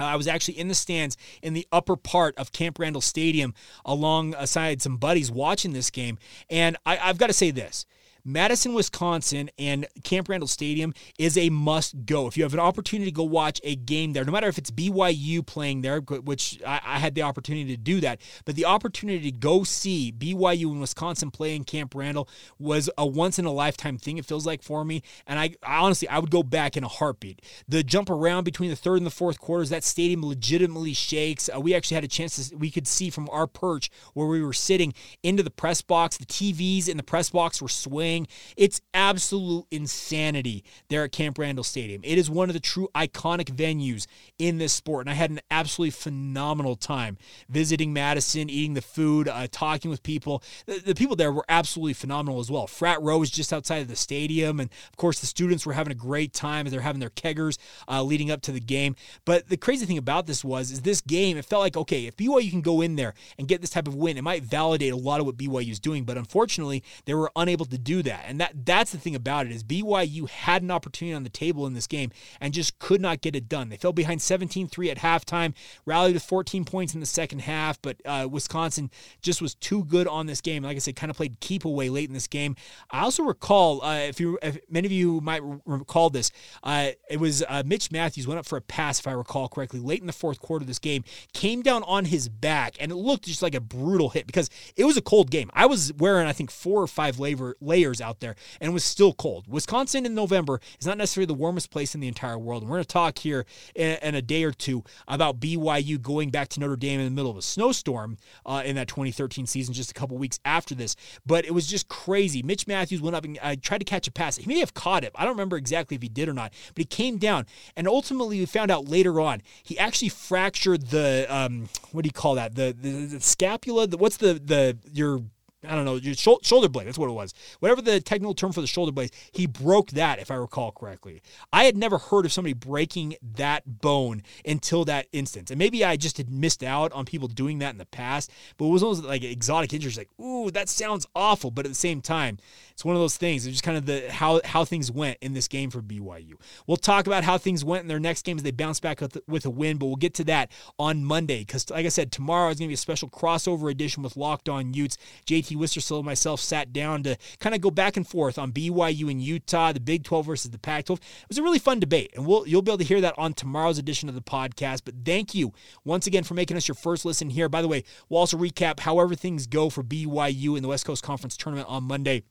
I 0.00 0.14
was 0.14 0.28
actually 0.28 0.58
in 0.60 0.68
the 0.68 0.76
stands 0.76 1.16
in 1.42 1.54
the 1.54 1.66
upper 1.72 1.96
part 1.96 2.38
of 2.38 2.52
Camp 2.52 2.78
Randall 2.78 3.00
Stadium 3.00 3.52
alongside 3.84 4.80
some 4.80 4.96
buddies 4.96 5.28
watching 5.28 5.72
this 5.72 5.90
game. 5.90 6.18
And 6.48 6.76
I, 6.86 6.98
I've 6.98 7.18
got 7.18 7.26
to 7.28 7.32
say 7.32 7.50
this 7.50 7.84
Madison, 8.28 8.74
Wisconsin, 8.74 9.50
and 9.58 9.86
Camp 10.04 10.28
Randall 10.28 10.48
Stadium 10.48 10.92
is 11.18 11.38
a 11.38 11.48
must 11.48 12.04
go. 12.04 12.26
If 12.26 12.36
you 12.36 12.42
have 12.42 12.52
an 12.52 12.60
opportunity 12.60 13.10
to 13.10 13.14
go 13.14 13.22
watch 13.22 13.58
a 13.64 13.74
game 13.74 14.12
there, 14.12 14.22
no 14.22 14.32
matter 14.32 14.48
if 14.48 14.58
it's 14.58 14.70
BYU 14.70 15.44
playing 15.46 15.80
there, 15.80 16.00
which 16.00 16.60
I, 16.66 16.78
I 16.84 16.98
had 16.98 17.14
the 17.14 17.22
opportunity 17.22 17.74
to 17.74 17.82
do 17.82 18.00
that, 18.02 18.20
but 18.44 18.54
the 18.54 18.66
opportunity 18.66 19.30
to 19.30 19.36
go 19.36 19.64
see 19.64 20.12
BYU 20.12 20.70
and 20.70 20.80
Wisconsin 20.82 21.30
play 21.30 21.56
in 21.56 21.64
Camp 21.64 21.94
Randall 21.94 22.28
was 22.58 22.90
a 22.98 23.06
once 23.06 23.38
in 23.38 23.46
a 23.46 23.50
lifetime 23.50 23.96
thing. 23.96 24.18
It 24.18 24.26
feels 24.26 24.44
like 24.44 24.62
for 24.62 24.84
me, 24.84 25.02
and 25.26 25.38
I, 25.38 25.54
I 25.62 25.78
honestly 25.78 26.06
I 26.06 26.18
would 26.18 26.30
go 26.30 26.42
back 26.42 26.76
in 26.76 26.84
a 26.84 26.88
heartbeat. 26.88 27.40
The 27.66 27.82
jump 27.82 28.10
around 28.10 28.44
between 28.44 28.68
the 28.68 28.76
third 28.76 28.98
and 28.98 29.06
the 29.06 29.10
fourth 29.10 29.40
quarters, 29.40 29.70
that 29.70 29.84
stadium 29.84 30.22
legitimately 30.22 30.92
shakes. 30.92 31.48
Uh, 31.54 31.60
we 31.60 31.74
actually 31.74 31.94
had 31.94 32.04
a 32.04 32.08
chance 32.08 32.50
to 32.50 32.56
we 32.56 32.70
could 32.70 32.86
see 32.86 33.08
from 33.08 33.26
our 33.30 33.46
perch 33.46 33.90
where 34.12 34.26
we 34.26 34.42
were 34.42 34.52
sitting 34.52 34.92
into 35.22 35.42
the 35.42 35.50
press 35.50 35.80
box. 35.80 36.18
The 36.18 36.26
TVs 36.26 36.90
in 36.90 36.98
the 36.98 37.02
press 37.02 37.30
box 37.30 37.62
were 37.62 37.68
swaying 37.68 38.17
playing. 38.18 38.26
It's 38.56 38.80
absolute 38.94 39.66
insanity 39.70 40.64
there 40.88 41.04
at 41.04 41.12
Camp 41.12 41.38
Randall 41.38 41.64
Stadium. 41.64 42.00
It 42.04 42.18
is 42.18 42.30
one 42.30 42.48
of 42.50 42.54
the 42.54 42.60
true 42.60 42.88
iconic 42.94 43.54
venues 43.54 44.06
in 44.38 44.58
this 44.58 44.72
sport. 44.72 45.06
And 45.06 45.10
I 45.10 45.14
had 45.14 45.30
an 45.30 45.40
absolutely 45.50 45.92
phenomenal 45.92 46.76
time 46.76 47.18
visiting 47.48 47.92
Madison, 47.92 48.50
eating 48.50 48.74
the 48.74 48.82
food, 48.82 49.28
uh, 49.28 49.46
talking 49.50 49.90
with 49.90 50.02
people. 50.02 50.42
The, 50.66 50.78
the, 50.78 50.94
people 50.94 51.16
there 51.16 51.32
were 51.32 51.44
absolutely 51.48 51.94
phenomenal 51.94 52.40
as 52.40 52.50
well. 52.50 52.66
Frat 52.66 53.00
Row 53.02 53.18
was 53.18 53.30
just 53.30 53.52
outside 53.52 53.78
of 53.82 53.88
the 53.88 53.96
stadium. 53.96 54.60
And 54.60 54.70
of 54.90 54.96
course, 54.96 55.20
the 55.20 55.26
students 55.26 55.64
were 55.64 55.72
having 55.72 55.92
a 55.92 55.96
great 55.96 56.32
time 56.32 56.66
as 56.66 56.72
they're 56.72 56.80
having 56.80 57.00
their 57.00 57.10
keggers 57.10 57.58
uh, 57.88 58.02
leading 58.02 58.30
up 58.30 58.42
to 58.42 58.52
the 58.52 58.60
game. 58.60 58.96
But 59.24 59.48
the 59.48 59.56
crazy 59.56 59.86
thing 59.86 59.98
about 59.98 60.26
this 60.26 60.44
was, 60.44 60.70
is 60.70 60.82
this 60.82 61.00
game, 61.00 61.36
it 61.36 61.44
felt 61.44 61.62
like, 61.62 61.76
okay, 61.76 62.06
if 62.06 62.16
BYU 62.16 62.50
can 62.50 62.60
go 62.62 62.80
in 62.80 62.96
there 62.96 63.14
and 63.38 63.48
get 63.48 63.60
this 63.60 63.70
type 63.70 63.88
of 63.88 63.94
win, 63.94 64.16
it 64.16 64.22
might 64.22 64.42
validate 64.42 64.92
a 64.92 64.96
lot 64.96 65.20
of 65.20 65.26
what 65.26 65.36
BYU 65.36 65.70
is 65.70 65.80
doing. 65.80 66.04
But 66.04 66.16
unfortunately, 66.16 66.82
they 67.04 67.14
were 67.14 67.30
unable 67.36 67.66
to 67.66 67.78
do 67.78 67.97
that. 68.02 68.24
And 68.26 68.40
that 68.40 68.66
that's 68.66 68.92
the 68.92 68.98
thing 68.98 69.14
about 69.14 69.46
it 69.46 69.52
is 69.52 69.64
BYU 69.64 70.28
had 70.28 70.62
an 70.62 70.70
opportunity 70.70 71.14
on 71.14 71.24
the 71.24 71.30
table 71.30 71.66
in 71.66 71.74
this 71.74 71.86
game 71.86 72.10
and 72.40 72.52
just 72.52 72.78
could 72.78 73.00
not 73.00 73.20
get 73.20 73.36
it 73.36 73.48
done. 73.48 73.68
They 73.68 73.76
fell 73.76 73.92
behind 73.92 74.20
17-3 74.20 74.90
at 74.90 74.98
halftime, 74.98 75.54
rallied 75.86 76.14
with 76.14 76.22
14 76.22 76.64
points 76.64 76.94
in 76.94 77.00
the 77.00 77.06
second 77.06 77.40
half, 77.40 77.80
but 77.82 77.96
uh, 78.04 78.28
Wisconsin 78.30 78.90
just 79.22 79.40
was 79.40 79.54
too 79.54 79.84
good 79.84 80.06
on 80.06 80.26
this 80.26 80.40
game. 80.40 80.62
Like 80.62 80.76
I 80.76 80.80
said, 80.80 80.96
kind 80.96 81.10
of 81.10 81.16
played 81.16 81.40
keep 81.40 81.64
away 81.64 81.88
late 81.88 82.08
in 82.08 82.14
this 82.14 82.26
game. 82.26 82.56
I 82.90 83.00
also 83.00 83.22
recall, 83.22 83.82
uh, 83.82 83.98
if 83.98 84.20
you, 84.20 84.38
if 84.42 84.58
many 84.68 84.86
of 84.86 84.92
you 84.92 85.20
might 85.20 85.42
recall 85.64 86.10
this, 86.10 86.30
uh, 86.62 86.90
it 87.08 87.18
was 87.18 87.42
uh, 87.48 87.62
Mitch 87.64 87.90
Mathews 87.90 88.26
went 88.26 88.38
up 88.38 88.46
for 88.46 88.56
a 88.56 88.62
pass, 88.62 89.00
if 89.00 89.06
I 89.06 89.12
recall 89.12 89.48
correctly, 89.48 89.80
late 89.80 90.00
in 90.00 90.06
the 90.06 90.12
fourth 90.12 90.40
quarter 90.40 90.62
of 90.62 90.66
this 90.66 90.78
game, 90.78 91.04
came 91.32 91.62
down 91.62 91.82
on 91.84 92.06
his 92.06 92.28
back, 92.28 92.76
and 92.80 92.92
it 92.92 92.96
looked 92.96 93.24
just 93.24 93.42
like 93.42 93.54
a 93.54 93.60
brutal 93.60 94.10
hit 94.10 94.26
because 94.26 94.50
it 94.76 94.84
was 94.84 94.96
a 94.96 95.02
cold 95.02 95.30
game. 95.30 95.50
I 95.54 95.66
was 95.66 95.92
wearing, 95.94 96.26
I 96.26 96.32
think, 96.32 96.50
four 96.50 96.82
or 96.82 96.86
five 96.86 97.18
layer, 97.18 97.56
layers 97.60 97.87
out 98.00 98.20
there 98.20 98.36
and 98.60 98.70
it 98.70 98.72
was 98.72 98.84
still 98.84 99.12
cold. 99.12 99.46
Wisconsin 99.48 100.06
in 100.06 100.14
November 100.14 100.60
is 100.80 100.86
not 100.86 100.98
necessarily 100.98 101.26
the 101.26 101.34
warmest 101.34 101.70
place 101.70 101.94
in 101.94 102.00
the 102.00 102.08
entire 102.08 102.38
world. 102.38 102.62
And 102.62 102.70
we're 102.70 102.76
going 102.76 102.84
to 102.84 102.88
talk 102.88 103.18
here 103.18 103.46
in, 103.74 103.98
in, 104.02 104.14
a 104.14 104.22
day 104.22 104.44
or 104.44 104.52
two 104.52 104.84
about 105.06 105.40
BYU 105.40 106.00
going 106.00 106.30
back 106.30 106.48
to 106.48 106.60
Notre 106.60 106.76
Dame 106.76 107.00
in 107.00 107.06
the 107.06 107.10
middle 107.10 107.30
of 107.30 107.36
a 107.36 107.42
snowstorm 107.42 108.16
uh, 108.44 108.62
in 108.64 108.76
that 108.76 108.88
2013 108.88 109.46
season, 109.46 109.74
just 109.74 109.90
a 109.90 109.94
couple 109.94 110.18
weeks 110.18 110.40
after 110.44 110.74
this. 110.74 110.96
But 111.24 111.44
it 111.44 111.52
was 111.52 111.66
just 111.66 111.88
crazy. 111.88 112.42
Mitch 112.42 112.66
Mathews 112.66 113.00
went 113.00 113.16
up 113.16 113.24
and 113.24 113.38
uh, 113.42 113.56
tried 113.60 113.78
to 113.78 113.84
catch 113.84 114.06
a 114.06 114.12
pass. 114.12 114.36
He 114.36 114.46
may 114.46 114.58
have 114.60 114.74
caught 114.74 115.04
it. 115.04 115.12
I 115.14 115.24
don't 115.24 115.32
remember 115.34 115.56
exactly 115.56 115.94
if 115.94 116.02
he 116.02 116.08
did 116.08 116.28
or 116.28 116.34
not, 116.34 116.52
but 116.74 116.80
he 116.80 116.84
came 116.84 117.18
down. 117.18 117.46
And 117.76 117.88
ultimately, 117.88 118.40
we 118.40 118.46
found 118.46 118.70
out 118.70 118.88
later 118.88 119.20
on, 119.20 119.42
he 119.62 119.78
actually 119.78 120.08
fractured 120.10 120.88
the, 120.88 121.26
um, 121.28 121.68
what 121.92 122.02
do 122.02 122.08
you 122.08 122.12
call 122.12 122.34
that? 122.34 122.54
The, 122.54 122.76
the, 122.78 123.06
the 123.06 123.20
scapula? 123.20 123.86
The, 123.86 123.96
what's 123.96 124.16
the, 124.16 124.34
the, 124.34 124.78
your 124.92 125.22
I 125.66 125.74
don't 125.74 125.84
know, 125.84 125.98
shoulder 125.98 126.68
blade. 126.68 126.86
That's 126.86 126.98
what 126.98 127.08
it 127.08 127.14
was. 127.14 127.34
Whatever 127.58 127.82
the 127.82 128.00
technical 128.00 128.32
term 128.32 128.52
for 128.52 128.60
the 128.60 128.66
shoulder 128.68 128.92
blade, 128.92 129.10
he 129.32 129.46
broke 129.46 129.90
that, 129.90 130.20
if 130.20 130.30
I 130.30 130.36
recall 130.36 130.70
correctly. 130.70 131.20
I 131.52 131.64
had 131.64 131.76
never 131.76 131.98
heard 131.98 132.24
of 132.24 132.32
somebody 132.32 132.52
breaking 132.52 133.16
that 133.34 133.80
bone 133.80 134.22
until 134.46 134.84
that 134.84 135.08
instance. 135.12 135.50
And 135.50 135.58
maybe 135.58 135.84
I 135.84 135.96
just 135.96 136.16
had 136.16 136.30
missed 136.30 136.62
out 136.62 136.92
on 136.92 137.04
people 137.04 137.26
doing 137.26 137.58
that 137.58 137.70
in 137.70 137.78
the 137.78 137.86
past, 137.86 138.30
but 138.56 138.66
it 138.66 138.70
was 138.70 138.84
almost 138.84 139.02
like 139.02 139.24
exotic 139.24 139.72
injuries, 139.72 139.98
like, 139.98 140.10
ooh, 140.20 140.50
that 140.52 140.68
sounds 140.68 141.06
awful. 141.16 141.50
But 141.50 141.66
at 141.66 141.70
the 141.70 141.74
same 141.74 142.00
time, 142.02 142.38
it's 142.70 142.84
one 142.84 142.94
of 142.94 143.02
those 143.02 143.16
things. 143.16 143.44
It's 143.44 143.54
just 143.54 143.64
kind 143.64 143.76
of 143.76 143.86
the 143.86 144.12
how 144.12 144.40
how 144.44 144.64
things 144.64 144.92
went 144.92 145.18
in 145.20 145.34
this 145.34 145.48
game 145.48 145.70
for 145.70 145.82
BYU. 145.82 146.34
We'll 146.68 146.76
talk 146.76 147.08
about 147.08 147.24
how 147.24 147.36
things 147.36 147.64
went 147.64 147.82
in 147.82 147.88
their 147.88 147.98
next 147.98 148.24
game 148.24 148.36
as 148.36 148.44
they 148.44 148.52
bounce 148.52 148.78
back 148.78 149.00
with, 149.00 149.18
with 149.26 149.44
a 149.44 149.50
win, 149.50 149.78
but 149.78 149.86
we'll 149.86 149.96
get 149.96 150.14
to 150.14 150.24
that 150.24 150.52
on 150.78 151.04
Monday 151.04 151.40
because, 151.40 151.68
like 151.70 151.86
I 151.86 151.88
said, 151.88 152.12
tomorrow 152.12 152.50
is 152.50 152.60
going 152.60 152.68
to 152.68 152.70
be 152.70 152.74
a 152.74 152.76
special 152.76 153.08
crossover 153.08 153.68
edition 153.68 154.04
with 154.04 154.16
Locked 154.16 154.48
On 154.48 154.72
Utes. 154.72 154.96
JT 155.26 155.47
Mikey 155.48 155.56
Wistersill 155.56 155.96
and 155.96 156.04
myself 156.04 156.40
sat 156.40 156.72
down 156.72 157.02
to 157.04 157.16
kind 157.38 157.54
of 157.54 157.60
go 157.60 157.70
back 157.70 157.96
and 157.96 158.06
forth 158.06 158.38
on 158.38 158.52
BYU 158.52 159.10
and 159.10 159.22
Utah, 159.22 159.72
the 159.72 159.80
Big 159.80 160.04
12 160.04 160.26
versus 160.26 160.50
the 160.50 160.58
Pac 160.58 160.86
12. 160.86 161.00
It 161.00 161.28
was 161.28 161.38
a 161.38 161.42
really 161.42 161.58
fun 161.58 161.80
debate, 161.80 162.12
and 162.14 162.26
we'll, 162.26 162.46
you'll 162.46 162.62
be 162.62 162.70
able 162.70 162.78
to 162.78 162.84
hear 162.84 163.00
that 163.00 163.14
on 163.16 163.32
tomorrow's 163.32 163.78
edition 163.78 164.08
of 164.08 164.14
the 164.14 164.20
podcast. 164.20 164.82
But 164.84 164.94
thank 165.04 165.34
you 165.34 165.52
once 165.84 166.06
again 166.06 166.24
for 166.24 166.34
making 166.34 166.56
us 166.56 166.68
your 166.68 166.74
first 166.74 167.04
listen 167.04 167.30
here. 167.30 167.48
By 167.48 167.62
the 167.62 167.68
way, 167.68 167.84
we'll 168.08 168.20
also 168.20 168.36
recap 168.36 168.80
how 168.80 169.00
everything's 169.00 169.46
go 169.46 169.70
for 169.70 169.82
BYU 169.82 170.56
in 170.56 170.62
the 170.62 170.68
West 170.68 170.84
Coast 170.84 171.02
Conference 171.02 171.36
tournament 171.36 171.68
on 171.68 171.84
Monday. 171.84 172.24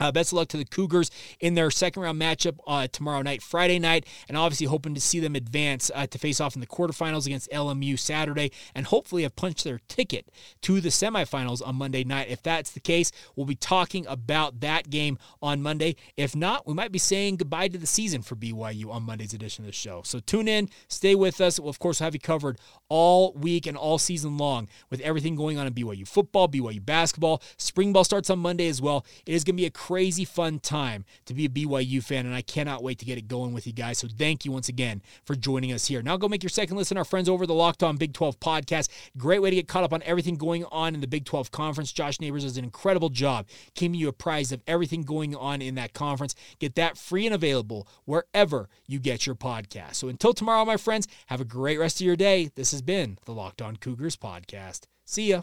Uh, 0.00 0.10
best 0.10 0.32
of 0.32 0.36
luck 0.36 0.48
to 0.48 0.56
the 0.56 0.64
Cougars 0.64 1.10
in 1.40 1.54
their 1.54 1.70
second 1.70 2.02
round 2.02 2.20
matchup 2.20 2.58
uh, 2.66 2.86
tomorrow 2.90 3.22
night, 3.22 3.42
Friday 3.42 3.78
night, 3.78 4.06
and 4.28 4.36
obviously 4.36 4.66
hoping 4.66 4.94
to 4.94 5.00
see 5.00 5.20
them 5.20 5.36
advance 5.36 5.90
uh, 5.94 6.06
to 6.06 6.18
face 6.18 6.40
off 6.40 6.54
in 6.54 6.60
the 6.60 6.66
quarterfinals 6.66 7.26
against 7.26 7.50
LMU 7.50 7.98
Saturday, 7.98 8.50
and 8.74 8.86
hopefully 8.86 9.22
have 9.22 9.36
punched 9.36 9.64
their 9.64 9.80
ticket 9.88 10.28
to 10.62 10.80
the 10.80 10.88
semifinals 10.88 11.60
on 11.64 11.76
Monday 11.76 12.04
night. 12.04 12.28
If 12.30 12.42
that's 12.42 12.70
the 12.70 12.80
case, 12.80 13.12
we'll 13.36 13.46
be 13.46 13.54
talking 13.54 14.06
about 14.06 14.60
that 14.60 14.90
game 14.90 15.18
on 15.42 15.62
Monday. 15.62 15.96
If 16.16 16.34
not, 16.34 16.66
we 16.66 16.74
might 16.74 16.92
be 16.92 16.98
saying 16.98 17.36
goodbye 17.36 17.68
to 17.68 17.78
the 17.78 17.86
season 17.86 18.22
for 18.22 18.36
BYU 18.36 18.90
on 18.90 19.02
Monday's 19.02 19.34
edition 19.34 19.64
of 19.64 19.66
the 19.66 19.72
show. 19.72 20.02
So 20.04 20.20
tune 20.20 20.48
in, 20.48 20.70
stay 20.88 21.14
with 21.14 21.40
us. 21.40 21.60
We'll, 21.60 21.68
of 21.68 21.78
course, 21.78 21.98
have 21.98 22.14
you 22.14 22.20
covered 22.20 22.58
all 22.88 23.32
week 23.34 23.66
and 23.66 23.76
all 23.76 23.98
season 23.98 24.36
long 24.36 24.68
with 24.90 25.00
everything 25.00 25.36
going 25.36 25.58
on 25.58 25.66
in 25.66 25.74
BYU 25.74 26.06
football, 26.06 26.48
BYU 26.48 26.84
basketball. 26.84 27.42
Spring 27.56 27.92
ball 27.92 28.04
starts 28.04 28.30
on 28.30 28.38
Monday 28.38 28.68
as 28.68 28.80
well. 28.80 29.04
It 29.26 29.34
is 29.34 29.44
going 29.44 29.56
to 29.56 29.60
be 29.60 29.66
a 29.66 29.70
crazy 29.90 30.24
fun 30.24 30.60
time 30.60 31.04
to 31.24 31.34
be 31.34 31.46
a 31.46 31.48
BYU 31.48 32.00
fan, 32.00 32.24
and 32.24 32.32
I 32.32 32.42
cannot 32.42 32.80
wait 32.80 33.00
to 33.00 33.04
get 33.04 33.18
it 33.18 33.26
going 33.26 33.52
with 33.52 33.66
you 33.66 33.72
guys. 33.72 33.98
So 33.98 34.06
thank 34.06 34.44
you 34.44 34.52
once 34.52 34.68
again 34.68 35.02
for 35.24 35.34
joining 35.34 35.72
us 35.72 35.86
here. 35.86 36.00
Now 36.00 36.16
go 36.16 36.28
make 36.28 36.44
your 36.44 36.50
second 36.50 36.76
listen. 36.76 36.96
Our 36.96 37.04
friends 37.04 37.28
over 37.28 37.44
the 37.44 37.54
Locked 37.54 37.82
On 37.82 37.96
Big 37.96 38.12
12 38.12 38.38
podcast. 38.38 38.88
Great 39.18 39.42
way 39.42 39.50
to 39.50 39.56
get 39.56 39.66
caught 39.66 39.82
up 39.82 39.92
on 39.92 40.00
everything 40.04 40.36
going 40.36 40.64
on 40.66 40.94
in 40.94 41.00
the 41.00 41.08
Big 41.08 41.24
12 41.24 41.50
conference. 41.50 41.90
Josh 41.90 42.20
Neighbors 42.20 42.44
does 42.44 42.56
an 42.56 42.62
incredible 42.62 43.08
job 43.08 43.48
keeping 43.74 43.98
you 43.98 44.06
apprised 44.06 44.52
of 44.52 44.62
everything 44.68 45.02
going 45.02 45.34
on 45.34 45.60
in 45.60 45.74
that 45.74 45.92
conference. 45.92 46.36
Get 46.60 46.76
that 46.76 46.96
free 46.96 47.26
and 47.26 47.34
available 47.34 47.88
wherever 48.04 48.68
you 48.86 49.00
get 49.00 49.26
your 49.26 49.34
podcast. 49.34 49.96
So 49.96 50.08
until 50.08 50.34
tomorrow, 50.34 50.64
my 50.64 50.76
friends, 50.76 51.08
have 51.26 51.40
a 51.40 51.44
great 51.44 51.80
rest 51.80 52.00
of 52.00 52.06
your 52.06 52.14
day. 52.14 52.52
This 52.54 52.70
has 52.70 52.80
been 52.80 53.18
the 53.24 53.34
Locked 53.34 53.60
On 53.60 53.74
Cougars 53.74 54.16
podcast. 54.16 54.82
See 55.04 55.30
ya. 55.30 55.42